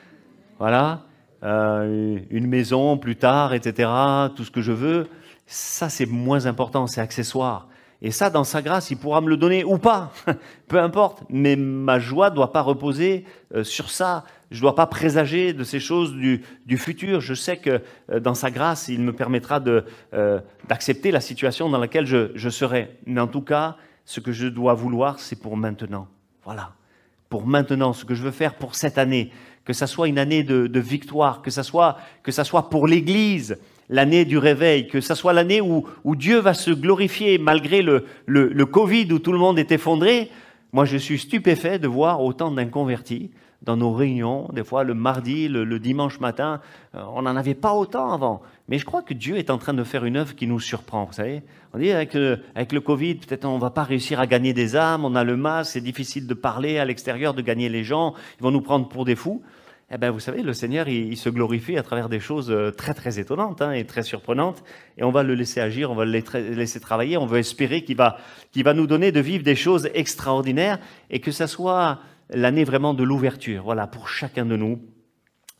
voilà, 0.58 1.06
euh, 1.44 2.18
une 2.30 2.46
maison 2.46 2.98
plus 2.98 3.16
tard, 3.16 3.54
etc., 3.54 3.88
tout 4.34 4.44
ce 4.44 4.50
que 4.50 4.60
je 4.60 4.72
veux, 4.72 5.08
ça 5.46 5.88
c'est 5.88 6.06
moins 6.06 6.46
important, 6.46 6.86
c'est 6.86 7.00
accessoire. 7.00 7.68
Et 8.00 8.12
ça, 8.12 8.30
dans 8.30 8.44
sa 8.44 8.62
grâce, 8.62 8.92
il 8.92 8.96
pourra 8.96 9.20
me 9.20 9.28
le 9.28 9.36
donner 9.36 9.64
ou 9.64 9.76
pas, 9.76 10.12
peu 10.68 10.78
importe. 10.78 11.24
Mais 11.28 11.56
ma 11.56 11.98
joie 11.98 12.30
ne 12.30 12.36
doit 12.36 12.52
pas 12.52 12.62
reposer 12.62 13.24
euh, 13.54 13.64
sur 13.64 13.90
ça. 13.90 14.24
Je 14.52 14.58
ne 14.58 14.62
dois 14.62 14.76
pas 14.76 14.86
présager 14.86 15.52
de 15.52 15.64
ces 15.64 15.80
choses 15.80 16.12
du, 16.12 16.42
futur. 16.76 17.20
Je 17.20 17.34
sais 17.34 17.56
que 17.56 17.82
euh, 18.10 18.20
dans 18.20 18.34
sa 18.34 18.52
grâce, 18.52 18.86
il 18.88 19.00
me 19.00 19.12
permettra 19.12 19.60
d'accepter 19.60 21.10
la 21.10 21.20
situation 21.20 21.68
dans 21.68 21.78
laquelle 21.78 22.06
je, 22.06 22.30
je 22.36 22.48
serai. 22.48 22.96
Mais 23.04 23.20
en 23.20 23.26
tout 23.26 23.42
cas, 23.42 23.76
ce 24.04 24.20
que 24.20 24.30
je 24.30 24.46
dois 24.46 24.74
vouloir, 24.74 25.18
c'est 25.18 25.40
pour 25.40 25.56
maintenant. 25.56 26.06
Voilà 26.44 26.70
pour 27.28 27.46
maintenant, 27.46 27.92
ce 27.92 28.04
que 28.04 28.14
je 28.14 28.22
veux 28.22 28.30
faire 28.30 28.54
pour 28.54 28.74
cette 28.74 28.98
année, 28.98 29.30
que 29.68 29.74
ça 29.74 29.86
soit 29.86 30.08
une 30.08 30.18
année 30.18 30.44
de, 30.44 30.80
victoire, 30.80 31.42
que 31.42 31.50
ça 31.50 31.62
soit, 31.62 31.98
que 32.22 32.32
ça 32.32 32.42
soit 32.42 32.70
pour 32.70 32.88
l'Église, 32.88 33.58
l'année 33.90 34.24
du 34.24 34.38
réveil, 34.38 34.88
que 34.88 35.02
ça 35.02 35.14
soit 35.14 35.34
l'année 35.34 35.60
où, 35.60 35.84
Dieu 36.16 36.38
va 36.38 36.54
se 36.54 36.70
glorifier 36.70 37.36
malgré 37.36 37.82
le, 37.82 38.06
le, 38.24 38.64
Covid 38.64 39.12
où 39.12 39.18
tout 39.18 39.30
le 39.30 39.38
monde 39.38 39.58
est 39.58 39.70
effondré. 39.70 40.30
Moi, 40.72 40.86
je 40.86 40.96
suis 40.96 41.18
stupéfait 41.18 41.78
de 41.78 41.86
voir 41.86 42.22
autant 42.22 42.50
d'inconvertis 42.50 43.30
dans 43.60 43.76
nos 43.76 43.92
réunions, 43.92 44.48
des 44.54 44.64
fois 44.64 44.84
le 44.84 44.94
mardi, 44.94 45.48
le, 45.48 45.78
dimanche 45.78 46.18
matin. 46.18 46.62
Euh, 46.94 47.02
on 47.14 47.20
n'en 47.22 47.36
avait 47.36 47.54
pas 47.54 47.74
autant 47.74 48.10
avant. 48.10 48.40
Mais 48.68 48.78
je 48.78 48.86
crois 48.86 49.02
que 49.02 49.12
Dieu 49.12 49.36
est 49.36 49.50
en 49.50 49.58
train 49.58 49.74
de 49.74 49.84
faire 49.84 50.06
une 50.06 50.16
œuvre 50.16 50.34
qui 50.34 50.46
nous 50.46 50.60
surprend. 50.60 51.04
Vous 51.04 51.12
savez, 51.12 51.42
on 51.74 51.78
dit 51.78 51.90
avec 51.90 52.14
le, 52.14 52.40
avec 52.54 52.72
le 52.72 52.80
Covid, 52.80 53.16
peut-être 53.16 53.44
on 53.44 53.58
va 53.58 53.68
pas 53.68 53.82
réussir 53.82 54.18
à 54.18 54.26
gagner 54.26 54.54
des 54.54 54.76
âmes, 54.76 55.04
on 55.04 55.14
a 55.14 55.24
le 55.24 55.36
masque, 55.36 55.72
c'est 55.72 55.82
difficile 55.82 56.26
de 56.26 56.32
parler 56.32 56.78
à 56.78 56.86
l'extérieur, 56.86 57.34
de 57.34 57.42
gagner 57.42 57.68
les 57.68 57.84
gens, 57.84 58.14
ils 58.40 58.42
vont 58.42 58.50
nous 58.50 58.62
prendre 58.62 58.88
pour 58.88 59.04
des 59.04 59.16
fous. 59.16 59.42
Eh 59.90 59.96
bien, 59.96 60.10
vous 60.10 60.20
savez, 60.20 60.42
le 60.42 60.52
Seigneur, 60.52 60.86
il, 60.86 61.16
se 61.16 61.30
glorifie 61.30 61.78
à 61.78 61.82
travers 61.82 62.10
des 62.10 62.20
choses 62.20 62.50
euh, 62.50 62.70
très, 62.70 62.92
très 62.92 63.18
étonnantes 63.18 63.62
hein, 63.62 63.72
et 63.72 63.86
très 63.86 64.02
surprenantes. 64.02 64.62
Et 64.98 65.02
on 65.02 65.10
va 65.10 65.22
le 65.22 65.34
laisser 65.34 65.60
agir, 65.60 65.90
on 65.90 65.94
va 65.94 66.04
le 66.04 66.12
laisser 66.54 66.78
travailler, 66.78 67.16
on 67.16 67.24
veut 67.24 67.38
espérer 67.38 67.82
qu'il 67.82 67.96
va, 67.96 68.18
qu'il 68.52 68.64
va 68.64 68.74
nous 68.74 68.86
donner 68.86 69.12
de 69.12 69.20
vivre 69.20 69.44
des 69.44 69.56
choses 69.56 69.88
extraordinaires 69.94 70.78
et 71.08 71.20
que 71.20 71.30
ça 71.30 71.46
soit 71.46 72.00
l'année 72.28 72.64
vraiment 72.64 72.92
de 72.92 73.02
l'ouverture, 73.02 73.62
voilà, 73.62 73.86
pour 73.86 74.08
chacun 74.08 74.44
de 74.44 74.56
nous. 74.56 74.78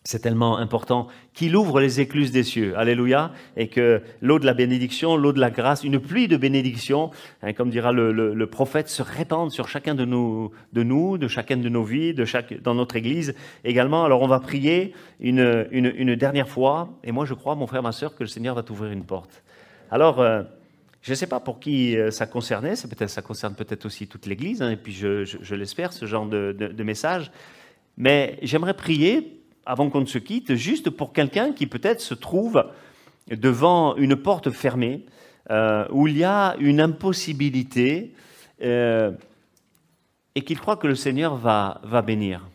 C'est 0.04 0.20
tellement 0.20 0.56
important 0.56 1.08
qu'il 1.34 1.54
ouvre 1.54 1.80
les 1.80 2.00
écluses 2.00 2.32
des 2.32 2.42
cieux. 2.42 2.76
Alléluia. 2.78 3.32
Et 3.56 3.68
que 3.68 4.00
l'eau 4.22 4.38
de 4.38 4.46
la 4.46 4.54
bénédiction, 4.54 5.16
l'eau 5.16 5.32
de 5.32 5.40
la 5.40 5.50
grâce, 5.50 5.84
une 5.84 5.98
pluie 5.98 6.28
de 6.28 6.36
bénédiction, 6.36 7.10
hein, 7.42 7.52
comme 7.52 7.68
dira 7.68 7.92
le, 7.92 8.46
prophète, 8.46 8.88
se 8.88 9.02
répande 9.02 9.50
sur 9.50 9.68
chacun 9.68 9.94
de 9.94 10.04
nous, 10.04 10.50
de 10.72 10.82
nous, 10.82 11.18
de 11.18 11.28
chacune 11.28 11.60
de 11.60 11.68
nos 11.68 11.82
vies, 11.82 12.14
de 12.14 12.24
chaque, 12.24 12.62
dans 12.62 12.74
notre 12.74 12.96
église 12.96 13.34
également. 13.64 14.04
Alors 14.04 14.22
on 14.22 14.28
va 14.28 14.40
prier 14.40 14.94
une, 15.20 16.16
dernière 16.16 16.48
fois. 16.48 16.88
Et 17.04 17.12
moi 17.12 17.26
je 17.26 17.34
crois, 17.34 17.54
mon 17.54 17.66
frère, 17.66 17.82
ma 17.82 17.92
soeur, 17.92 18.14
que 18.14 18.22
le 18.22 18.28
Seigneur 18.28 18.54
va 18.54 18.62
t'ouvrir 18.62 18.92
une 18.92 19.04
porte. 19.04 19.42
Alors, 19.90 20.20
euh, 20.20 20.42
je 21.02 21.10
ne 21.12 21.16
sais 21.16 21.26
pas 21.26 21.40
pour 21.40 21.60
qui 21.60 21.96
euh, 21.96 22.10
ça 22.10 22.26
concernait, 22.26 22.76
ça 22.76 23.22
concerne 23.22 23.54
peut-être 23.54 23.86
aussi 23.86 24.08
toute 24.08 24.26
l'Église, 24.26 24.62
hein, 24.62 24.70
et 24.70 24.76
puis 24.76 24.92
je, 24.92 25.54
l'espère, 25.54 25.92
ce 25.92 26.06
genre 26.06 26.26
de, 26.26 26.82
message. 26.82 27.30
Mais 27.96 28.38
j'aimerais 28.42 28.74
prier, 28.74 29.37
avant 29.68 29.90
qu'on 29.90 30.00
ne 30.00 30.06
se 30.06 30.16
quitte, 30.16 30.54
juste 30.54 30.88
pour 30.88 31.12
quelqu'un 31.12 31.52
qui 31.52 31.66
peut-être 31.66 32.00
se 32.00 32.14
trouve 32.14 32.64
devant 33.30 33.94
une 33.96 34.16
porte 34.16 34.50
fermée, 34.50 35.04
euh, 35.50 35.86
où 35.90 36.08
il 36.08 36.16
y 36.16 36.24
a 36.24 36.56
une 36.58 36.80
impossibilité, 36.80 38.14
euh, 38.62 39.12
et 40.34 40.40
qu'il 40.40 40.58
croit 40.58 40.76
que 40.76 40.86
le 40.86 40.94
Seigneur 40.94 41.36
va, 41.36 41.82
va 41.84 42.00
bénir, 42.00 42.48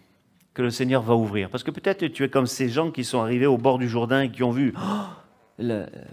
que 0.55 0.63
le 0.63 0.71
Seigneur 0.71 1.03
va 1.03 1.15
ouvrir. 1.15 1.51
Parce 1.51 1.63
que 1.63 1.69
peut-être 1.69 2.07
tu 2.07 2.23
es 2.23 2.29
comme 2.29 2.47
ces 2.47 2.67
gens 2.67 2.89
qui 2.89 3.03
sont 3.03 3.21
arrivés 3.21 3.45
au 3.45 3.59
bord 3.59 3.77
du 3.77 3.87
Jourdain 3.87 4.23
et 4.23 4.31
qui 4.31 4.41
ont 4.41 4.51
vu 4.51 4.73
oh, 4.75 5.63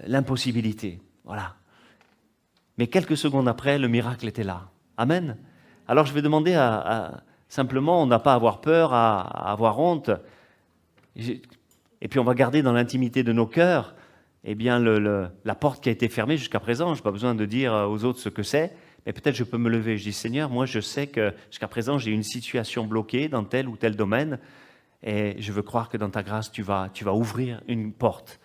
l'impossibilité. 0.07 1.01
Voilà. 1.25 1.55
Mais 2.77 2.89
quelques 2.89 3.17
secondes 3.17 3.49
après, 3.49 3.79
le 3.79 3.89
miracle 3.89 4.29
était 4.29 4.45
là. 4.45 4.69
Amen. 4.99 5.39
Alors 5.89 6.05
je 6.05 6.13
vais 6.13 6.23
demander 6.23 6.55
simplement, 7.49 8.03
on 8.03 8.07
n'a 8.07 8.19
pas 8.19 8.33
à 8.33 8.37
avoir 8.37 8.61
peur, 8.61 8.93
à, 8.93 9.23
avoir 9.51 9.79
honte. 9.79 10.11
Et 12.03 12.09
puis 12.09 12.19
on 12.19 12.25
va 12.25 12.35
garder 12.35 12.63
dans 12.63 12.73
l'intimité 12.73 13.23
de 13.23 13.33
nos 13.33 13.47
cœurs, 13.47 13.95
eh 14.45 14.55
bien 14.55 14.79
la 14.81 15.55
porte 15.55 15.83
qui 15.83 15.89
a 15.89 15.93
été 15.93 16.09
fermée 16.09 16.37
jusqu'à 16.37 16.61
présent. 16.61 16.95
Je 16.95 17.01
n'ai 17.01 17.05
pas 17.05 17.11
besoin 17.11 17.35
de 17.35 17.45
dire 17.45 17.73
aux 17.91 18.05
autres 18.05 18.19
ce 18.19 18.29
que 18.29 18.43
c'est, 18.43 18.75
mais 19.05 19.13
peut-être 19.13 19.35
je 19.35 19.45
peux 19.45 19.59
me 19.59 19.69
lever. 19.69 19.99
Je 19.99 20.05
dis 20.05 20.13
Seigneur, 20.13 20.51
moi 20.51 20.67
je 20.67 20.81
sais 20.81 21.07
que 21.07 21.33
jusqu'à 21.51 21.69
présent 21.69 21.99
j'ai 21.99 22.11
une 22.11 22.23
situation 22.23 22.87
bloquée 22.87 23.29
dans 23.29 23.45
tel 23.45 23.69
ou 23.69 23.77
tel 23.77 23.97
domaine, 23.97 24.39
et 25.03 25.37
je 25.39 25.53
veux 25.53 25.63
croire 25.63 25.89
que 25.89 25.97
dans 25.97 26.11
ta 26.11 26.23
grâce 26.23 26.51
tu 26.51 26.63
vas, 26.63 26.91
tu 26.93 27.05
vas 27.05 27.15
ouvrir 27.15 27.63
une 27.69 27.93
porte 27.93 28.41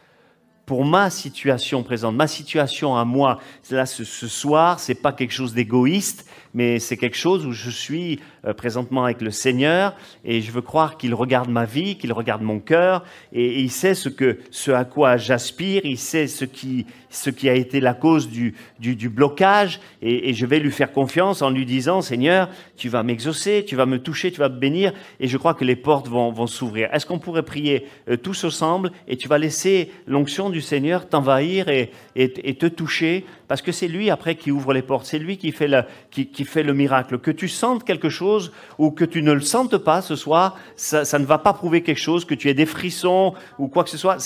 pour 0.66 0.86
ma 0.86 1.10
situation 1.10 1.84
présente, 1.84 2.16
ma 2.16 2.28
situation 2.28 2.96
à 2.96 3.06
moi. 3.06 3.40
Là, 3.70 3.86
ce, 3.86 4.04
ce 4.04 4.28
soir, 4.28 4.80
c'est 4.80 4.96
pas 4.96 5.14
quelque 5.14 5.34
chose 5.34 5.54
d'égoïste, 5.54 6.26
mais 6.56 6.80
c'est 6.80 6.96
quelque 6.96 7.18
chose 7.18 7.46
où 7.46 7.52
je 7.52 7.70
suis 7.70 8.20
euh, 8.46 8.54
présentement 8.54 9.04
avec 9.04 9.22
le 9.22 9.30
Seigneur 9.30 9.94
et 10.24 10.42
je 10.42 10.52
veux 10.52 10.62
croire 10.62 10.98
qu'il 10.98 11.14
regarde 11.14 11.50
ma 11.50 11.66
vie, 11.66 11.98
qu'il 11.98 12.14
regarde 12.14 12.42
mon 12.42 12.60
cœur 12.60 13.04
et, 13.34 13.60
il 13.60 13.70
sait 13.70 13.94
ce 13.94 14.08
que, 14.08 14.40
ce 14.52 14.72
à 14.72 14.86
quoi 14.86 15.18
j'aspire, 15.18 15.82
il 15.84 15.98
sait 15.98 16.28
ce 16.28 16.46
qui, 16.46 16.86
ce 17.10 17.30
qui 17.30 17.50
a 17.50 17.54
été 17.54 17.82
la 17.82 17.94
cause 17.94 18.30
du, 18.30 18.56
du, 18.80 19.10
blocage 19.10 19.82
et, 20.02 20.30
et, 20.30 20.34
je 20.34 20.46
vais 20.46 20.60
lui 20.60 20.72
faire 20.72 20.94
confiance 20.94 21.42
en 21.42 21.50
lui 21.50 21.66
disant 21.66 22.02
Seigneur, 22.02 22.50
tu 22.78 22.88
vas 22.88 23.04
m'exaucer, 23.04 23.66
tu 23.68 23.76
vas 23.76 23.86
me 23.86 24.00
toucher, 24.00 24.32
tu 24.32 24.40
vas 24.40 24.50
me 24.50 24.58
bénir 24.58 24.94
et 25.20 25.28
je 25.28 25.38
crois 25.38 25.56
que 25.56 25.66
les 25.66 25.76
portes 25.76 26.08
vont, 26.08 26.32
vont 26.32 26.48
s'ouvrir. 26.48 26.88
Est-ce 26.94 27.06
qu'on 27.06 27.20
pourrait 27.20 27.44
prier 27.44 27.86
euh, 28.08 28.16
tous 28.16 28.46
ensemble 28.46 28.94
et 29.10 29.18
tu 29.18 29.28
vas 29.28 29.38
laisser 29.38 29.92
l'onction 30.08 30.50
du 30.56 30.62
Seigneur 30.62 31.10
t'envahir 31.10 31.68
et, 31.68 31.92
te 32.16 32.66
toucher, 32.68 33.26
parce 33.50 33.62
que 33.62 33.74
c'est 33.74 33.90
lui 33.90 34.10
après 34.10 34.36
qui 34.36 34.52
ouvre 34.52 34.74
les 34.74 34.82
portes, 34.82 35.06
c'est 35.06 35.20
lui 35.20 35.38
qui 35.38 35.52
fait, 35.52 35.68
le, 35.68 35.84
qui, 36.12 36.46
fait, 36.46 36.64
le 36.64 36.74
miracle. 36.74 37.20
Que 37.20 37.32
tu 37.32 37.50
sentes 37.50 37.84
quelque 37.84 38.08
chose 38.08 38.54
ou 38.78 38.90
que 38.90 39.04
tu 39.04 39.22
ne 39.22 39.34
le 39.34 39.42
sentes 39.42 39.78
pas 39.78 40.02
ce 40.02 40.16
soir, 40.16 40.58
ça, 40.78 41.20
ne 41.20 41.26
va 41.26 41.40
pas 41.40 41.52
prouver 41.52 41.84
quelque 41.84 42.00
chose, 42.00 42.24
que 42.24 42.36
tu 42.36 42.50
aies 42.50 42.54
des 42.54 42.66
frissons 42.66 43.34
ou 43.60 43.68
quoi 43.68 43.84
que 43.84 43.90
ce 43.90 43.98
soit, 43.98 44.18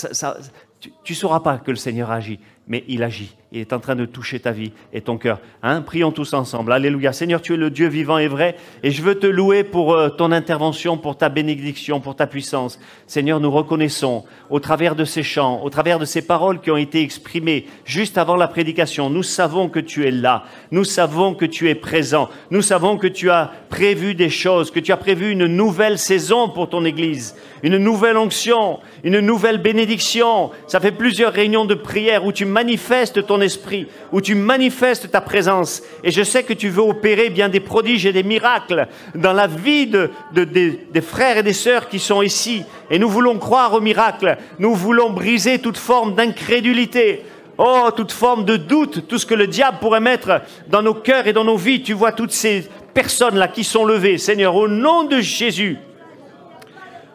tu 1.02 1.12
ne 1.12 1.16
sauras 1.16 1.40
pas 1.40 1.58
que 1.58 1.72
le 1.72 1.76
Seigneur 1.76 2.12
agit, 2.12 2.38
mais 2.70 2.84
il 2.86 3.02
agit. 3.02 3.34
Il 3.52 3.58
est 3.58 3.72
en 3.72 3.80
train 3.80 3.96
de 3.96 4.04
toucher 4.04 4.38
ta 4.38 4.52
vie 4.52 4.70
et 4.92 5.00
ton 5.00 5.18
cœur. 5.18 5.40
Hein 5.64 5.82
Prions 5.82 6.12
tous 6.12 6.34
ensemble. 6.34 6.72
Alléluia. 6.72 7.12
Seigneur, 7.12 7.42
tu 7.42 7.54
es 7.54 7.56
le 7.56 7.68
Dieu 7.68 7.88
vivant 7.88 8.18
et 8.18 8.28
vrai, 8.28 8.54
et 8.84 8.92
je 8.92 9.02
veux 9.02 9.16
te 9.16 9.26
louer 9.26 9.64
pour 9.64 9.92
euh, 9.92 10.08
ton 10.08 10.30
intervention, 10.30 10.96
pour 10.96 11.16
ta 11.16 11.28
bénédiction, 11.28 11.98
pour 11.98 12.14
ta 12.14 12.28
puissance. 12.28 12.78
Seigneur, 13.08 13.40
nous 13.40 13.50
reconnaissons, 13.50 14.24
au 14.50 14.60
travers 14.60 14.94
de 14.94 15.04
ces 15.04 15.24
chants, 15.24 15.64
au 15.64 15.68
travers 15.68 15.98
de 15.98 16.04
ces 16.04 16.22
paroles 16.22 16.60
qui 16.60 16.70
ont 16.70 16.76
été 16.76 17.02
exprimées 17.02 17.66
juste 17.84 18.18
avant 18.18 18.36
la 18.36 18.46
prédication, 18.46 19.10
nous 19.10 19.24
savons 19.24 19.68
que 19.68 19.80
tu 19.80 20.06
es 20.06 20.12
là. 20.12 20.44
Nous 20.70 20.84
savons 20.84 21.34
que 21.34 21.46
tu 21.46 21.68
es 21.68 21.74
présent. 21.74 22.28
Nous 22.52 22.62
savons 22.62 22.98
que 22.98 23.08
tu 23.08 23.30
as 23.30 23.50
prévu 23.68 24.14
des 24.14 24.30
choses, 24.30 24.70
que 24.70 24.78
tu 24.78 24.92
as 24.92 24.96
prévu 24.96 25.32
une 25.32 25.46
nouvelle 25.46 25.98
saison 25.98 26.48
pour 26.48 26.68
ton 26.68 26.84
Église, 26.84 27.34
une 27.64 27.78
nouvelle 27.78 28.16
onction, 28.16 28.78
une 29.02 29.18
nouvelle 29.18 29.58
bénédiction. 29.58 30.52
Ça 30.68 30.78
fait 30.78 30.92
plusieurs 30.92 31.32
réunions 31.32 31.64
de 31.64 31.74
prière 31.74 32.24
où 32.24 32.30
tu 32.30 32.44
manifestes 32.60 33.26
ton 33.26 33.40
esprit, 33.40 33.86
où 34.12 34.20
tu 34.20 34.34
manifestes 34.34 35.10
ta 35.10 35.22
présence. 35.22 35.82
Et 36.04 36.10
je 36.10 36.22
sais 36.22 36.42
que 36.42 36.52
tu 36.52 36.68
veux 36.68 36.82
opérer 36.82 37.30
bien 37.30 37.48
des 37.48 37.60
prodiges 37.60 38.04
et 38.04 38.12
des 38.12 38.22
miracles 38.22 38.86
dans 39.14 39.32
la 39.32 39.46
vie 39.46 39.86
de, 39.86 40.10
des 40.34 41.00
frères 41.00 41.38
et 41.38 41.42
des 41.42 41.54
sœurs 41.54 41.88
qui 41.88 41.98
sont 41.98 42.20
ici. 42.20 42.64
Et 42.90 42.98
nous 42.98 43.08
voulons 43.08 43.38
croire 43.38 43.72
aux 43.72 43.80
miracles. 43.80 44.36
Nous 44.58 44.74
voulons 44.74 45.10
briser 45.10 45.58
toute 45.58 45.78
forme 45.78 46.14
d'incrédulité. 46.14 47.24
Oh, 47.56 47.88
toute 47.96 48.12
forme 48.12 48.44
de 48.44 48.56
doute, 48.56 49.06
tout 49.08 49.18
ce 49.18 49.26
que 49.26 49.34
le 49.34 49.46
diable 49.46 49.78
pourrait 49.80 50.00
mettre 50.00 50.42
dans 50.68 50.82
nos 50.82 50.94
cœurs 50.94 51.26
et 51.26 51.32
dans 51.32 51.44
nos 51.44 51.56
vies. 51.56 51.82
Tu 51.82 51.94
vois 51.94 52.12
toutes 52.12 52.32
ces 52.32 52.68
personnes-là 52.92 53.48
qui 53.48 53.64
sont 53.64 53.84
levées, 53.86 54.18
Seigneur, 54.18 54.54
au 54.54 54.68
nom 54.68 55.04
de 55.04 55.20
Jésus, 55.20 55.78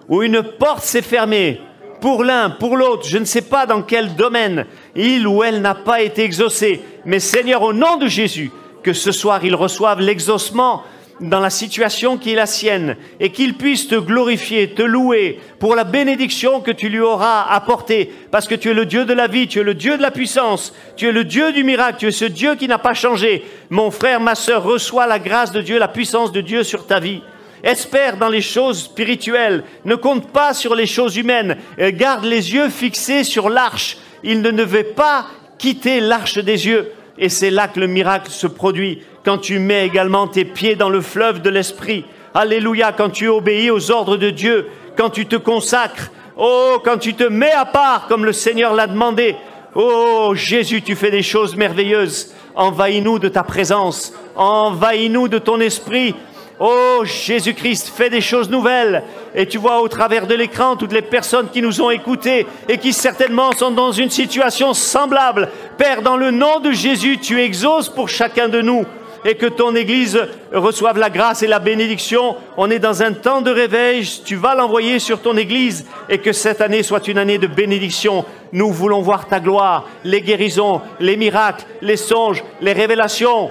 où 0.08 0.24
une 0.24 0.42
porte 0.42 0.84
s'est 0.84 1.02
fermée, 1.02 1.62
pour 2.06 2.24
l'un, 2.24 2.52
pour 2.52 2.78
l'autre, 2.78 3.08
je 3.08 3.18
ne 3.18 3.26
sais 3.26 3.42
pas 3.42 3.66
dans 3.66 3.82
quel 3.82 4.14
domaine 4.14 4.68
il 4.96 5.26
ou 5.26 5.44
elle 5.44 5.60
n'a 5.60 5.74
pas 5.74 6.04
été 6.04 6.24
exaucé. 6.24 6.84
Mais 7.04 7.20
Seigneur, 7.20 7.64
au 7.64 7.74
nom 7.74 7.98
de 7.98 8.06
Jésus, 8.06 8.52
que 8.84 8.94
ce 8.94 9.12
soir 9.12 9.44
ils 9.44 9.56
reçoivent 9.56 10.02
l'exaucement 10.02 10.84
dans 11.20 11.40
la 11.40 11.50
situation 11.50 12.20
qui 12.20 12.34
est 12.34 12.36
la 12.36 12.46
sienne 12.46 12.96
et 13.20 13.32
qu'il 13.32 13.56
puisse 13.56 13.88
te 13.88 13.96
glorifier, 13.96 14.70
te 14.76 14.84
louer 14.84 15.40
pour 15.58 15.74
la 15.74 15.84
bénédiction 15.84 16.62
que 16.62 16.70
tu 16.70 16.90
lui 16.90 17.00
auras 17.00 17.42
apportée 17.50 18.14
parce 18.30 18.48
que 18.48 18.54
tu 18.54 18.70
es 18.70 18.76
le 18.76 18.86
Dieu 18.86 19.06
de 19.06 19.14
la 19.14 19.26
vie, 19.26 19.48
tu 19.48 19.62
es 19.62 19.64
le 19.64 19.74
Dieu 19.74 19.98
de 19.98 20.04
la 20.04 20.12
puissance, 20.12 20.76
tu 20.96 21.08
es 21.08 21.12
le 21.12 21.24
Dieu 21.24 21.54
du 21.54 21.64
miracle, 21.64 21.98
tu 21.98 22.08
es 22.08 22.12
ce 22.12 22.26
Dieu 22.26 22.54
qui 22.54 22.68
n'a 22.68 22.78
pas 22.78 22.94
changé. 22.94 23.44
Mon 23.72 23.90
frère, 23.90 24.20
ma 24.20 24.36
sœur, 24.36 24.62
reçois 24.62 25.08
la 25.08 25.18
grâce 25.18 25.52
de 25.52 25.62
Dieu, 25.62 25.80
la 25.80 25.88
puissance 25.88 26.32
de 26.32 26.42
Dieu 26.42 26.62
sur 26.62 26.86
ta 26.86 27.00
vie. 27.00 27.24
Espère 27.66 28.18
dans 28.18 28.30
les 28.30 28.44
choses 28.44 28.84
spirituelles. 28.84 29.64
Ne 29.86 29.96
compte 29.96 30.32
pas 30.32 30.54
sur 30.54 30.76
les 30.76 30.86
choses 30.86 31.18
humaines. 31.18 31.58
Garde 31.80 32.24
les 32.24 32.54
yeux 32.54 32.70
fixés 32.70 33.24
sur 33.24 33.50
l'arche. 33.50 33.98
Il 34.24 34.42
ne 34.42 34.52
devait 34.52 34.84
pas 34.84 35.26
quitter 35.58 36.00
l'arche 36.00 36.38
des 36.38 36.68
yeux. 36.68 36.92
Et 37.18 37.28
c'est 37.28 37.50
là 37.50 37.68
que 37.68 37.80
le 37.80 37.88
miracle 37.88 38.30
se 38.30 38.46
produit, 38.46 39.02
quand 39.24 39.40
tu 39.40 39.58
mets 39.58 39.86
également 39.86 40.28
tes 40.28 40.46
pieds 40.46 40.76
dans 40.76 40.90
le 40.90 41.02
fleuve 41.02 41.42
de 41.42 41.50
l'Esprit. 41.50 42.06
Alléluia, 42.36 42.92
quand 42.92 43.10
tu 43.10 43.28
obéis 43.28 43.72
aux 43.72 43.90
ordres 43.90 44.18
de 44.18 44.30
Dieu, 44.30 44.68
quand 44.96 45.10
tu 45.10 45.26
te 45.26 45.36
consacres, 45.36 46.12
oh, 46.38 46.78
quand 46.84 46.98
tu 46.98 47.14
te 47.14 47.24
mets 47.24 47.52
à 47.52 47.66
part 47.66 48.08
comme 48.08 48.26
le 48.26 48.34
Seigneur 48.34 48.74
l'a 48.74 48.88
demandé. 48.88 49.36
Oh 49.74 50.34
Jésus, 50.36 50.82
tu 50.82 50.96
fais 50.96 51.12
des 51.12 51.24
choses 51.24 51.56
merveilleuses. 51.56 52.34
Envahis-nous 52.56 53.20
de 53.20 53.28
ta 53.28 53.44
présence, 53.44 54.14
envahis-nous 54.36 55.28
de 55.28 55.40
ton 55.40 55.60
esprit, 55.60 56.16
Oh 56.60 57.02
Jésus-Christ, 57.04 57.92
fais 57.94 58.10
des 58.10 58.22
choses 58.22 58.50
nouvelles. 58.50 59.04
Et 59.34 59.46
tu 59.46 59.58
vois 59.58 59.82
au 59.82 59.90
travers 59.90 60.26
de 60.26 60.36
l'écran 60.36 60.78
toutes 60.78 60.94
les 60.94 61.02
personnes 61.02 61.50
qui 61.52 61.62
nous 61.62 61.82
ont 61.82 61.90
écoutés 61.90 62.48
et 62.70 62.78
qui 62.78 62.94
certainement 62.94 63.52
sont 63.52 63.72
dans 63.72 63.92
une 63.92 64.10
situation 64.10 64.74
semblable. 64.74 65.50
Père, 65.78 66.02
dans 66.02 66.16
le 66.16 66.32
nom 66.32 66.62
de 66.62 66.72
Jésus, 66.72 67.18
tu 67.20 67.42
exauces 67.42 67.90
pour 67.90 68.08
chacun 68.08 68.48
de 68.48 68.62
nous 68.62 68.86
et 69.26 69.36
que 69.36 69.48
ton 69.48 69.76
Église 69.76 70.22
reçoive 70.54 70.98
la 70.98 71.10
grâce 71.10 71.44
et 71.44 71.48
la 71.48 71.60
bénédiction. 71.60 72.38
On 72.56 72.70
est 72.70 72.80
dans 72.80 73.02
un 73.02 73.12
temps 73.12 73.42
de 73.42 73.52
réveil, 73.52 74.08
tu 74.24 74.36
vas 74.36 74.56
l'envoyer 74.56 75.00
sur 75.00 75.20
ton 75.20 75.36
Église 75.36 75.86
et 76.08 76.20
que 76.20 76.32
cette 76.32 76.62
année 76.62 76.84
soit 76.84 77.08
une 77.08 77.18
année 77.18 77.40
de 77.40 77.48
bénédiction. 77.48 78.24
Nous 78.54 78.72
voulons 78.72 79.02
voir 79.02 79.28
ta 79.28 79.42
gloire, 79.42 79.90
les 80.06 80.22
guérisons, 80.22 80.80
les 81.02 81.18
miracles, 81.18 81.66
les 81.82 81.98
songes, 81.98 82.44
les 82.62 82.74
révélations 82.74 83.50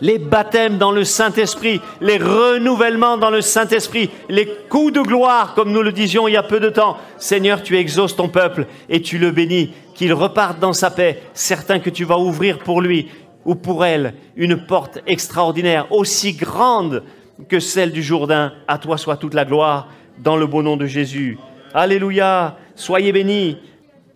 les 0.00 0.18
baptêmes 0.18 0.78
dans 0.78 0.92
le 0.92 1.04
Saint-Esprit, 1.04 1.80
les 2.00 2.18
renouvellements 2.18 3.18
dans 3.18 3.30
le 3.30 3.40
Saint-Esprit, 3.40 4.10
les 4.28 4.46
coups 4.68 4.92
de 4.92 5.00
gloire, 5.00 5.54
comme 5.54 5.72
nous 5.72 5.82
le 5.82 5.92
disions 5.92 6.28
il 6.28 6.32
y 6.32 6.36
a 6.36 6.42
peu 6.42 6.60
de 6.60 6.68
temps. 6.68 6.96
Seigneur, 7.18 7.62
tu 7.62 7.76
exauces 7.76 8.16
ton 8.16 8.28
peuple 8.28 8.66
et 8.88 9.02
tu 9.02 9.18
le 9.18 9.30
bénis, 9.30 9.72
qu'il 9.94 10.12
reparte 10.12 10.60
dans 10.60 10.72
sa 10.72 10.90
paix, 10.90 11.22
certain 11.34 11.80
que 11.80 11.90
tu 11.90 12.04
vas 12.04 12.18
ouvrir 12.18 12.58
pour 12.58 12.80
lui 12.80 13.08
ou 13.44 13.54
pour 13.54 13.84
elle 13.84 14.14
une 14.36 14.56
porte 14.56 15.00
extraordinaire, 15.06 15.90
aussi 15.90 16.34
grande 16.34 17.02
que 17.48 17.60
celle 17.60 17.92
du 17.92 18.02
Jourdain. 18.02 18.52
À 18.66 18.78
toi 18.78 18.98
soit 18.98 19.16
toute 19.16 19.34
la 19.34 19.44
gloire, 19.44 19.88
dans 20.18 20.36
le 20.36 20.46
beau 20.46 20.62
nom 20.62 20.76
de 20.76 20.86
Jésus. 20.86 21.38
Alléluia, 21.74 22.56
soyez 22.74 23.12
bénis 23.12 23.58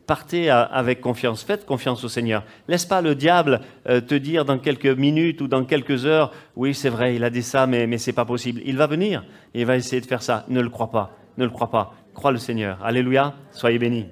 partez 0.06 0.50
avec 0.50 1.00
confiance, 1.00 1.42
faites 1.42 1.64
confiance 1.64 2.04
au 2.04 2.08
Seigneur. 2.08 2.44
Laisse 2.68 2.84
pas 2.84 3.00
le 3.00 3.14
diable 3.14 3.60
euh, 3.88 4.00
te 4.00 4.14
dire 4.14 4.44
dans 4.44 4.58
quelques 4.58 4.86
minutes 4.86 5.40
ou 5.40 5.48
dans 5.48 5.64
quelques 5.64 6.06
heures, 6.06 6.32
oui 6.56 6.74
c'est 6.74 6.88
vrai, 6.88 7.14
il 7.14 7.24
a 7.24 7.30
dit 7.30 7.42
ça, 7.42 7.66
mais, 7.66 7.86
mais 7.86 7.98
ce 7.98 8.10
n'est 8.10 8.14
pas 8.14 8.24
possible. 8.24 8.60
Il 8.64 8.76
va 8.76 8.86
venir 8.86 9.24
il 9.54 9.66
va 9.66 9.76
essayer 9.76 10.00
de 10.00 10.06
faire 10.06 10.22
ça. 10.22 10.44
Ne 10.48 10.60
le 10.60 10.68
crois 10.68 10.90
pas, 10.90 11.16
ne 11.36 11.44
le 11.44 11.50
crois 11.50 11.70
pas. 11.70 11.94
Crois 12.14 12.32
le 12.32 12.38
Seigneur. 12.38 12.78
Alléluia, 12.84 13.34
soyez 13.52 13.78
bénis. 13.78 14.06